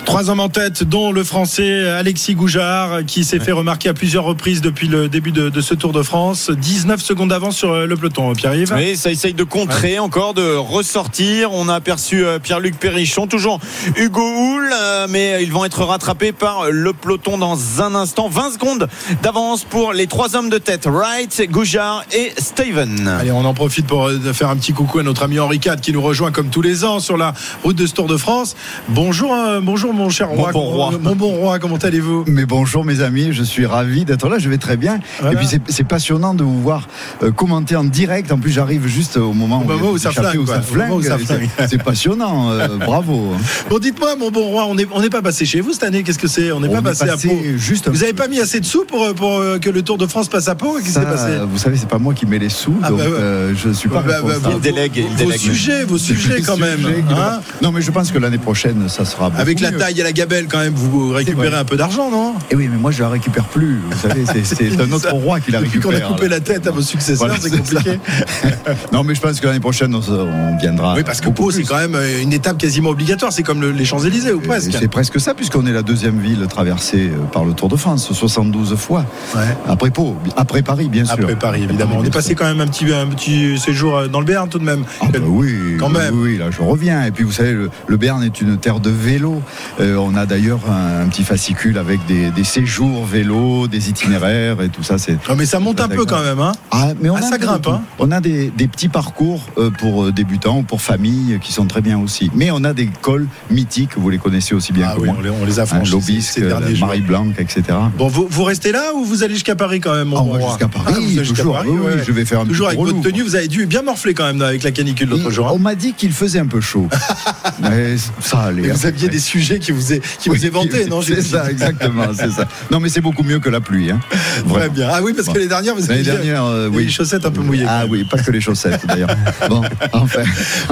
Trois 0.04 0.30
hommes 0.30 0.40
en 0.40 0.48
tête, 0.48 0.84
dont 0.84 1.12
le 1.12 1.24
français 1.24 1.88
Alexis 1.88 2.34
Goujard, 2.34 3.04
qui 3.06 3.24
s'est 3.24 3.40
fait 3.40 3.52
remarquer 3.52 3.88
à 3.88 3.94
plusieurs 3.94 4.24
reprises 4.24 4.60
depuis 4.60 4.88
le 4.88 5.08
début 5.08 5.32
de, 5.32 5.48
de 5.48 5.60
ce 5.60 5.74
Tour 5.74 5.92
de 5.92 6.02
France. 6.02 6.50
19 6.50 7.00
secondes 7.00 7.30
d'avance 7.30 7.56
sur 7.56 7.72
euh, 7.72 7.86
le 7.86 7.96
peloton, 7.96 8.32
Pierre-Yves. 8.34 8.72
Oui, 8.76 8.96
ça 8.96 9.10
essaye 9.10 9.34
de 9.34 9.44
contrer 9.44 9.98
encore, 9.98 10.34
de 10.34 10.54
ressortir. 10.54 11.52
On 11.52 11.68
a 11.68 11.74
aperçu 11.74 12.24
euh, 12.24 12.38
Pierre-Luc 12.38 12.78
Perrichon, 12.78 13.26
toujours 13.26 13.60
Hugo 13.96 14.22
Hull, 14.22 14.70
euh, 14.72 15.06
mais 15.08 15.43
ils 15.44 15.52
vont 15.52 15.64
être 15.64 15.84
rattrapés 15.84 16.32
par 16.32 16.70
le 16.70 16.92
peloton 16.92 17.38
dans 17.38 17.56
un 17.82 17.94
instant. 17.94 18.28
20 18.28 18.52
secondes 18.54 18.88
d'avance 19.22 19.64
pour 19.64 19.92
les 19.92 20.06
trois 20.06 20.34
hommes 20.36 20.48
de 20.50 20.58
tête, 20.58 20.86
Wright, 20.86 21.42
Goujard 21.50 22.04
et 22.12 22.32
Steven. 22.38 23.06
Allez, 23.06 23.30
on 23.30 23.44
en 23.44 23.54
profite 23.54 23.86
pour 23.86 24.06
euh, 24.06 24.18
faire 24.32 24.48
un 24.48 24.56
petit 24.56 24.72
coucou 24.72 24.98
à 24.98 25.02
notre 25.02 25.22
ami 25.22 25.38
Henri 25.38 25.56
IV 25.64 25.76
qui 25.82 25.92
nous 25.92 26.02
rejoint 26.02 26.32
comme 26.32 26.48
tous 26.48 26.62
les 26.62 26.84
ans 26.84 26.98
sur 27.00 27.16
la 27.16 27.34
route 27.62 27.76
de 27.76 27.86
ce 27.86 27.92
Tour 27.94 28.06
de 28.06 28.16
France. 28.16 28.56
Bonjour, 28.88 29.34
euh, 29.34 29.60
bonjour 29.62 29.92
mon 29.92 30.08
cher 30.10 30.28
Mon 30.28 30.34
roi. 30.34 30.52
bon 30.52 30.60
roi. 30.60 30.90
Mon 31.00 31.14
bon 31.16 31.28
roi, 31.36 31.58
comment 31.58 31.76
allez-vous? 31.76 32.24
Mais 32.26 32.46
bonjour 32.46 32.84
mes 32.84 33.00
amis, 33.02 33.28
je 33.32 33.42
suis 33.42 33.66
ravi 33.66 34.04
d'être 34.04 34.28
là, 34.28 34.38
je 34.38 34.48
vais 34.48 34.58
très 34.58 34.76
bien. 34.76 34.98
Voilà. 35.20 35.34
Et 35.34 35.36
puis 35.36 35.46
c'est- 35.46 35.60
c'est 35.68 35.84
passionnant 35.84 36.34
de 36.34 36.42
vous 36.42 36.60
voir 36.62 36.88
euh, 37.22 37.30
commenter 37.32 37.76
en 37.76 37.84
direct. 37.84 38.32
En 38.32 38.38
plus 38.38 38.50
j'arrive 38.52 38.86
juste 38.86 39.16
au 39.16 39.32
moment 39.32 39.58
moment 39.64 39.88
où 39.90 39.94
où 39.94 39.98
ça 39.98 40.10
flingue. 40.10 40.46
ça 40.46 40.62
flingue. 40.62 41.02
C'est- 41.26 41.68
C'est 41.68 41.82
passionnant, 41.82 42.50
euh, 42.50 42.68
bravo. 42.78 43.32
Bon, 43.70 43.78
dites-moi, 43.78 44.14
mon 44.16 44.30
bon 44.30 44.44
roi, 44.48 44.66
on 44.66 44.74
n'est 44.76 44.86
on 44.92 45.00
n'est 45.00 45.10
pas 45.10 45.22
passé 45.22 45.33
chez 45.44 45.60
vous 45.60 45.72
cette 45.72 45.82
année? 45.82 46.02
Qu'est-ce 46.04 46.18
que 46.18 46.28
c'est? 46.28 46.52
On 46.52 46.60
n'est 46.60 46.68
pas 46.68 46.82
passé, 46.82 47.06
passé 47.06 47.28
à 47.28 47.30
Pau. 47.30 47.36
juste 47.56 47.88
Vous 47.88 47.98
n'avez 47.98 48.12
pas 48.12 48.28
mis 48.28 48.38
assez 48.40 48.60
de 48.60 48.64
sous 48.64 48.84
pour, 48.84 49.04
euh, 49.04 49.12
pour 49.12 49.40
que 49.60 49.70
le 49.70 49.82
Tour 49.82 49.98
de 49.98 50.06
France 50.06 50.28
passe 50.28 50.46
à 50.48 50.54
Pau? 50.54 50.74
Qu'est-ce 50.74 50.84
qui 50.86 50.90
Ça, 50.92 51.00
s'est 51.00 51.06
passé? 51.06 51.30
vous 51.50 51.58
savez, 51.58 51.76
c'est 51.76 51.88
pas 51.88 51.98
moi 51.98 52.14
qui 52.14 52.26
mets 52.26 52.38
les 52.38 52.48
sous, 52.48 52.74
Ah 52.82 52.90
donc 52.90 52.98
bah 52.98 53.04
ouais. 53.06 53.10
euh, 53.12 53.54
je 53.56 53.70
suis 53.70 53.88
pas 53.88 53.96
Bah, 54.02 54.18
bah, 54.22 54.28
responsable. 54.28 54.54
Il 54.56 54.60
délègue, 54.60 54.92
il 54.96 55.06
Vos 55.06 55.16
délègue. 55.16 55.40
sujets, 55.40 55.84
vos 55.84 55.98
sujets 55.98 56.40
quand 56.42 56.56
même. 56.56 56.78
Sujet 56.78 57.04
hein? 57.10 57.40
non 57.62 57.72
mais 57.72 57.82
je 57.82 57.90
pense 57.90 58.12
que 58.12 58.18
l'année 58.18 58.38
prochaine 58.38 58.88
ça 58.88 59.04
sera 59.04 59.30
Avec 59.36 59.60
la 59.60 59.72
mieux. 59.72 59.78
taille 59.78 59.98
et 59.98 60.04
la 60.04 60.12
gabelle, 60.12 60.46
quand 60.48 60.58
même, 60.60 60.74
vous 60.74 61.10
récupérez 61.10 61.56
un 61.56 61.64
peu 61.64 61.76
d'argent, 61.76 62.10
non? 62.10 62.34
Et 62.50 62.54
oui, 62.56 62.68
mais 62.70 62.76
moi 62.78 62.90
je 62.92 63.02
la 63.02 63.08
récupère 63.08 63.44
plus. 63.44 63.80
Vous 63.90 63.98
savez, 64.08 64.24
c'est- 64.44 64.80
un 64.80 64.92
autre 64.92 65.10
roi 65.12 65.40
qui 65.40 65.50
la 65.50 65.60
Depuis 65.60 65.80
qu'on 65.80 65.88
récupère. 65.88 66.10
a 66.10 66.14
coupé 66.14 66.28
la 66.28 66.40
tête 66.40 66.66
à 66.66 66.70
vos 66.70 66.82
successeurs, 66.82 67.34
c'est 67.40 67.50
compliqué. 67.56 67.98
Non, 68.92 69.02
mais 69.04 69.14
je 69.14 69.20
pense 69.20 69.40
que 69.40 69.46
l'année 69.46 69.60
prochaine 69.60 69.94
on, 69.94 70.56
viendra. 70.58 70.94
Oui, 70.94 71.02
parce 71.04 71.20
que 71.20 71.28
Pau, 71.28 71.50
c'est 71.50 71.62
quand 71.64 71.76
même 71.78 71.94
euh, 71.94 72.22
une 72.22 72.32
étape 72.32 72.58
quasiment 72.58 72.90
obligatoire. 72.90 73.32
C'est 73.32 73.42
comme 73.42 73.60
le- 73.60 73.70
les 73.72 73.84
Champs-Élysées, 73.84 74.32
ou 74.32 74.40
presque. 74.40 74.70
C'est 74.78 74.88
presque 74.88 75.20
ça, 75.24 75.34
puisqu'on 75.34 75.64
est 75.66 75.72
la 75.72 75.82
deuxième 75.82 76.18
ville 76.20 76.46
traversée 76.48 77.08
euh, 77.10 77.24
par 77.32 77.44
le 77.46 77.54
Tour 77.54 77.68
de 77.70 77.76
France, 77.76 78.12
72 78.12 78.74
fois. 78.76 79.06
Ouais. 79.34 79.40
Après 79.66 79.90
Pau, 79.90 80.16
après 80.36 80.60
Paris, 80.62 80.88
bien 80.90 81.06
sûr. 81.06 81.14
Après 81.14 81.34
Paris, 81.34 81.62
évidemment. 81.62 81.96
On 81.98 82.04
est 82.04 82.12
passé 82.12 82.34
quand 82.34 82.44
même 82.44 82.60
un 82.60 82.66
petit, 82.66 82.92
un 82.92 83.06
petit 83.06 83.58
séjour 83.58 83.96
euh, 83.96 84.06
dans 84.08 84.20
le 84.20 84.26
Béarn 84.26 84.48
tout 84.50 84.58
de 84.58 84.64
même. 84.64 84.84
Ah 85.00 85.06
bah 85.10 85.18
oui, 85.26 85.76
Quand 85.80 85.88
même. 85.88 86.12
oui, 86.14 86.36
là 86.36 86.50
je 86.50 86.60
reviens. 86.60 87.04
Et 87.06 87.10
puis 87.10 87.24
vous 87.24 87.32
savez, 87.32 87.52
le, 87.52 87.70
le 87.86 87.96
Béarn 87.96 88.22
est 88.22 88.40
une 88.42 88.58
terre 88.58 88.80
de 88.80 88.90
vélo. 88.90 89.40
Euh, 89.80 89.96
on 89.96 90.14
a 90.14 90.26
d'ailleurs 90.26 90.60
un, 90.70 91.00
un 91.04 91.08
petit 91.08 91.24
fascicule 91.24 91.78
avec 91.78 92.04
des, 92.06 92.30
des 92.30 92.44
séjours 92.44 93.06
vélo, 93.06 93.66
des 93.66 93.88
itinéraires 93.88 94.60
et 94.60 94.68
tout 94.68 94.82
ça. 94.82 94.98
C'est 94.98 95.16
mais 95.36 95.46
ça 95.46 95.58
monte 95.58 95.80
un 95.80 95.88
peu 95.88 96.04
quand 96.04 96.22
même. 96.22 96.40
Hein. 96.40 96.52
Ah, 96.70 96.88
mais 97.00 97.08
on 97.08 97.16
Ah, 97.16 97.20
a 97.20 97.22
ça 97.22 97.38
grimpe, 97.38 97.66
hein. 97.68 97.80
On 97.98 98.10
a 98.10 98.20
des, 98.20 98.50
des 98.50 98.68
petits 98.68 98.88
parcours 98.88 99.40
pour 99.78 100.12
débutants 100.12 100.58
ou 100.58 100.62
pour 100.64 100.82
familles 100.82 101.38
qui 101.40 101.52
sont 101.54 101.64
très 101.66 101.80
bien 101.80 101.98
aussi. 101.98 102.30
Mais 102.34 102.50
on 102.50 102.62
a 102.64 102.74
des 102.74 102.90
cols 103.00 103.26
mythiques, 103.50 103.96
vous 103.96 104.10
les 104.10 104.18
connaissez 104.18 104.54
aussi 104.54 104.72
bien 104.74 104.88
Ah 104.90 104.94
que 104.96 105.00
oui, 105.00 105.06
moi. 105.06 105.13
On 105.18 105.20
les- 105.22 105.30
on 105.30 105.44
les 105.44 105.58
a 105.60 105.66
franchis 105.66 105.92
Lobisque, 105.92 106.40
jours. 106.40 106.60
Marie 106.86 107.00
Blanc, 107.00 107.26
etc. 107.38 107.62
Bon, 107.96 108.08
vous, 108.08 108.26
vous 108.30 108.44
restez 108.44 108.72
là 108.72 108.92
ou 108.94 109.04
vous 109.04 109.22
allez 109.22 109.34
jusqu'à 109.34 109.54
Paris 109.54 109.80
quand 109.80 109.94
même, 109.94 110.08
mon 110.08 110.34
Ah, 110.34 110.48
jusqu'à 110.48 110.68
Paris, 110.68 111.16
Ah, 111.18 111.22
toujours. 111.24 111.54
Paris, 111.54 111.68
Oui, 111.70 111.78
ouais. 111.80 112.02
je 112.06 112.12
vais 112.12 112.24
faire 112.24 112.40
un 112.40 112.46
Toujours 112.46 112.68
petit 112.68 112.76
avec 112.78 112.92
votre 112.94 113.02
tenue, 113.02 113.22
vous 113.22 113.36
avez 113.36 113.48
dû 113.48 113.66
bien 113.66 113.82
morfler 113.82 114.14
quand 114.14 114.24
même 114.26 114.42
avec 114.42 114.62
la 114.62 114.70
canicule 114.70 115.08
l'autre 115.08 115.30
jour. 115.30 115.46
hein. 115.48 115.52
On 115.54 115.58
m'a 115.58 115.74
dit 115.74 115.92
qu'il 115.94 116.12
faisait 116.12 116.38
un 116.38 116.46
peu 116.46 116.60
chaud. 116.60 116.88
Mais 117.60 117.96
ça 118.20 118.38
allait. 118.42 118.64
Et 118.64 118.70
vous 118.70 118.86
aviez 118.86 119.08
des 119.08 119.18
sujets 119.20 119.58
qui 119.58 119.72
vous, 119.72 119.92
est, 119.92 120.00
qui 120.18 120.28
vous 120.28 120.34
Oui, 120.34 120.46
éventés, 120.46 120.86
non 120.86 121.02
C'est 121.02 121.22
ça, 121.22 121.50
exactement, 121.50 122.04
c'est 122.14 122.30
ça. 122.30 122.46
Non, 122.70 122.80
mais 122.80 122.88
c'est 122.88 123.00
beaucoup 123.00 123.22
mieux 123.22 123.38
que 123.38 123.48
la 123.48 123.60
pluie. 123.60 123.90
Hein. 123.90 124.00
Très 124.10 124.42
Vraiment. 124.48 124.72
bien. 124.72 124.88
Ah 124.90 125.00
oui, 125.02 125.12
parce 125.14 125.28
que 125.28 125.38
les 125.38 125.46
dernières, 125.46 125.74
vous 125.74 125.82
L'année 125.82 126.00
aviez 126.00 126.12
dernière, 126.12 126.44
euh, 126.44 126.88
chaussettes 126.88 127.24
un 127.26 127.30
peu 127.30 127.40
mouillées. 127.42 127.66
Ah 127.68 127.84
oui, 127.88 128.04
pas 128.04 128.18
que 128.18 128.30
les 128.30 128.40
chaussettes 128.40 128.86
d'ailleurs. 128.86 129.08
Bon, 129.48 129.62
enfin. 129.92 130.22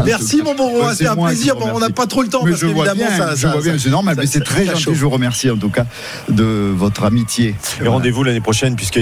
Merci 0.05 0.41
mon 0.43 0.55
bon 0.55 0.69
roi, 0.71 0.95
c'est 0.95 1.07
un 1.07 1.17
plaisir. 1.17 1.57
Bon, 1.57 1.69
on 1.75 1.79
n'a 1.79 1.91
pas 1.91 2.07
trop 2.07 2.23
le 2.23 2.29
temps 2.29 2.41
Mais 2.45 2.51
parce 2.51 2.63
je 2.63 2.67
vois 2.67 2.87
qu'évidemment 2.87 3.11
bien, 3.17 3.27
ça, 3.27 3.35
je 3.37 3.47
vois 3.47 3.61
bien, 3.61 3.75
c'est 3.79 3.91
normal, 3.91 4.17
mais 4.19 4.27
c'est 4.33 4.45
très 4.45 4.67
gentil. 4.67 4.85
Je 4.95 5.01
vous 5.03 5.11
remercie 5.11 5.51
en 5.51 5.57
tout 5.57 5.69
cas 5.71 5.85
de 6.29 6.73
votre 6.75 7.05
amitié. 7.05 7.55
Et 7.85 7.89
rendez-vous 7.89 8.25
l'année 8.25 8.41
prochaine, 8.41 8.77
puisque 8.77 8.97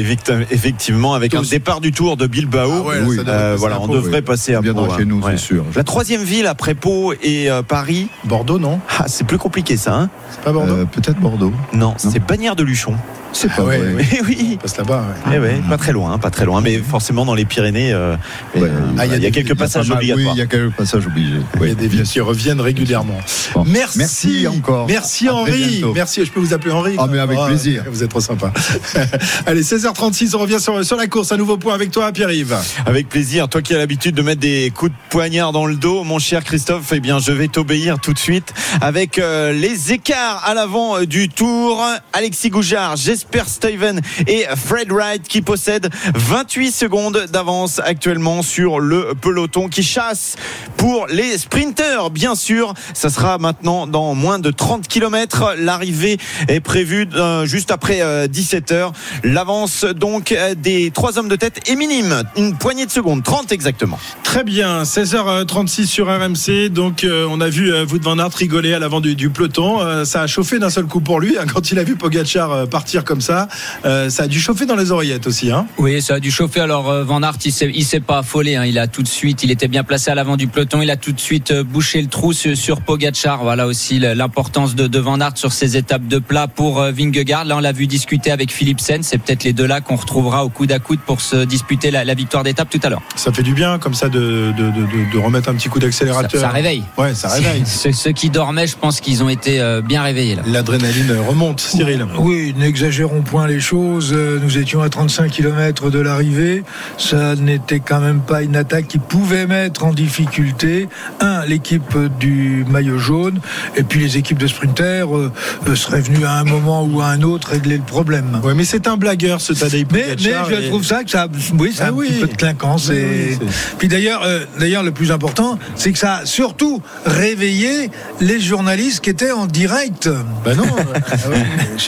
effectivement, 0.50 1.14
avec 1.14 1.34
un 1.34 1.42
départ 1.42 1.80
du 1.80 1.92
tour 1.92 2.16
de 2.16 2.26
Bilbao, 2.26 2.70
Ah 2.72 2.80
ouais, 2.80 2.96
euh, 3.18 3.24
passer 3.24 3.56
voilà, 3.58 3.76
à 3.76 3.78
on 3.80 3.86
Pau, 3.86 3.94
devrait 3.94 4.16
oui. 4.18 4.22
passer 4.22 4.54
à 4.54 4.58
On 4.58 4.62
viendra 4.62 4.86
Pau. 4.88 4.96
chez 4.96 5.02
hein. 5.02 5.06
nous, 5.06 5.20
c'est 5.22 5.26
Ouais. 5.28 5.36
sûr. 5.36 5.64
La 5.74 5.84
troisième 5.84 6.22
ville 6.22 6.46
après 6.46 6.74
Pau 6.74 7.12
et 7.22 7.50
euh, 7.50 7.62
Paris, 7.62 8.08
Bordeaux, 8.24 8.58
non? 8.58 8.80
Ah, 8.98 9.04
c'est 9.08 9.24
plus 9.26 9.38
compliqué 9.38 9.76
ça. 9.76 9.94
Hein 9.94 10.10
C'est 10.30 10.40
pas 10.42 10.52
Bordeaux? 10.52 10.72
Euh, 10.72 10.84
Peut-être 10.84 11.18
Bordeaux. 11.20 11.52
non, 11.72 11.94
c'est 11.98 12.24
Bagnères 12.24 12.56
de 12.56 12.62
Luchon. 12.62 12.94
C'est 13.32 13.52
pas 13.52 13.62
ouais, 13.62 13.78
vrai. 13.78 14.06
oui. 14.12 14.20
Oui. 14.26 14.50
On 14.54 14.56
passe 14.62 14.76
là-bas. 14.76 15.04
ouais. 15.26 15.34
Eh 15.36 15.38
ouais, 15.38 15.62
pas 15.68 15.76
très 15.78 15.92
loin, 15.92 16.18
pas 16.18 16.30
très 16.30 16.44
loin, 16.44 16.60
mais 16.60 16.78
forcément 16.78 17.24
dans 17.24 17.34
les 17.34 17.44
Pyrénées, 17.44 17.92
euh, 17.92 18.16
euh, 18.56 18.68
Ah, 18.98 19.06
il 19.06 19.22
y 19.22 19.26
a, 19.26 19.30
quelques 19.30 19.56
passages 19.56 19.90
obligatoires. 19.90 20.26
Oui, 20.26 20.32
il 20.34 20.38
y 20.38 20.42
a 20.42 20.46
quelques 20.46 20.72
passages 20.72 21.06
obligés. 21.06 21.40
Il 21.60 21.68
y 21.68 21.70
a 21.70 21.74
des 21.74 21.88
villes 21.88 22.02
qui 22.02 22.20
reviennent 22.20 22.60
régulièrement. 22.60 23.18
Bon. 23.54 23.64
Merci. 23.66 23.98
Merci 23.98 24.46
encore. 24.48 24.86
Merci 24.86 25.28
À 25.28 25.34
Henri. 25.34 25.84
Merci. 25.94 26.24
Je 26.24 26.30
peux 26.30 26.40
vous 26.40 26.54
appeler 26.54 26.72
Henri. 26.72 26.96
Ah, 26.98 27.06
mais 27.10 27.18
avec 27.18 27.38
plaisir. 27.46 27.84
Vous 27.90 28.02
êtes 28.02 28.10
trop 28.10 28.20
sympa. 28.20 28.52
Allez, 29.46 29.62
16h36, 29.62 30.34
on 30.34 30.38
revient 30.38 30.60
sur, 30.60 30.84
sur 30.84 30.96
la 30.96 31.06
course. 31.06 31.32
Un 31.32 31.36
nouveau 31.36 31.56
point 31.56 31.74
avec 31.74 31.90
toi, 31.90 32.12
Pierre-Yves. 32.12 32.56
Avec 32.86 33.08
plaisir. 33.08 33.48
Toi 33.48 33.62
qui 33.62 33.74
as 33.74 33.78
l'habitude 33.78 34.14
de 34.14 34.22
mettre 34.22 34.40
des 34.40 34.72
coups 34.74 34.92
de 34.92 34.96
poignard 35.08 35.52
dans 35.52 35.66
le 35.66 35.76
dos, 35.76 36.04
mon 36.04 36.18
cher 36.18 36.44
Christophe, 36.44 36.92
eh 36.92 37.00
bien, 37.00 37.18
je 37.18 37.32
vais 37.32 37.48
t'obéir 37.48 37.98
tout 38.00 38.12
de 38.12 38.18
suite 38.18 38.52
avec 38.80 39.18
euh, 39.18 39.52
les 39.52 39.92
écarts 39.92 40.42
à 40.44 40.54
l'avant 40.54 41.02
du 41.04 41.28
tour. 41.28 41.84
Alexis 42.12 42.50
Goujard, 42.50 42.96
Jesper 43.20 43.42
Steven 43.46 44.00
et 44.26 44.46
Fred 44.56 44.90
Wright 44.90 45.22
qui 45.22 45.42
possèdent 45.42 45.90
28 46.14 46.72
secondes 46.72 47.26
d'avance 47.30 47.78
actuellement 47.84 48.42
sur 48.42 48.80
le 48.80 49.14
peloton 49.20 49.68
qui 49.68 49.82
chasse 49.82 50.36
pour 50.78 51.06
les 51.06 51.36
sprinters, 51.36 52.10
bien 52.10 52.34
sûr. 52.34 52.72
Ça 52.94 53.10
sera 53.10 53.36
maintenant 53.38 53.86
dans 53.86 54.14
moins 54.14 54.38
de 54.38 54.50
30 54.50 54.88
km. 54.88 55.54
L'arrivée 55.58 56.18
est 56.48 56.60
prévue 56.60 57.06
euh, 57.14 57.44
juste 57.44 57.70
après 57.70 58.28
17 58.28 58.72
heures. 58.72 58.92
L'avance 59.22 59.84
donc 59.84 60.32
euh, 60.32 60.54
des 60.54 60.90
trois 60.90 61.18
hommes 61.18 61.28
de 61.28 61.36
tête 61.36 61.68
est 61.68 61.76
minime, 61.76 62.22
une 62.36 62.56
poignée 62.56 62.86
de 62.86 62.90
secondes, 62.90 63.22
30 63.22 63.52
exactement. 63.52 63.98
Très 64.22 64.44
bien, 64.44 64.84
16h36 64.84 65.86
sur 65.86 66.06
RMC. 66.06 66.68
Donc, 66.70 67.02
euh, 67.02 67.26
on 67.28 67.40
a 67.40 67.48
vu 67.48 67.72
euh, 67.72 67.84
Wout 67.84 68.00
van 68.00 68.18
Aert 68.18 68.32
rigoler 68.34 68.74
à 68.74 68.78
l'avant 68.78 69.00
du, 69.00 69.28
peloton. 69.28 69.80
Euh, 69.80 70.04
ça 70.04 70.22
a 70.22 70.26
chauffé 70.28 70.58
d'un 70.60 70.70
seul 70.70 70.86
coup 70.86 71.00
pour 71.00 71.18
lui. 71.18 71.36
hein, 71.36 71.46
quand 71.52 71.72
il 71.72 71.78
a 71.80 71.84
vu 71.84 71.96
Pogachar 71.96 72.52
euh, 72.52 72.66
partir 72.66 73.04
comme 73.10 73.20
ça, 73.20 73.48
Euh, 73.84 74.08
ça 74.08 74.22
a 74.22 74.26
dû 74.28 74.38
chauffer 74.40 74.66
dans 74.66 74.76
les 74.76 74.92
oreillettes 74.92 75.26
aussi. 75.26 75.50
Hein. 75.50 75.66
Oui, 75.78 76.00
ça 76.00 76.14
a 76.14 76.20
dû 76.20 76.30
chauffer. 76.30 76.60
Alors 76.60 76.88
euh, 76.88 77.02
Van 77.02 77.20
Aert, 77.24 77.38
il 77.44 77.50
s'est, 77.52 77.68
il 77.74 77.84
s'est 77.84 77.98
pas 77.98 78.18
affolé. 78.18 78.54
hein. 78.54 78.64
Il 78.64 78.78
a 78.78 78.86
tout 78.86 79.02
de 79.02 79.08
suite, 79.08 79.42
il 79.42 79.50
était 79.50 79.66
bien 79.66 79.82
placé 79.82 80.12
à 80.12 80.14
l'avant 80.14 80.36
du 80.36 80.46
peloton. 80.46 80.80
Il 80.80 80.90
a 80.92 80.96
tout 80.96 81.10
de 81.10 81.18
suite 81.18 81.50
euh, 81.50 81.64
bouché 81.64 82.00
le 82.00 82.06
trou 82.06 82.32
sur, 82.32 82.56
sur 82.56 82.82
Pogacar. 82.82 83.42
Voilà 83.42 83.66
aussi 83.66 83.98
l'importance 83.98 84.76
de, 84.76 84.86
de 84.86 84.98
Van 85.00 85.18
Aert 85.20 85.32
sur 85.36 85.52
ces 85.52 85.76
étapes 85.76 86.06
de 86.06 86.18
plat 86.20 86.46
pour 86.46 86.80
euh, 86.80 86.92
Vingegaard. 86.92 87.44
Là, 87.46 87.56
on 87.56 87.60
l'a 87.60 87.72
vu 87.72 87.88
discuter 87.88 88.30
avec 88.30 88.52
Philipsen. 88.52 89.02
C'est 89.02 89.18
peut-être 89.18 89.42
les 89.42 89.52
deux 89.52 89.66
là 89.66 89.80
qu'on 89.80 89.96
retrouvera 89.96 90.44
au 90.44 90.48
coude 90.50 90.70
à 90.70 90.78
coude 90.78 91.00
pour 91.00 91.20
se 91.20 91.44
disputer 91.44 91.90
la, 91.90 92.04
la 92.04 92.14
victoire 92.14 92.44
d'étape 92.44 92.70
tout 92.70 92.80
à 92.84 92.90
l'heure. 92.90 93.02
Ça 93.16 93.32
fait 93.32 93.42
du 93.42 93.54
bien 93.54 93.78
comme 93.80 93.94
ça 93.94 94.08
de, 94.08 94.52
de, 94.56 94.70
de- 94.70 94.86
de- 94.86 95.12
de 95.12 95.18
remettre 95.18 95.48
un 95.48 95.54
petit 95.54 95.68
coup 95.68 95.80
d'accélérateur. 95.80 96.40
ça 96.40 96.50
réveille. 96.50 96.84
Ouais, 96.96 97.12
ça 97.14 97.28
réveille. 97.28 97.62
Ceux, 97.66 97.90
ceux 97.92 98.12
qui 98.12 98.30
dormaient, 98.30 98.68
je 98.68 98.76
pense 98.76 99.00
qu'ils 99.00 99.24
ont 99.24 99.28
été 99.28 99.60
euh, 99.60 99.80
bien 99.80 100.02
réveillés. 100.02 100.36
L'adrénaline 100.46 101.16
remonte, 101.26 101.60
Cyril. 101.60 102.06
Oui, 102.18 102.54
n'exagérons 103.00 103.22
point 103.22 103.46
les 103.46 103.60
choses. 103.60 104.12
Euh, 104.14 104.38
Nous 104.42 104.58
étions 104.58 104.82
à 104.82 104.88
35 104.90 105.30
km 105.30 105.90
de 105.90 105.98
l'arrivée. 106.00 106.62
Ça 106.98 107.34
n'était 107.34 107.80
quand 107.80 108.00
même 108.00 108.20
pas 108.20 108.42
une 108.42 108.56
attaque 108.56 108.88
qui 108.88 108.98
pouvait 108.98 109.46
mettre 109.46 109.84
en 109.84 109.92
difficulté, 109.94 110.88
un, 111.20 111.44
l'équipe 111.46 111.96
du 112.18 112.64
maillot 112.68 112.98
jaune, 112.98 113.40
et 113.76 113.82
puis 113.84 114.00
les 114.00 114.18
équipes 114.18 114.36
de 114.38 114.46
sprinters 114.46 115.16
euh, 115.16 115.32
euh, 115.68 115.74
seraient 115.74 116.00
venues 116.02 116.24
à 116.26 116.32
un 116.34 116.44
moment 116.44 116.84
ou 116.84 117.00
à 117.00 117.06
un 117.06 117.22
autre 117.22 117.48
régler 117.50 117.78
le 117.78 117.82
problème. 117.82 118.40
Ouais, 118.44 118.54
mais 118.54 118.64
c'est 118.64 118.86
un 118.86 118.96
blagueur 118.98 119.40
ce 119.40 119.52
Tadej 119.54 119.86
Mais, 119.92 120.04
mais 120.08 120.16
Pogacar. 120.16 120.50
je 120.50 120.54
et- 120.56 120.68
trouve 120.68 120.84
ça 120.84 121.02
que 121.04 121.10
ça, 121.10 121.26
oui, 121.58 121.72
c'est 121.74 121.82
Ah 121.84 121.88
un 121.88 121.92
oui. 121.92 122.08
petit 122.08 122.20
peu 122.20 122.26
de 122.28 122.36
clinquance. 122.36 122.88
Oui, 122.90 122.96
et... 122.96 123.38
oui, 123.40 123.46
Puis 123.78 123.88
d'ailleurs, 123.88 124.22
euh, 124.24 124.44
d'ailleurs, 124.58 124.82
le 124.82 124.92
plus 124.92 125.10
important, 125.10 125.58
c'est 125.74 125.92
que 125.92 125.98
ça 125.98 126.16
a 126.16 126.26
surtout 126.26 126.82
réveillé 127.06 127.90
les 128.20 128.40
journalistes 128.40 129.02
qui 129.02 129.10
étaient 129.10 129.32
en 129.32 129.46
direct. 129.46 130.08
Bah 130.44 130.54
non. 130.54 130.64
ah 130.68 131.28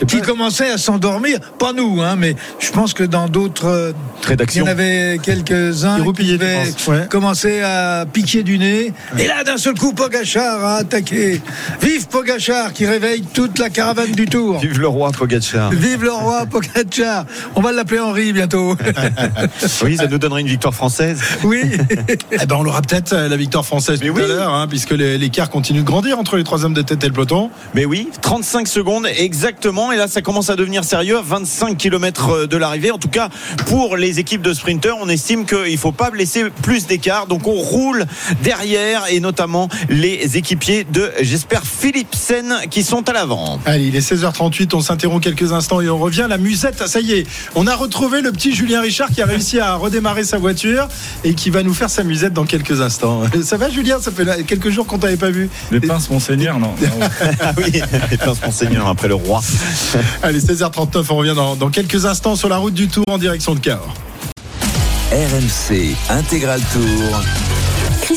qui 0.07 0.21
commençaient 0.23 0.71
à 0.71 0.79
s'endormir. 1.03 1.39
Pas 1.59 1.73
nous, 1.73 2.01
hein, 2.03 2.17
mais 2.17 2.37
je 2.59 2.71
pense 2.71 2.95
que 2.95 3.03
dans 3.05 3.29
d'autres. 3.29 3.67
euh, 3.67 3.93
Il 4.55 4.57
y 4.59 4.63
en 4.63 4.67
avait 4.67 5.19
quelques-uns 5.23 5.99
Qui 6.15 6.35
avaient 6.35 6.63
ouais. 6.89 7.07
commencé 7.11 7.61
à 7.61 8.07
piquer 8.11 8.43
du 8.43 8.59
nez. 8.59 8.93
Et 9.19 9.27
là, 9.27 9.45
d'un 9.45 9.57
seul 9.57 9.75
coup, 9.75 9.93
Pogachar 9.93 10.65
a 10.65 10.77
attaqué. 10.77 11.41
Vive 11.81 12.07
Pogachar 12.09 12.73
qui 12.73 12.87
réveille 12.87 13.23
toute 13.23 13.59
la 13.59 13.69
caravane 13.71 14.13
du 14.13 14.27
Tour. 14.27 14.61
Vive 14.61 14.79
le 14.79 14.89
roi 14.89 15.11
Pogacar. 15.11 15.71
Vive 15.73 16.05
le 16.05 16.13
roi 16.13 16.47
Pogachar. 16.47 17.25
On 17.57 17.61
va 17.61 17.73
l'appeler 17.73 18.01
Henri 18.01 18.33
bientôt. 18.33 18.77
Oui, 19.85 19.97
ça 19.97 20.07
nous 20.07 20.19
donnerait 20.19 20.41
une 20.43 20.47
victoire 20.49 20.75
française. 20.75 21.21
oui. 21.45 21.63
Eh 22.31 22.47
ben, 22.47 22.57
on 22.59 22.65
aura 22.67 22.83
peut-être 22.83 23.13
euh, 23.13 23.29
la 23.29 23.37
victoire 23.37 23.65
française 23.65 24.01
Mais 24.03 24.09
tout 24.09 24.15
oui. 24.17 24.23
à 24.23 24.27
l'heure, 24.27 24.55
hein, 24.55 24.67
puisque 24.69 24.91
l'écart 24.91 25.51
continue 25.51 25.81
de 25.81 25.85
grandir 25.85 26.19
entre 26.19 26.37
les 26.37 26.45
trois 26.45 26.65
hommes 26.65 26.75
de 26.75 26.83
tête 26.83 27.03
et 27.05 27.07
le 27.07 27.13
peloton. 27.13 27.51
Mais 27.75 27.85
oui, 27.85 28.09
35 28.23 28.67
secondes 28.69 29.07
exactement. 29.17 29.93
Et 29.93 29.97
là, 29.97 30.09
ça 30.09 30.23
commence 30.23 30.51
à 30.51 30.57
devenir 30.57 30.85
sérieux. 30.93 31.21
25 31.25 31.79
km 31.79 32.47
de 32.47 32.57
l'arrivée. 32.59 32.91
En 32.91 32.99
tout 32.99 33.09
cas, 33.09 33.31
pour 33.65 33.97
les 33.97 34.19
équipes 34.19 34.43
de 34.43 34.53
sprinters, 34.53 34.95
on 35.01 35.09
estime 35.09 35.47
qu'il 35.47 35.73
ne 35.73 35.77
faut 35.79 35.91
pas 35.91 36.11
laisser 36.11 36.51
plus 36.63 36.87
d'écart. 36.87 37.27
Donc, 37.27 37.47
on 37.47 37.55
roule 37.55 38.05
derrière 38.43 39.05
et 39.11 39.19
notamment 39.19 39.71
les 39.89 40.37
équipiers 40.37 40.85
de, 40.85 41.11
j'espère, 41.23 41.63
Philipsen 41.65 42.57
qui 42.69 42.83
sont 42.83 43.09
à 43.09 43.15
l'avant. 43.15 43.59
Allez, 43.65 43.87
il 43.87 43.97
est 43.97 44.07
16h38, 44.07 44.75
on 44.75 44.83
s'interrompt 44.83 45.25
quelques 45.25 45.55
instants 45.55 45.81
et 45.81 45.89
on 45.89 45.97
revient. 45.97 46.27
La 46.29 46.37
musette, 46.37 46.87
ça 46.87 47.01
y 47.01 47.13
est, 47.13 47.27
on 47.55 47.67
a 47.67 47.75
retrouvé 47.75 48.21
le 48.21 48.31
petit 48.31 48.55
Julien 48.55 48.83
Richard 48.83 49.09
qui 49.09 49.23
a 49.23 49.27
réussi 49.27 49.61
à 49.61 49.77
redémarrer 49.77 50.25
sa 50.25 50.37
voiture 50.37 50.89
et 51.25 51.33
qui 51.33 51.49
va 51.49 51.63
nous 51.63 51.73
faire 51.73 51.89
sa 51.89 52.05
musette 52.05 52.35
dans 52.35 52.45
quelques 52.45 52.83
instants. 52.83 53.23
Ça 53.43 53.57
va 53.57 53.71
Julien? 53.71 53.99
Ça 53.99 54.11
fait 54.11 54.45
quelques 54.45 54.69
jours 54.69 54.87
qu'on 54.87 54.99
t'avait 54.99 55.17
pas 55.17 55.31
vu. 55.31 55.49
Les 55.71 55.81
pinces, 55.81 56.11
monseigneur, 56.11 56.59
non. 56.59 56.75
ah 57.41 57.53
oui, 57.57 57.81
les 58.11 58.19
pinces 58.19 58.43
monseigneur 58.45 58.87
après 58.89 59.09
le 59.09 59.15
roi. 59.15 59.41
Allez, 60.23 60.41
16h39, 60.87 61.07
on 61.11 61.17
revient 61.17 61.35
dans, 61.35 61.57
dans 61.57 61.71
quelques 61.71 62.07
instants 62.07 62.37
sur 62.37 62.49
la 62.49 62.57
route 62.57 62.75
du 62.75 62.89
Tour 62.89 63.05
en 63.09 63.19
direction 63.19 63.55
de 63.55 63.61
Cahors. 63.61 63.95
RMC 65.13 65.95
Intégral 66.11 66.61
Tour. 66.73 67.52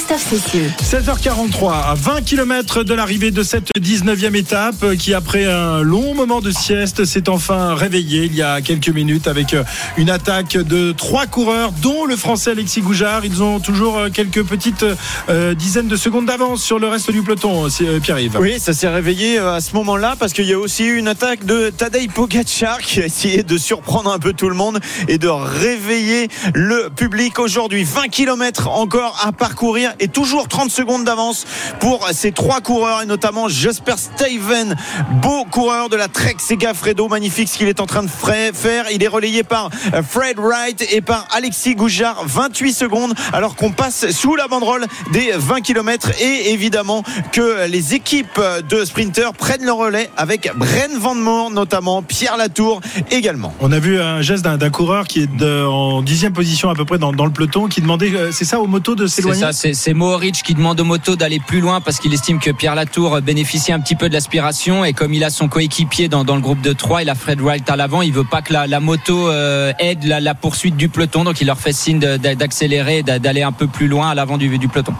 Christophe 0.07 0.29
Cessieux. 0.29 0.71
16h43, 0.83 1.71
à 1.71 1.93
20 1.95 2.21
km 2.21 2.83
de 2.83 2.93
l'arrivée 2.93 3.31
de 3.31 3.41
cette 3.41 3.69
19e 3.79 4.35
étape 4.35 4.75
euh, 4.83 4.95
qui, 4.95 5.13
après 5.13 5.45
un 5.45 5.81
long 5.81 6.13
moment 6.13 6.41
de 6.41 6.51
sieste, 6.51 7.05
s'est 7.05 7.27
enfin 7.27 7.73
réveillée 7.73 8.25
il 8.25 8.35
y 8.35 8.43
a 8.43 8.61
quelques 8.61 8.89
minutes 8.89 9.27
avec 9.27 9.53
euh, 9.53 9.63
une 9.97 10.09
attaque 10.09 10.57
de 10.57 10.91
trois 10.91 11.25
coureurs, 11.25 11.71
dont 11.81 12.05
le 12.05 12.15
français 12.15 12.51
Alexis 12.51 12.81
Goujard. 12.81 13.25
Ils 13.25 13.41
ont 13.41 13.59
toujours 13.59 13.97
euh, 13.97 14.09
quelques 14.13 14.43
petites 14.43 14.85
euh, 15.29 15.55
dizaines 15.55 15.87
de 15.87 15.95
secondes 15.95 16.25
d'avance 16.25 16.61
sur 16.61 16.77
le 16.77 16.87
reste 16.87 17.09
du 17.11 17.23
peloton, 17.23 17.67
euh, 17.81 17.99
Pierre-Yves. 17.99 18.37
Oui, 18.39 18.59
ça 18.59 18.73
s'est 18.73 18.89
réveillé 18.89 19.39
à 19.39 19.59
ce 19.59 19.73
moment-là 19.73 20.15
parce 20.19 20.33
qu'il 20.33 20.45
y 20.45 20.53
a 20.53 20.59
aussi 20.59 20.83
eu 20.83 20.97
une 20.97 21.07
attaque 21.07 21.45
de 21.45 21.71
Tadej 21.75 22.09
Pogacar 22.09 22.79
qui 22.79 23.01
a 23.01 23.05
essayé 23.05 23.41
de 23.43 23.57
surprendre 23.57 24.11
un 24.11 24.19
peu 24.19 24.33
tout 24.33 24.49
le 24.49 24.55
monde 24.55 24.79
et 25.07 25.17
de 25.17 25.29
réveiller 25.29 26.27
le 26.53 26.89
public 26.95 27.39
aujourd'hui. 27.39 27.83
20 27.83 28.09
km 28.09 28.67
encore 28.67 29.19
à 29.25 29.31
parcourir 29.31 29.93
et 29.99 30.07
toujours 30.07 30.47
30 30.47 30.69
secondes 30.71 31.03
d'avance 31.05 31.45
pour 31.79 32.07
ces 32.11 32.31
trois 32.31 32.61
coureurs 32.61 33.01
et 33.01 33.05
notamment 33.05 33.47
Jasper 33.49 33.95
Steven, 33.97 34.75
beau 35.21 35.45
coureur 35.45 35.89
de 35.89 35.95
la 35.95 36.07
Trek 36.07 36.35
Segafredo, 36.39 37.07
magnifique 37.07 37.49
ce 37.49 37.57
qu'il 37.57 37.67
est 37.67 37.79
en 37.79 37.85
train 37.85 38.03
de 38.03 38.09
faire. 38.09 38.85
Il 38.91 39.03
est 39.03 39.07
relayé 39.07 39.43
par 39.43 39.69
Fred 40.09 40.37
Wright 40.39 40.85
et 40.91 41.01
par 41.01 41.27
Alexis 41.35 41.75
Goujard. 41.75 42.23
28 42.25 42.73
secondes 42.73 43.13
alors 43.33 43.55
qu'on 43.55 43.71
passe 43.71 44.09
sous 44.11 44.35
la 44.35 44.47
banderole 44.47 44.85
des 45.11 45.31
20 45.35 45.61
km 45.61 46.09
et 46.21 46.51
évidemment 46.53 47.03
que 47.31 47.67
les 47.67 47.93
équipes 47.93 48.39
de 48.69 48.85
sprinters 48.85 49.33
prennent 49.33 49.63
le 49.65 49.71
relais 49.71 50.09
avec 50.17 50.51
Bren 50.55 50.97
Van 50.97 51.15
Moor 51.15 51.51
notamment, 51.51 52.01
Pierre 52.01 52.37
Latour 52.37 52.81
également. 53.11 53.53
On 53.59 53.71
a 53.71 53.79
vu 53.79 53.99
un 54.01 54.21
geste 54.21 54.43
d'un, 54.45 54.69
coureur 54.69 55.05
qui 55.07 55.21
est 55.23 55.35
de- 55.37 55.65
en 55.65 56.01
dixième 56.01 56.33
position 56.33 56.69
à 56.69 56.75
peu 56.75 56.85
près 56.85 56.97
dans, 56.97 57.11
dans 57.13 57.25
le 57.25 57.31
peloton 57.31 57.67
qui 57.67 57.81
demandait, 57.81 58.11
euh, 58.13 58.31
c'est 58.31 58.45
ça, 58.45 58.59
aux 58.59 58.67
motos 58.67 58.95
de 58.95 59.07
s'éloigner? 59.07 59.41
C'est 59.85 59.93
Mohoric 59.93 60.41
qui 60.41 60.55
demande 60.55 60.79
aux 60.79 60.83
motos 60.83 61.15
d'aller 61.15 61.39
plus 61.39 61.59
loin 61.59 61.79
parce 61.79 61.99
qu'il 61.99 62.11
estime 62.11 62.39
que 62.39 62.49
Pierre 62.49 62.73
Latour 62.73 63.21
bénéficie 63.21 63.71
un 63.71 63.79
petit 63.79 63.93
peu 63.93 64.09
de 64.09 64.15
l'aspiration 64.15 64.83
et 64.83 64.93
comme 64.93 65.13
il 65.13 65.23
a 65.23 65.29
son 65.29 65.47
coéquipier 65.47 66.07
dans, 66.07 66.23
le 66.23 66.41
groupe 66.41 66.61
de 66.61 66.73
3, 66.73 67.03
il 67.03 67.09
a 67.11 67.13
Fred 67.13 67.39
Wright 67.39 67.69
à 67.69 67.75
l'avant, 67.75 68.01
il 68.01 68.11
veut 68.11 68.23
pas 68.23 68.41
que 68.41 68.51
la, 68.51 68.79
moto 68.79 69.29
euh, 69.29 69.73
aide 69.77 70.03
la, 70.05 70.33
poursuite 70.33 70.75
du 70.75 70.89
peloton, 70.89 71.23
donc 71.23 71.39
il 71.39 71.45
leur 71.45 71.59
fait 71.59 71.71
signe 71.71 71.99
d'accélérer, 71.99 73.03
d'a- 73.03 73.19
d'aller 73.19 73.43
un 73.43 73.51
peu 73.51 73.67
plus 73.67 73.87
loin 73.87 74.09
à 74.09 74.15
l'avant 74.15 74.39
du 74.39 74.49
peloton. 74.67 74.95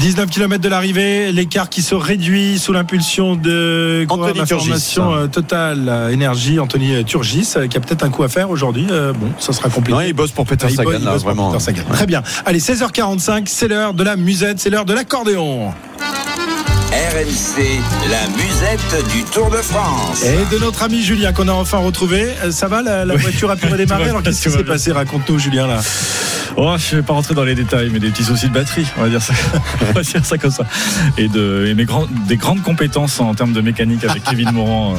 19 0.00 0.30
km 0.30 0.62
de 0.62 0.68
l'arrivée, 0.70 1.30
l'écart 1.30 1.68
qui 1.68 1.82
se 1.82 1.94
réduit 1.94 2.58
sous 2.58 2.72
l'impulsion 2.72 3.36
de 3.36 4.06
Turgis. 4.46 4.96
euh, 4.98 5.26
Total 5.26 5.86
euh, 5.88 6.08
Énergie, 6.08 6.58
Anthony 6.58 7.04
Turgis, 7.04 7.52
euh, 7.56 7.66
qui 7.68 7.76
a 7.76 7.80
peut-être 7.80 8.02
un 8.02 8.08
coup 8.08 8.22
à 8.22 8.28
faire 8.30 8.48
aujourd'hui. 8.48 8.86
Euh, 8.90 9.12
bon, 9.12 9.28
ça 9.38 9.52
sera 9.52 9.68
compliqué. 9.68 9.98
Non, 9.98 10.00
il 10.00 10.14
bosse 10.14 10.30
pour 10.30 10.46
Peter 10.46 10.66
Ah, 10.68 10.70
il 10.70 10.76
Sagan, 10.76 10.92
il 10.98 11.04
là, 11.04 11.12
bosse 11.12 11.22
vraiment. 11.22 11.50
Peter 11.52 11.62
Sagan. 11.62 11.82
Très 11.92 12.06
bien. 12.06 12.22
Allez, 12.46 12.60
16h45, 12.60 13.42
c'est 13.46 13.68
l'heure 13.68 13.92
de 13.92 14.02
la 14.02 14.16
musette, 14.16 14.58
c'est 14.58 14.70
l'heure 14.70 14.86
de 14.86 14.94
l'accordéon. 14.94 15.74
RMC, 16.92 17.78
la 18.10 18.26
musette 18.36 19.08
du 19.14 19.22
Tour 19.24 19.48
de 19.50 19.58
France. 19.58 20.24
Et 20.24 20.52
de 20.52 20.58
notre 20.60 20.82
ami 20.82 21.00
Julien 21.02 21.32
qu'on 21.32 21.46
a 21.46 21.52
enfin 21.52 21.78
retrouvé. 21.78 22.26
Euh, 22.44 22.50
Ça 22.50 22.66
va, 22.66 22.82
la, 22.82 23.04
la 23.04 23.14
Oui. 23.14 23.20
voiture 23.22 23.48
a 23.50 23.54
pu 23.56 23.66
redémarrer 23.66 24.04
Alors 24.08 24.22
qu'est-ce 24.24 24.42
qui 24.42 24.50
s'est 24.50 24.64
passé? 24.64 24.90
Raconte-nous 24.90 25.38
Julien 25.38 25.68
là. 25.68 25.80
Oh, 26.56 26.74
je 26.76 26.96
vais 26.96 27.02
pas 27.02 27.12
rentrer 27.12 27.32
dans 27.34 27.44
les 27.44 27.54
détails, 27.54 27.90
mais 27.92 28.00
des 28.00 28.10
petits 28.10 28.24
soucis 28.24 28.48
de 28.48 28.52
batterie, 28.52 28.84
on 28.98 29.02
va 29.02 29.08
dire 29.08 29.22
ça, 29.22 29.32
on 29.88 29.92
va 29.92 30.02
dire 30.02 30.24
ça 30.26 30.36
comme 30.36 30.50
ça. 30.50 30.64
Et, 31.16 31.28
de, 31.28 31.66
et 31.68 31.74
mes 31.74 31.86
des 32.28 32.36
grandes 32.36 32.62
compétences 32.62 33.20
en 33.20 33.32
termes 33.34 33.52
de 33.52 33.60
mécanique 33.60 34.02
avec 34.04 34.24
Kevin 34.24 34.50
Morand. 34.50 34.94
euh, 34.94 34.98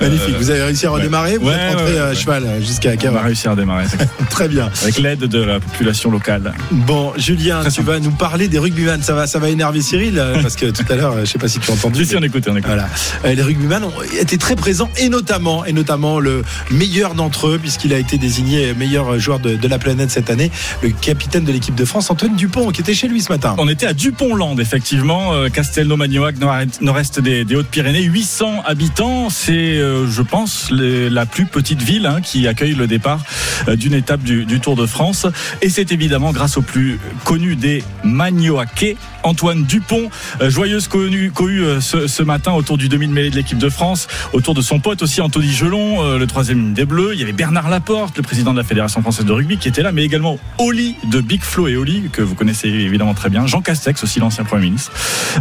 Magnifique, 0.06 0.34
euh, 0.34 0.38
vous 0.38 0.50
avez 0.50 0.62
réussi 0.64 0.84
à 0.84 0.90
ouais. 0.92 0.98
redémarrer, 0.98 1.38
vous 1.38 1.48
Ouais, 1.48 1.54
êtes 1.54 1.74
rentré 1.76 1.94
ouais, 1.94 1.98
à 1.98 2.08
ouais. 2.10 2.14
cheval 2.14 2.44
euh, 2.44 2.60
jusqu'à 2.60 2.90
On 3.10 3.16
a 3.16 3.22
réussi 3.22 3.48
à 3.48 3.52
redémarrer. 3.52 3.84
Très 4.28 4.48
bien. 4.48 4.70
avec 4.82 4.98
l'aide 4.98 5.20
de 5.20 5.42
la 5.42 5.60
population 5.60 6.10
locale. 6.10 6.52
Bon, 6.70 7.14
Julien, 7.16 7.62
tu 7.72 7.80
vas 7.82 7.98
nous 7.98 8.10
parler 8.12 8.48
des 8.48 8.58
rugbyman. 8.58 9.02
Ça 9.02 9.14
va, 9.14 9.26
ça 9.26 9.38
va 9.38 9.48
énerver 9.48 9.80
Cyril 9.80 10.22
parce 10.42 10.56
que 10.56 10.66
tout 10.66 10.84
à 10.90 10.94
l'heure, 10.96 11.21
je 11.24 11.30
sais 11.30 11.38
pas 11.38 11.48
si 11.48 11.58
tu 11.58 11.70
as 11.70 11.74
entendu. 11.74 12.04
Si, 12.04 12.10
si, 12.10 12.16
on 12.16 12.22
écoutait. 12.22 12.50
Voilà. 12.50 12.88
Euh, 13.24 13.34
les 13.34 13.42
rugbyman 13.42 13.84
ont 13.84 13.92
été 14.20 14.38
très 14.38 14.56
présents 14.56 14.90
et 14.98 15.08
notamment, 15.08 15.64
et 15.64 15.72
notamment 15.72 16.18
le 16.20 16.42
meilleur 16.70 17.14
d'entre 17.14 17.48
eux, 17.48 17.58
puisqu'il 17.58 17.92
a 17.94 17.98
été 17.98 18.18
désigné 18.18 18.74
meilleur 18.74 19.18
joueur 19.18 19.38
de, 19.40 19.56
de 19.56 19.68
la 19.68 19.78
planète 19.78 20.10
cette 20.10 20.30
année, 20.30 20.50
le 20.82 20.90
capitaine 20.90 21.44
de 21.44 21.52
l'équipe 21.52 21.74
de 21.74 21.84
France, 21.84 22.10
Antoine 22.10 22.36
Dupont, 22.36 22.70
qui 22.70 22.80
était 22.80 22.94
chez 22.94 23.08
lui 23.08 23.20
ce 23.20 23.30
matin. 23.32 23.54
On 23.58 23.68
était 23.68 23.86
à 23.86 23.92
Dupont-Land, 23.94 24.58
effectivement, 24.58 25.32
euh, 25.34 25.48
Castelnau-Magnoac, 25.48 26.38
nord- 26.38 26.56
nord-est 26.80 27.20
des, 27.20 27.44
des 27.44 27.56
Hautes-Pyrénées, 27.56 28.02
800 28.02 28.62
habitants. 28.66 29.30
C'est, 29.30 29.52
euh, 29.52 30.06
je 30.10 30.22
pense, 30.22 30.70
les- 30.70 31.08
la 31.10 31.26
plus 31.26 31.46
petite 31.46 31.82
ville 31.82 32.06
hein, 32.06 32.20
qui 32.22 32.46
accueille 32.48 32.74
le 32.74 32.86
départ 32.86 33.20
euh, 33.68 33.76
d'une 33.76 33.94
étape 33.94 34.22
du, 34.22 34.44
du 34.44 34.60
Tour 34.60 34.76
de 34.76 34.86
France. 34.86 35.26
Et 35.60 35.68
c'est 35.70 35.92
évidemment 35.92 36.32
grâce 36.32 36.56
au 36.56 36.62
plus 36.62 36.98
connu 37.24 37.56
des 37.56 37.82
Magnoaquais, 38.04 38.96
Antoine 39.24 39.64
Dupont, 39.64 40.10
euh, 40.40 40.50
joyeuse 40.50 40.88
cohue, 40.88 41.10
cohue, 41.30 41.64
euh, 41.64 41.80
ce, 41.80 42.06
ce 42.06 42.22
matin 42.22 42.52
autour 42.52 42.78
du 42.78 42.88
demi-mêlée 42.88 43.30
de 43.30 43.36
l'équipe 43.36 43.58
de 43.58 43.68
France, 43.68 44.08
autour 44.32 44.54
de 44.54 44.62
son 44.62 44.80
pote 44.80 45.02
aussi 45.02 45.20
Anthony 45.20 45.52
Gelon, 45.52 46.02
euh, 46.02 46.18
le 46.18 46.26
troisième 46.26 46.72
des 46.72 46.84
Bleus. 46.84 47.10
Il 47.14 47.20
y 47.20 47.22
avait 47.22 47.32
Bernard 47.32 47.68
Laporte, 47.68 48.16
le 48.16 48.22
président 48.22 48.52
de 48.52 48.58
la 48.58 48.64
Fédération 48.64 49.02
française 49.02 49.24
de 49.24 49.32
rugby, 49.32 49.58
qui 49.58 49.68
était 49.68 49.82
là, 49.82 49.92
mais 49.92 50.04
également 50.04 50.38
Oli 50.58 50.96
de 51.04 51.20
Big 51.20 51.42
Flo 51.42 51.68
et 51.68 51.76
Oli, 51.76 52.08
que 52.12 52.22
vous 52.22 52.34
connaissez 52.34 52.68
évidemment 52.68 53.14
très 53.14 53.30
bien, 53.30 53.46
Jean 53.46 53.60
Castex 53.60 54.02
aussi, 54.02 54.20
l'ancien 54.20 54.44
Premier 54.44 54.64
ministre. 54.64 54.92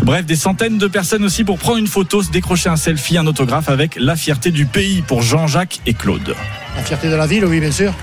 Bref, 0.03 0.25
des 0.25 0.35
centaines 0.35 0.77
de 0.77 0.87
personnes 0.87 1.23
aussi 1.23 1.43
pour 1.43 1.57
prendre 1.57 1.77
une 1.77 1.87
photo, 1.87 2.21
se 2.21 2.31
décrocher 2.31 2.69
un 2.69 2.75
selfie, 2.75 3.17
un 3.17 3.27
autographe 3.27 3.69
avec 3.69 3.95
la 3.99 4.15
fierté 4.15 4.51
du 4.51 4.65
pays 4.65 5.01
pour 5.01 5.21
Jean-Jacques 5.21 5.79
et 5.85 5.93
Claude. 5.93 6.35
La 6.75 6.83
fierté 6.83 7.09
de 7.09 7.15
la 7.15 7.27
ville, 7.27 7.45
oui, 7.45 7.59
bien 7.59 7.71
sûr. 7.71 7.93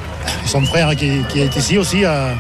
Son 0.47 0.63
frère 0.63 0.95
qui, 0.97 1.11
qui 1.29 1.41
est 1.41 1.57
ici 1.57 1.79
aussi, 1.79 2.05
à, 2.05 2.35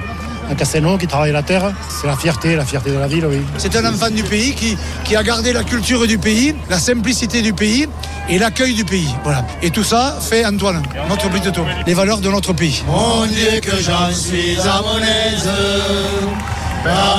à 0.50 0.54
Castelnau, 0.54 0.98
qui 0.98 1.06
travaille 1.06 1.32
la 1.32 1.42
terre. 1.42 1.72
C'est 1.88 2.06
la 2.06 2.16
fierté, 2.16 2.56
la 2.56 2.64
fierté 2.64 2.90
de 2.90 2.98
la 2.98 3.06
ville, 3.06 3.26
oui. 3.26 3.38
C'est 3.58 3.74
un 3.76 3.92
enfant 3.92 4.10
du 4.10 4.22
pays 4.22 4.54
qui, 4.54 4.76
qui 5.04 5.16
a 5.16 5.22
gardé 5.22 5.52
la 5.52 5.64
culture 5.64 6.06
du 6.06 6.18
pays, 6.18 6.54
la 6.68 6.78
simplicité 6.78 7.42
du 7.42 7.52
pays 7.52 7.86
et 8.28 8.38
l'accueil 8.38 8.74
du 8.74 8.84
pays. 8.84 9.14
Voilà. 9.24 9.44
Et 9.62 9.70
tout 9.70 9.84
ça 9.84 10.18
fait 10.20 10.44
Antoine, 10.44 10.82
notre 11.08 11.28
but 11.28 11.44
de 11.44 11.50
tout. 11.50 11.64
Les 11.86 11.94
valeurs 11.94 12.20
de 12.20 12.30
notre 12.30 12.52
pays. 12.52 12.82
Mon 12.86 13.26
Dieu 13.26 13.60
que 13.60 13.76
j'en 13.76 14.12
suis 14.12 14.58
à 14.60 14.82
mon 14.82 14.98
aise, 14.98 15.48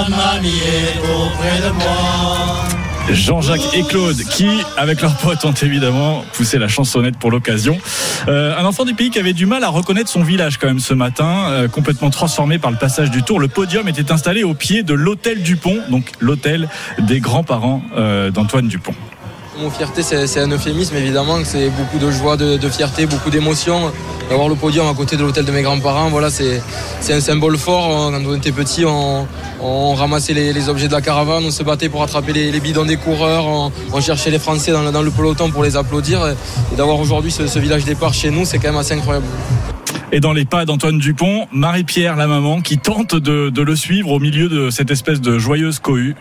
mamie 0.10 0.50
est 0.50 1.00
auprès 1.00 1.62
de 1.62 1.72
moi. 1.74 2.79
Jean-Jacques 3.12 3.74
et 3.74 3.84
Claude 3.84 4.18
qui, 4.18 4.48
avec 4.78 5.02
leurs 5.02 5.16
potes, 5.18 5.44
ont 5.46 5.54
évidemment 5.54 6.24
poussé 6.34 6.58
la 6.58 6.68
chansonnette 6.68 7.18
pour 7.18 7.32
l'occasion. 7.32 7.78
Euh, 8.28 8.58
un 8.58 8.66
enfant 8.66 8.86
du 8.86 8.94
pays 8.94 9.10
qui 9.10 9.20
avait 9.20 9.34
du 9.34 9.46
mal 9.46 9.64
à 9.64 9.70
reconnaître 9.70 10.10
son 10.10 10.24
village 10.24 10.58
quand 10.58 10.68
même 10.68 10.80
ce 10.80 10.94
matin, 10.94 11.50
euh, 11.50 11.68
complètement 11.68 12.10
transformé 12.10 12.60
par 12.60 12.72
le 12.72 12.78
passage 12.78 13.12
du 13.12 13.24
tour. 13.24 13.40
Le 13.40 13.48
podium 13.48 13.88
était 13.88 14.12
installé 14.12 14.44
au 14.44 14.54
pied 14.54 14.84
de 14.84 14.94
l'hôtel 14.94 15.42
Dupont, 15.42 15.80
donc 15.90 16.12
l'hôtel 16.20 16.70
des 17.00 17.20
grands-parents 17.20 17.82
euh, 17.98 18.32
d'Antoine 18.32 18.68
Dupont. 18.68 18.96
Mon 19.62 19.70
fierté, 19.70 20.04
c'est 20.04 20.40
un 20.40 20.52
euphémisme 20.52 20.96
évidemment. 20.96 21.40
C'est 21.44 21.70
beaucoup 21.70 21.98
de 21.98 22.10
joie, 22.12 22.38
de, 22.38 22.70
fierté, 22.70 23.06
beaucoup 23.06 23.30
d'émotion. 23.30 23.92
D'avoir 24.30 24.48
le 24.48 24.56
podium 24.56 24.88
à 24.88 24.94
côté 24.94 25.18
de 25.18 25.24
l'hôtel 25.24 25.44
de 25.44 25.52
mes 25.52 25.64
grands-parents, 25.64 26.10
voilà, 26.10 26.30
c'est 26.30 26.62
un 27.10 27.20
symbole 27.20 27.58
fort. 27.58 28.12
Quand 28.12 28.22
on 28.26 28.36
était 28.36 28.54
petit, 28.54 28.86
on, 28.86 29.96
ramassait 29.96 30.34
les, 30.34 30.70
objets 30.70 30.88
de 30.88 30.94
la 30.94 31.02
caravane, 31.02 31.44
on 31.46 31.52
se 31.52 31.64
battait 31.64 31.90
pour 31.90 32.04
attraper 32.04 32.32
les, 32.32 32.60
bidons 32.62 32.86
des 32.86 32.96
coureurs, 32.96 33.72
on, 33.92 34.02
cherchait 34.02 34.32
les 34.32 34.40
Français 34.40 34.72
dans 34.72 35.02
le, 35.02 35.12
peloton 35.12 35.52
pour 35.52 35.64
les 35.64 35.76
applaudir. 35.76 36.26
Et 36.72 36.76
d'avoir 36.78 36.98
aujourd'hui 36.98 37.32
ce, 37.32 37.60
village 37.60 37.84
départ 37.84 38.14
chez 38.14 38.32
nous, 38.32 38.46
c'est 38.46 38.60
quand 38.60 38.70
même 38.70 38.78
assez 38.78 38.94
incroyable. 38.94 39.26
Et 40.14 40.22
dans 40.22 40.32
les 40.32 40.46
pas 40.46 40.64
d'Antoine 40.64 41.00
Dupont, 41.00 41.48
Marie-Pierre, 41.52 42.16
la 42.16 42.28
maman, 42.28 42.62
qui 42.62 42.78
tente 42.78 43.16
de 43.16 43.62
le 43.62 43.76
suivre 43.76 44.12
au 44.12 44.20
milieu 44.20 44.48
de 44.48 44.70
cette 44.70 44.90
espèce 44.90 45.20
de 45.20 45.38
joyeuse 45.38 45.80
cohue. 45.80 46.16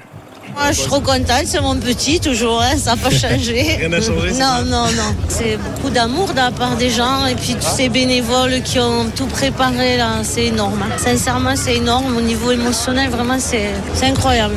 Moi, 0.54 0.68
je 0.72 0.72
suis 0.78 0.86
trop 0.86 1.00
contente, 1.00 1.44
c'est 1.46 1.60
mon 1.60 1.76
petit 1.76 2.20
toujours, 2.20 2.60
hein, 2.60 2.76
ça 2.76 2.94
n'a 2.94 2.96
pas 2.96 3.10
changé. 3.24 3.76
Rien 3.78 3.88
n'a 3.88 4.00
changé, 4.00 4.32
Non, 4.32 4.64
non, 4.64 4.86
non. 4.86 5.14
C'est 5.28 5.56
beaucoup 5.56 5.90
d'amour 5.90 6.30
de 6.30 6.36
la 6.36 6.50
part 6.50 6.76
des 6.76 6.90
gens 6.90 7.26
et 7.26 7.34
puis 7.34 7.54
tous 7.54 7.76
ces 7.76 7.88
bénévoles 7.88 8.62
qui 8.64 8.78
ont 8.80 9.06
tout 9.14 9.26
préparé 9.26 9.96
là, 9.96 10.22
c'est 10.22 10.46
énorme. 10.46 10.82
hein. 10.82 10.94
Sincèrement, 10.96 11.54
c'est 11.56 11.76
énorme. 11.76 12.16
Au 12.16 12.20
niveau 12.20 12.50
émotionnel, 12.50 13.08
vraiment, 13.10 13.38
c'est 13.38 13.70
c'est 13.94 14.06
incroyable. 14.06 14.54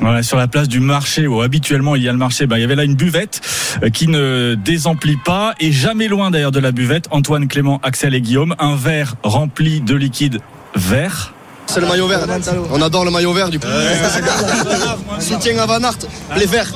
Voilà, 0.00 0.22
sur 0.24 0.36
la 0.36 0.48
place 0.48 0.66
du 0.68 0.80
marché 0.80 1.28
où 1.28 1.42
habituellement 1.42 1.94
il 1.94 2.02
y 2.02 2.08
a 2.08 2.12
le 2.12 2.18
marché, 2.18 2.46
ben, 2.46 2.56
il 2.56 2.60
y 2.60 2.64
avait 2.64 2.74
là 2.74 2.82
une 2.82 2.96
buvette 2.96 3.40
euh, 3.84 3.88
qui 3.88 4.08
ne 4.08 4.56
désemplit 4.56 5.16
pas 5.24 5.54
et 5.60 5.70
jamais 5.70 6.08
loin 6.08 6.32
d'ailleurs 6.32 6.50
de 6.50 6.58
la 6.58 6.72
buvette, 6.72 7.06
Antoine, 7.12 7.46
Clément, 7.46 7.78
Axel 7.84 8.12
et 8.14 8.20
Guillaume, 8.20 8.56
un 8.58 8.74
verre 8.74 9.14
rempli 9.22 9.80
de 9.80 9.94
liquide 9.94 10.40
vert. 10.74 11.34
C'est 11.72 11.80
le 11.80 11.86
maillot 11.86 12.06
vert. 12.06 12.26
On 12.70 12.82
adore 12.82 13.04
le 13.04 13.10
maillot 13.10 13.32
vert 13.32 13.48
du 13.48 13.58
coup. 13.58 13.66
Soutien 15.20 15.58
à 15.58 15.66
Van 15.66 15.82
Aert, 15.82 15.98
les 16.38 16.46
verts. 16.46 16.72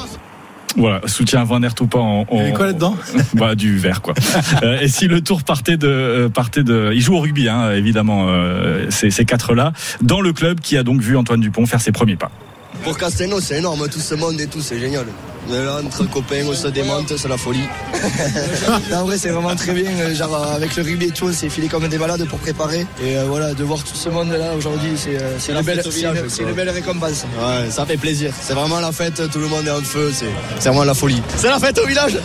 Voilà, 0.78 1.00
soutien 1.06 1.40
à 1.40 1.44
Van 1.44 1.62
Aert 1.62 1.74
ou 1.80 1.86
pas. 1.86 1.98
On, 1.98 2.26
on- 2.28 2.46
Et 2.46 2.52
quoi 2.52 2.66
là-dedans 2.66 2.96
bah, 3.34 3.54
Du 3.54 3.78
vert, 3.78 4.02
quoi. 4.02 4.12
Euh, 4.62 4.78
et 4.80 4.88
si 4.88 5.06
le 5.06 5.20
tour 5.22 5.42
partait 5.42 5.76
de, 5.76 5.86
euh, 5.88 6.28
partait 6.28 6.62
de, 6.62 6.90
il 6.94 7.00
joue 7.00 7.14
au 7.14 7.20
rugby, 7.20 7.48
hein, 7.48 7.72
évidemment, 7.72 8.26
euh, 8.28 8.86
ces, 8.90 9.10
ces 9.10 9.24
quatre-là, 9.24 9.72
dans 10.02 10.20
le 10.20 10.32
club 10.32 10.60
qui 10.60 10.76
a 10.76 10.82
donc 10.82 11.00
vu 11.00 11.16
Antoine 11.16 11.40
Dupont 11.40 11.64
faire 11.66 11.80
ses 11.80 11.92
premiers 11.92 12.16
pas. 12.16 12.30
Pour 12.84 12.96
Castelnau, 12.98 13.40
c'est 13.40 13.58
énorme, 13.58 13.88
tout 13.88 14.00
ce 14.00 14.14
monde 14.14 14.40
et 14.40 14.46
tout, 14.46 14.60
c'est 14.60 14.78
génial. 14.78 15.06
Mais 15.48 15.64
là, 15.64 15.78
entre 15.84 16.04
copains, 16.10 16.42
on 16.48 16.54
se 16.54 16.66
démonte, 16.68 17.16
c'est 17.16 17.28
la 17.28 17.36
folie. 17.36 17.62
en 18.92 19.04
vrai, 19.04 19.16
c'est 19.18 19.28
vraiment 19.30 19.54
très 19.54 19.72
bien. 19.74 19.90
euh, 20.00 20.14
Genre, 20.14 20.34
avec 20.54 20.74
le 20.76 20.82
rugby 20.82 21.06
et 21.06 21.10
tout, 21.10 21.26
on 21.26 21.32
s'est 21.32 21.48
filé 21.48 21.68
comme 21.68 21.86
des 21.88 21.98
malades 21.98 22.24
pour 22.28 22.38
préparer. 22.40 22.84
Et 23.04 23.16
euh, 23.16 23.24
voilà, 23.28 23.54
de 23.54 23.62
voir 23.62 23.78
tout 23.84 23.94
ce 23.94 24.08
monde-là 24.08 24.54
aujourd'hui, 24.56 24.92
c'est 24.96 25.16
euh, 25.16 25.38
c'est 25.38 25.52
la 25.52 25.60
une, 25.60 25.66
belle- 25.66 25.82
c'est 25.84 26.02
une- 26.02 26.28
c'est 26.28 26.44
belle 26.52 26.70
récompense. 26.70 27.24
Ouais, 27.38 27.70
ça 27.70 27.86
fait 27.86 27.96
plaisir. 27.96 28.32
C'est 28.40 28.54
vraiment 28.54 28.80
la 28.80 28.90
fête, 28.92 29.22
tout 29.30 29.38
le 29.38 29.46
monde 29.46 29.66
est 29.66 29.70
en 29.70 29.80
feu, 29.82 30.10
c'est 30.12 30.26
c'est 30.58 30.68
vraiment 30.68 30.84
la 30.84 30.94
folie. 30.94 31.22
C'est 31.36 31.48
la 31.48 31.60
fête 31.60 31.78
au 31.78 31.86
village 31.86 32.18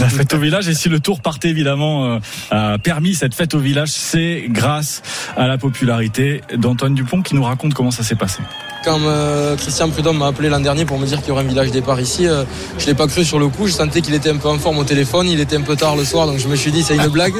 La 0.00 0.08
fête 0.08 0.32
au 0.34 0.38
village, 0.38 0.68
et 0.68 0.74
si 0.74 0.88
le 0.88 1.00
tour 1.00 1.20
partait 1.20 1.48
évidemment 1.48 2.06
euh, 2.14 2.18
a 2.52 2.78
permis 2.78 3.14
cette 3.16 3.34
fête 3.34 3.54
au 3.54 3.58
village, 3.58 3.88
c'est 3.90 4.44
grâce 4.48 5.02
à 5.36 5.48
la 5.48 5.58
popularité 5.58 6.40
d'Antoine 6.56 6.94
Dupont 6.94 7.20
qui 7.22 7.34
nous 7.34 7.42
raconte 7.44 7.74
comment 7.74 7.90
ça 7.90 8.04
s'est 8.04 8.14
passé. 8.14 8.38
Quand 8.84 9.00
euh, 9.00 9.56
Christian 9.56 9.88
Prudhomme 9.88 10.18
m'a 10.18 10.26
appelé 10.26 10.50
l'an 10.50 10.60
dernier 10.60 10.84
pour 10.84 10.98
me 10.98 11.06
dire 11.06 11.18
qu'il 11.20 11.28
y 11.28 11.30
aurait 11.30 11.42
un 11.42 11.46
village 11.46 11.70
départ 11.70 11.98
ici, 12.00 12.26
euh, 12.26 12.44
je 12.78 12.86
l'ai 12.86 12.94
pas 12.94 13.06
cru 13.06 13.24
sur 13.24 13.38
le 13.38 13.48
coup. 13.48 13.66
Je 13.66 13.72
sentais 13.72 14.02
qu'il 14.02 14.14
était 14.14 14.28
un 14.28 14.36
peu 14.36 14.48
en 14.48 14.58
forme 14.58 14.78
au 14.78 14.84
téléphone. 14.84 15.26
Il 15.26 15.40
était 15.40 15.56
un 15.56 15.62
peu 15.62 15.74
tard 15.74 15.96
le 15.96 16.04
soir, 16.04 16.26
donc 16.26 16.38
je 16.38 16.48
me 16.48 16.56
suis 16.56 16.70
dit 16.70 16.82
c'est 16.82 16.96
une 16.96 17.08
blague. 17.18 17.34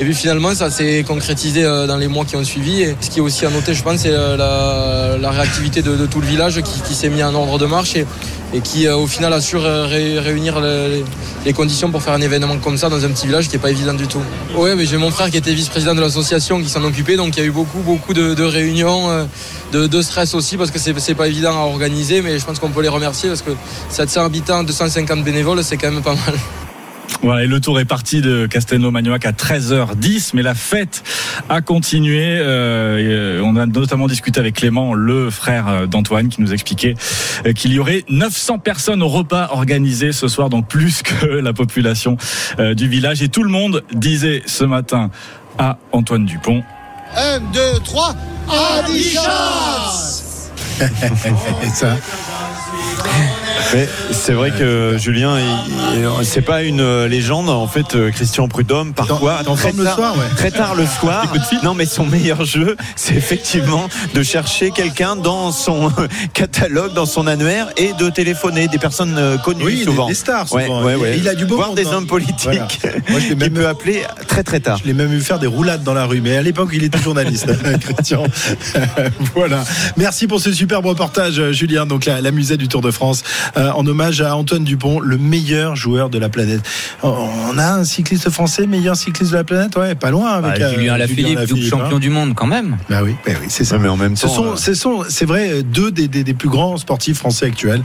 Et 0.00 0.04
puis 0.04 0.14
finalement, 0.14 0.54
ça 0.54 0.70
s'est 0.70 1.02
concrétisé 1.06 1.64
euh, 1.64 1.86
dans 1.86 1.96
les 1.96 2.08
mois 2.08 2.26
qui 2.26 2.36
ont 2.36 2.44
suivi. 2.44 2.82
Et 2.82 2.96
ce 3.00 3.08
qui 3.08 3.20
est 3.20 3.22
aussi 3.22 3.46
à 3.46 3.50
noter, 3.50 3.72
je 3.72 3.82
pense, 3.82 4.00
c'est 4.00 4.10
la, 4.10 5.16
la 5.18 5.30
réactivité 5.30 5.80
de, 5.80 5.96
de 5.96 6.06
tout 6.06 6.20
le 6.20 6.26
village 6.26 6.60
qui, 6.60 6.82
qui 6.82 6.94
s'est 6.94 7.08
mis 7.08 7.22
en 7.22 7.34
ordre 7.34 7.58
de 7.58 7.66
marche 7.66 7.96
et, 7.96 8.06
et 8.54 8.60
qui 8.60 8.86
euh, 8.86 8.96
au 8.96 9.06
final 9.06 9.32
assure 9.32 9.64
euh, 9.64 9.86
ré- 9.86 10.18
réunir 10.18 10.60
le- 10.60 11.02
les 11.44 11.52
conditions 11.52 11.90
pour 11.90 12.02
faire 12.02 12.14
un 12.14 12.20
événement 12.20 12.58
comme 12.58 12.76
ça 12.76 12.88
dans 12.88 13.04
un 13.04 13.08
petit 13.10 13.26
village 13.26 13.48
qui 13.48 13.56
est 13.56 13.58
pas 13.58 13.70
évident 13.70 13.94
du 13.94 14.06
tout. 14.06 14.20
Oui, 14.56 14.70
mais 14.76 14.84
j'ai 14.86 14.96
mon 14.98 15.10
frère 15.10 15.30
qui 15.30 15.36
était 15.38 15.54
vice-président 15.54 15.94
de 15.94 16.00
l'association 16.00 16.60
qui 16.62 16.68
s'en 16.68 16.84
occupait, 16.84 17.16
donc 17.16 17.36
il 17.36 17.40
y 17.40 17.42
a 17.42 17.46
eu 17.46 17.50
beaucoup, 17.50 17.78
beaucoup 17.80 18.14
de, 18.14 18.42
réunions, 18.42 19.10
euh, 19.10 19.24
de, 19.72 20.02
stress 20.02 20.34
aussi 20.34 20.56
parce 20.56 20.70
que 20.70 20.78
c'est 20.78 21.14
pas 21.14 21.28
évident 21.28 21.52
à 21.52 21.64
organiser, 21.66 22.20
mais 22.22 22.38
je 22.38 22.44
pense 22.44 22.58
qu'on 22.58 22.70
peut 22.70 22.82
les 22.82 22.88
remercier 22.88 23.28
parce 23.28 23.42
que 23.42 23.52
700 23.88 24.24
habitants, 24.24 24.62
250 24.64 25.24
bénévoles, 25.24 25.62
c'est 25.64 25.76
quand 25.76 25.90
même 25.90 26.02
pas 26.02 26.14
mal. 26.14 26.34
Voilà, 27.22 27.44
et 27.44 27.46
le 27.46 27.60
tour 27.60 27.78
est 27.78 27.84
parti 27.84 28.20
de 28.20 28.46
Castelnau-Magnoac 28.46 29.24
à 29.26 29.30
13h10, 29.30 30.32
mais 30.34 30.42
la 30.42 30.56
fête 30.56 31.04
a 31.48 31.60
continué. 31.60 32.24
Euh, 32.24 33.40
on 33.44 33.54
a 33.54 33.64
notamment 33.66 34.08
discuté 34.08 34.40
avec 34.40 34.56
Clément, 34.56 34.92
le 34.92 35.30
frère 35.30 35.86
d'Antoine, 35.86 36.28
qui 36.28 36.40
nous 36.40 36.52
expliquait 36.52 36.94
euh, 37.46 37.52
qu'il 37.52 37.72
y 37.72 37.78
aurait 37.78 38.04
900 38.08 38.58
personnes 38.58 39.04
au 39.04 39.08
repas 39.08 39.50
organisé 39.52 40.10
ce 40.10 40.26
soir, 40.26 40.48
donc 40.48 40.66
plus 40.66 41.02
que 41.02 41.26
la 41.42 41.52
population 41.52 42.16
euh, 42.58 42.74
du 42.74 42.88
village. 42.88 43.22
Et 43.22 43.28
tout 43.28 43.44
le 43.44 43.50
monde 43.50 43.84
disait 43.92 44.42
ce 44.46 44.64
matin 44.64 45.10
à 45.58 45.78
Antoine 45.92 46.26
Dupont. 46.26 46.64
1, 47.16 47.38
2, 47.52 47.60
3, 47.84 48.16
Adichas 48.80 50.50
Et 51.62 51.68
ça 51.68 51.96
Mais 53.74 53.88
c'est 54.10 54.32
vrai 54.32 54.50
que 54.50 54.96
Julien, 54.98 55.38
il- 55.38 55.98
il- 56.00 56.26
c'est 56.26 56.42
pas 56.42 56.62
une 56.62 57.04
légende. 57.06 57.48
En 57.48 57.66
fait, 57.66 57.94
euh, 57.94 58.10
Christian 58.10 58.48
Prudhomme, 58.48 58.92
parfois, 58.92 59.42
très 59.44 59.56
forme 59.56 59.78
le 59.78 59.84
tard, 59.84 59.94
soir, 59.96 60.14
ouais. 60.16 60.24
très 60.36 60.50
tard 60.50 60.74
le 60.74 60.84
soir. 61.00 61.32
Non, 61.62 61.74
mais 61.74 61.86
son 61.86 62.04
meilleur 62.04 62.44
jeu, 62.44 62.76
c'est 62.96 63.14
effectivement 63.14 63.88
de 64.14 64.22
chercher 64.22 64.70
quelqu'un 64.70 65.16
dans 65.16 65.52
son 65.52 65.90
catalogue, 66.34 66.92
dans 66.92 67.06
son 67.06 67.26
annuaire, 67.26 67.68
et 67.76 67.92
de 67.98 68.10
téléphoner 68.10 68.68
des 68.68 68.78
personnes 68.78 69.16
euh, 69.18 69.38
connues 69.38 69.64
Oui, 69.64 69.78
des- 69.78 69.84
souvent. 69.84 70.08
des 70.08 70.14
stars, 70.14 70.48
souvent. 70.48 70.82
ouais, 70.84 70.94
ouais. 70.94 71.16
il 71.18 71.28
a 71.28 71.34
du 71.34 71.44
beau 71.46 71.56
Voir 71.56 71.68
monde, 71.68 71.76
des 71.76 71.86
hein. 71.88 71.92
hommes 71.96 72.06
politiques. 72.06 72.42
Voilà. 72.82 72.96
Moi, 73.08 73.20
je 73.20 73.26
l'ai 73.26 73.32
Il 73.32 73.36
même- 73.38 73.52
peut 73.54 73.68
appeler 73.68 74.02
très 74.28 74.42
très 74.42 74.60
tard. 74.60 74.78
Je 74.78 74.84
l'ai 74.84 74.92
même 74.94 75.08
vu 75.08 75.20
faire 75.20 75.38
des 75.38 75.46
roulades 75.46 75.82
dans 75.82 75.94
la 75.94 76.04
rue, 76.04 76.20
mais 76.20 76.36
à 76.36 76.42
l'époque, 76.42 76.70
il 76.72 76.84
était 76.84 76.98
journaliste, 76.98 77.46
Christian. 77.80 78.24
voilà. 79.34 79.64
Merci 79.96 80.26
pour 80.26 80.40
ce 80.40 80.52
superbe 80.52 80.86
reportage, 80.86 81.50
Julien. 81.52 81.86
Donc, 81.86 82.04
la, 82.06 82.20
la 82.20 82.30
musée 82.30 82.56
du 82.56 82.68
Tour 82.68 82.80
de 82.82 82.90
France, 82.90 83.22
euh, 83.56 83.70
en 83.72 83.86
hommage 83.86 84.20
à 84.20 84.36
Antoine 84.36 84.64
Dupont, 84.64 85.00
le 85.00 85.18
meilleur 85.18 85.76
joueur 85.76 86.10
de 86.10 86.18
la 86.18 86.28
planète. 86.28 86.60
On 87.02 87.58
a 87.58 87.72
un 87.74 87.84
cycliste 87.84 88.30
français, 88.30 88.66
meilleur 88.66 88.96
cycliste 88.96 89.32
de 89.32 89.36
la 89.36 89.44
planète, 89.44 89.76
ouais, 89.76 89.94
pas 89.94 90.10
loin 90.10 90.30
avec 90.30 90.60
Ah, 90.60 90.64
euh, 90.66 90.74
Julien 90.74 90.96
Lafilippe, 90.96 91.40
double 91.48 91.62
champion 91.62 91.96
hein. 91.96 92.00
du 92.00 92.10
monde 92.10 92.34
quand 92.34 92.46
même. 92.46 92.76
Bah 92.88 93.00
oui, 93.02 93.14
bah 93.26 93.32
oui, 93.40 93.46
c'est 93.48 93.64
ça. 93.64 93.76
Ouais, 93.76 93.82
mais 93.82 93.88
en 93.88 93.96
même 93.96 94.16
Ce 94.16 94.26
temps, 94.26 94.34
sont, 94.34 94.46
euh, 94.52 94.56
ce 94.56 94.74
sont, 94.74 95.04
c'est 95.08 95.26
vrai, 95.26 95.62
deux 95.62 95.90
des, 95.90 96.08
des, 96.08 96.24
des 96.24 96.34
plus 96.34 96.48
grands 96.48 96.76
sportifs 96.76 97.18
français 97.18 97.46
actuels. 97.46 97.82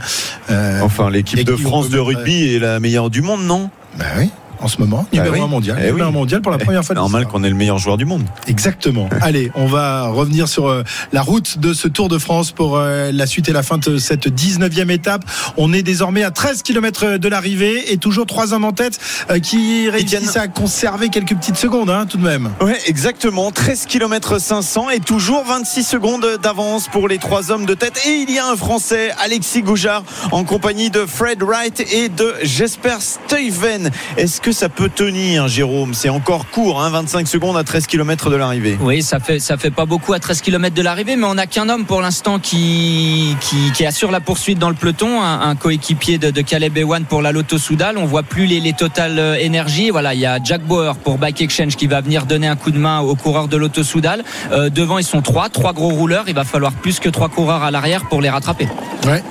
Euh, 0.50 0.80
Enfin, 0.82 1.10
l'équipe 1.10 1.44
de 1.44 1.56
France 1.56 1.88
de 1.90 1.98
rugby 1.98 2.54
est 2.54 2.58
la 2.58 2.80
meilleure 2.80 3.10
du 3.10 3.20
monde, 3.22 3.42
non? 3.42 3.70
Bah 3.98 4.04
oui, 4.18 4.30
en 4.60 4.68
ce 4.68 4.78
moment, 4.78 5.06
numéro 5.12 5.30
Bah 5.30 5.36
oui. 5.38 5.44
un 5.44 5.46
mondial, 5.46 5.76
Eh 5.78 5.86
numéro 5.86 5.98
oui. 5.98 6.08
un 6.08 6.10
mondial 6.10 6.40
pour 6.42 6.52
la 6.52 6.58
première 6.58 6.84
fois. 6.84 6.94
de 6.94 7.00
Normal 7.00 7.26
qu'on 7.26 7.44
ait 7.44 7.48
le 7.48 7.54
meilleur 7.54 7.78
joueur 7.78 7.96
du 7.96 8.04
monde. 8.04 8.24
Exactement. 8.46 9.08
Allez, 9.20 9.50
on 9.54 9.66
va 9.66 10.08
revenir 10.08 10.48
sur 10.48 10.68
euh, 10.68 10.82
la 11.12 11.22
route 11.22 11.58
de 11.58 11.72
ce 11.72 11.88
Tour 11.88 12.08
de 12.08 12.18
France 12.18 12.52
pour 12.52 12.76
euh, 12.76 13.10
la 13.12 13.26
suite 13.26 13.48
et 13.48 13.52
la 13.52 13.62
fin 13.62 13.78
de 13.78 13.98
cette 13.98 14.28
19e 14.28 14.90
étape. 14.90 15.24
On 15.56 15.72
est 15.72 15.82
désormais 15.82 16.22
à 16.24 16.30
13 16.30 16.62
km 16.62 17.16
de 17.18 17.28
l'arrivée 17.28 17.92
et 17.92 17.96
toujours 17.98 18.26
trois 18.26 18.52
hommes 18.52 18.64
en 18.64 18.72
tête 18.72 18.98
euh, 19.30 19.38
qui 19.38 19.88
réussissent 19.90 20.36
à 20.36 20.48
conserver 20.48 21.08
quelques 21.08 21.34
petites 21.36 21.56
secondes 21.56 21.90
hein, 21.90 22.06
tout 22.06 22.16
de 22.18 22.24
même. 22.24 22.50
Ouais, 22.60 22.78
exactement. 22.86 23.50
13 23.50 23.86
km 23.86 24.38
500 24.40 24.90
et 24.90 25.00
toujours 25.00 25.44
26 25.44 25.84
secondes 25.84 26.26
d'avance 26.42 26.88
pour 26.88 27.08
les 27.08 27.18
trois 27.18 27.50
hommes 27.50 27.66
de 27.66 27.74
tête. 27.74 28.00
Et 28.06 28.24
il 28.28 28.30
y 28.30 28.38
a 28.38 28.46
un 28.48 28.56
Français, 28.56 29.10
Alexis 29.22 29.62
Goujard, 29.62 30.02
en 30.32 30.44
compagnie 30.44 30.90
de 30.90 31.06
Fred 31.06 31.42
Wright 31.42 31.80
et 31.92 32.08
de 32.08 32.34
Jesper 32.42 32.96
Stuyven. 33.00 33.90
Est-ce 34.16 34.40
que 34.40 34.47
ça 34.52 34.68
peut 34.68 34.88
tenir, 34.88 35.48
Jérôme 35.48 35.94
C'est 35.94 36.08
encore 36.08 36.48
court, 36.50 36.82
hein, 36.82 36.90
25 36.90 37.26
secondes 37.28 37.56
à 37.56 37.64
13 37.64 37.86
km 37.86 38.30
de 38.30 38.36
l'arrivée. 38.36 38.78
Oui, 38.80 39.02
ça 39.02 39.20
fait 39.20 39.38
ça 39.38 39.56
fait 39.56 39.70
pas 39.70 39.86
beaucoup 39.86 40.12
à 40.12 40.18
13 40.18 40.40
km 40.40 40.74
de 40.74 40.82
l'arrivée, 40.82 41.16
mais 41.16 41.26
on 41.26 41.34
n'a 41.34 41.46
qu'un 41.46 41.68
homme 41.68 41.84
pour 41.84 42.00
l'instant 42.00 42.38
qui, 42.38 43.36
qui 43.40 43.72
qui 43.72 43.86
assure 43.86 44.10
la 44.10 44.20
poursuite 44.20 44.58
dans 44.58 44.68
le 44.68 44.74
peloton, 44.74 45.22
un, 45.22 45.40
un 45.40 45.56
coéquipier 45.56 46.18
de, 46.18 46.30
de 46.30 46.40
Caleb 46.40 46.76
Ewan 46.76 47.04
pour 47.04 47.22
la 47.22 47.32
Lotto 47.32 47.58
Soudal. 47.58 47.98
On 47.98 48.06
voit 48.06 48.22
plus 48.22 48.46
les, 48.46 48.60
les 48.60 48.72
Total 48.72 49.18
euh, 49.18 49.46
Energy. 49.46 49.90
Voilà, 49.90 50.14
il 50.14 50.20
y 50.20 50.26
a 50.26 50.38
Jack 50.42 50.62
Bauer 50.62 50.96
pour 50.96 51.18
Bike 51.18 51.40
Exchange 51.40 51.76
qui 51.76 51.86
va 51.86 52.00
venir 52.00 52.26
donner 52.26 52.46
un 52.46 52.56
coup 52.56 52.70
de 52.70 52.78
main 52.78 53.00
aux 53.00 53.14
coureurs 53.14 53.48
de 53.48 53.56
Lotto 53.56 53.82
Soudal. 53.82 54.24
Euh, 54.52 54.70
devant, 54.70 54.98
ils 54.98 55.04
sont 55.04 55.22
trois, 55.22 55.48
trois 55.48 55.72
gros 55.72 55.90
rouleurs. 55.90 56.24
Il 56.28 56.34
va 56.34 56.44
falloir 56.44 56.72
plus 56.72 57.00
que 57.00 57.08
trois 57.08 57.28
coureurs 57.28 57.62
à 57.62 57.70
l'arrière 57.70 58.06
pour 58.08 58.20
les 58.20 58.30
rattraper. 58.30 58.68
Ouais. 59.06 59.22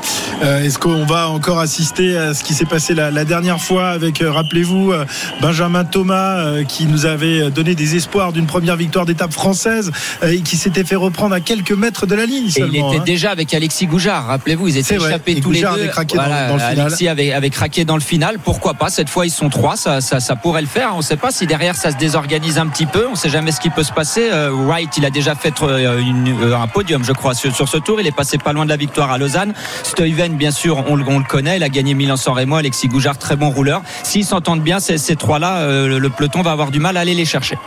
Euh, 0.43 0.63
Est-ce 0.63 0.77
qu'on 0.77 1.03
va 1.05 1.29
encore 1.29 1.59
assister 1.59 2.15
à 2.15 2.33
ce 2.33 2.43
qui 2.43 2.53
s'est 2.53 2.65
passé 2.65 2.93
la, 2.93 3.09
la 3.09 3.25
dernière 3.25 3.59
fois 3.59 3.87
avec, 3.89 4.21
euh, 4.21 4.31
rappelez-vous, 4.31 4.91
euh, 4.91 5.05
Benjamin 5.41 5.83
Thomas 5.83 6.37
euh, 6.37 6.63
qui 6.63 6.85
nous 6.85 7.05
avait 7.07 7.49
donné 7.49 7.73
des 7.73 7.95
espoirs 7.95 8.31
d'une 8.33 8.45
première 8.45 8.75
victoire 8.75 9.05
d'étape 9.05 9.33
française 9.33 9.91
euh, 10.23 10.29
et 10.31 10.41
qui 10.41 10.55
s'était 10.57 10.83
fait 10.83 10.95
reprendre 10.95 11.33
à 11.33 11.39
quelques 11.39 11.71
mètres 11.71 12.05
de 12.05 12.13
la 12.15 12.25
ligne 12.25 12.45
Et 12.45 12.47
il 12.47 12.51
seulement. 12.51 12.91
était 12.91 12.99
hein. 13.01 13.03
déjà 13.05 13.31
avec 13.31 13.51
Alexis 13.53 13.87
Goujard, 13.87 14.27
rappelez-vous, 14.27 14.67
ils 14.67 14.77
étaient 14.77 14.95
échappés 14.95 15.31
Et 15.33 15.41
tous 15.41 15.49
Goujard 15.49 15.73
les 15.73 15.77
deux. 15.79 15.83
avait 15.85 15.91
craqué 15.91 16.17
dans- 16.17 16.23
dans 16.23 16.53
le 16.53 16.59
final. 16.59 16.79
Alexis 16.81 17.07
avait, 17.07 17.33
avait 17.33 17.49
craqué 17.49 17.83
dans 17.85 17.95
le 17.95 18.01
final. 18.01 18.37
Pourquoi 18.43 18.75
pas 18.75 18.89
Cette 18.89 19.09
fois, 19.09 19.25
ils 19.25 19.31
sont 19.31 19.49
trois, 19.49 19.75
ça, 19.75 20.01
ça, 20.01 20.19
ça 20.19 20.35
pourrait 20.35 20.61
le 20.61 20.67
faire. 20.67 20.91
On 20.93 20.97
ne 20.97 21.01
sait 21.03 21.17
pas 21.17 21.31
si 21.31 21.47
derrière 21.47 21.75
ça 21.75 21.91
se 21.91 21.97
désorganise 21.97 22.59
un 22.59 22.67
petit 22.67 22.85
peu. 22.85 23.07
On 23.07 23.11
ne 23.11 23.15
sait 23.17 23.29
jamais 23.29 23.51
ce 23.51 23.59
qui 23.59 23.69
peut 23.71 23.83
se 23.83 23.91
passer. 23.93 24.29
Wright, 24.51 24.95
il 24.97 25.05
a 25.05 25.09
déjà 25.09 25.33
fait 25.35 25.53
une- 25.61 26.53
un 26.53 26.67
podium, 26.67 27.03
je 27.03 27.11
crois, 27.13 27.33
sur, 27.33 27.55
sur 27.55 27.67
ce 27.67 27.77
tour. 27.77 27.99
Il 27.99 28.05
est 28.07 28.15
passé 28.15 28.37
pas 28.37 28.53
loin 28.53 28.65
de 28.65 28.69
la 28.69 28.77
victoire 28.77 29.11
à 29.11 29.17
Lausanne. 29.17 29.53
Stuyven, 29.83 30.26
bien 30.35 30.51
sûr, 30.51 30.83
on, 30.89 30.95
le- 30.95 31.05
on 31.07 31.19
le 31.19 31.23
connaît. 31.23 31.57
Il 31.57 31.63
a 31.63 31.69
gagné 31.69 31.93
Milan-San 31.93 32.33
Remo. 32.35 32.55
Alexis 32.57 32.87
Goujard, 32.87 33.17
très 33.17 33.35
bon 33.35 33.49
rouleur. 33.49 33.81
S'ils 34.03 34.25
s'entendent 34.25 34.61
bien, 34.61 34.79
ces, 34.79 34.97
ces 34.97 35.15
trois-là, 35.15 35.57
euh, 35.59 35.99
le- 35.99 36.09
peloton 36.09 36.41
va 36.41 36.51
avoir 36.51 36.71
du 36.71 36.79
mal 36.79 36.97
à 36.97 37.01
aller 37.01 37.13
les 37.13 37.25
chercher. 37.25 37.57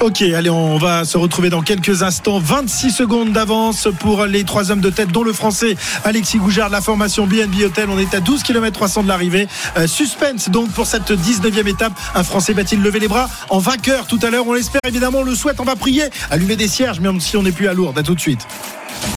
Ok, 0.00 0.22
allez, 0.22 0.50
on 0.50 0.78
va 0.78 1.04
se 1.04 1.18
retrouver 1.18 1.50
dans 1.50 1.62
quelques 1.62 2.02
instants. 2.02 2.38
26 2.38 2.90
secondes 2.92 3.32
d'avance 3.32 3.88
pour 3.98 4.24
les 4.26 4.44
trois 4.44 4.70
hommes 4.70 4.80
de 4.80 4.90
tête, 4.90 5.10
dont 5.10 5.24
le 5.24 5.32
français 5.32 5.76
Alexis 6.04 6.38
Goujard 6.38 6.68
la 6.70 6.80
formation 6.80 7.26
BNB 7.26 7.64
Hotel. 7.64 7.88
On 7.90 7.98
est 7.98 8.14
à 8.14 8.20
12 8.20 8.42
km 8.44 8.72
300 8.72 9.02
de 9.02 9.08
l'arrivée. 9.08 9.48
Euh, 9.76 9.86
suspense 9.86 10.48
donc 10.48 10.70
pour 10.70 10.86
cette 10.86 11.10
19e 11.10 11.66
étape. 11.66 11.92
Un 12.14 12.22
français 12.22 12.52
va-t-il 12.52 12.80
lever 12.82 13.00
les 13.00 13.08
bras 13.08 13.28
en 13.48 13.58
vainqueur 13.58 14.06
tout 14.06 14.20
à 14.22 14.30
l'heure? 14.30 14.46
On 14.46 14.52
l'espère 14.54 14.80
évidemment, 14.86 15.18
on 15.18 15.24
le 15.24 15.34
souhaite, 15.34 15.58
on 15.60 15.64
va 15.64 15.76
prier. 15.76 16.04
Allumer 16.30 16.56
des 16.56 16.68
cierges, 16.68 17.00
même 17.00 17.20
si 17.20 17.36
on 17.36 17.42
n'est 17.42 17.52
plus 17.52 17.68
à 17.68 17.74
Lourdes. 17.74 17.98
À 17.98 18.02
tout 18.02 18.14
de 18.14 18.20
suite. 18.20 18.46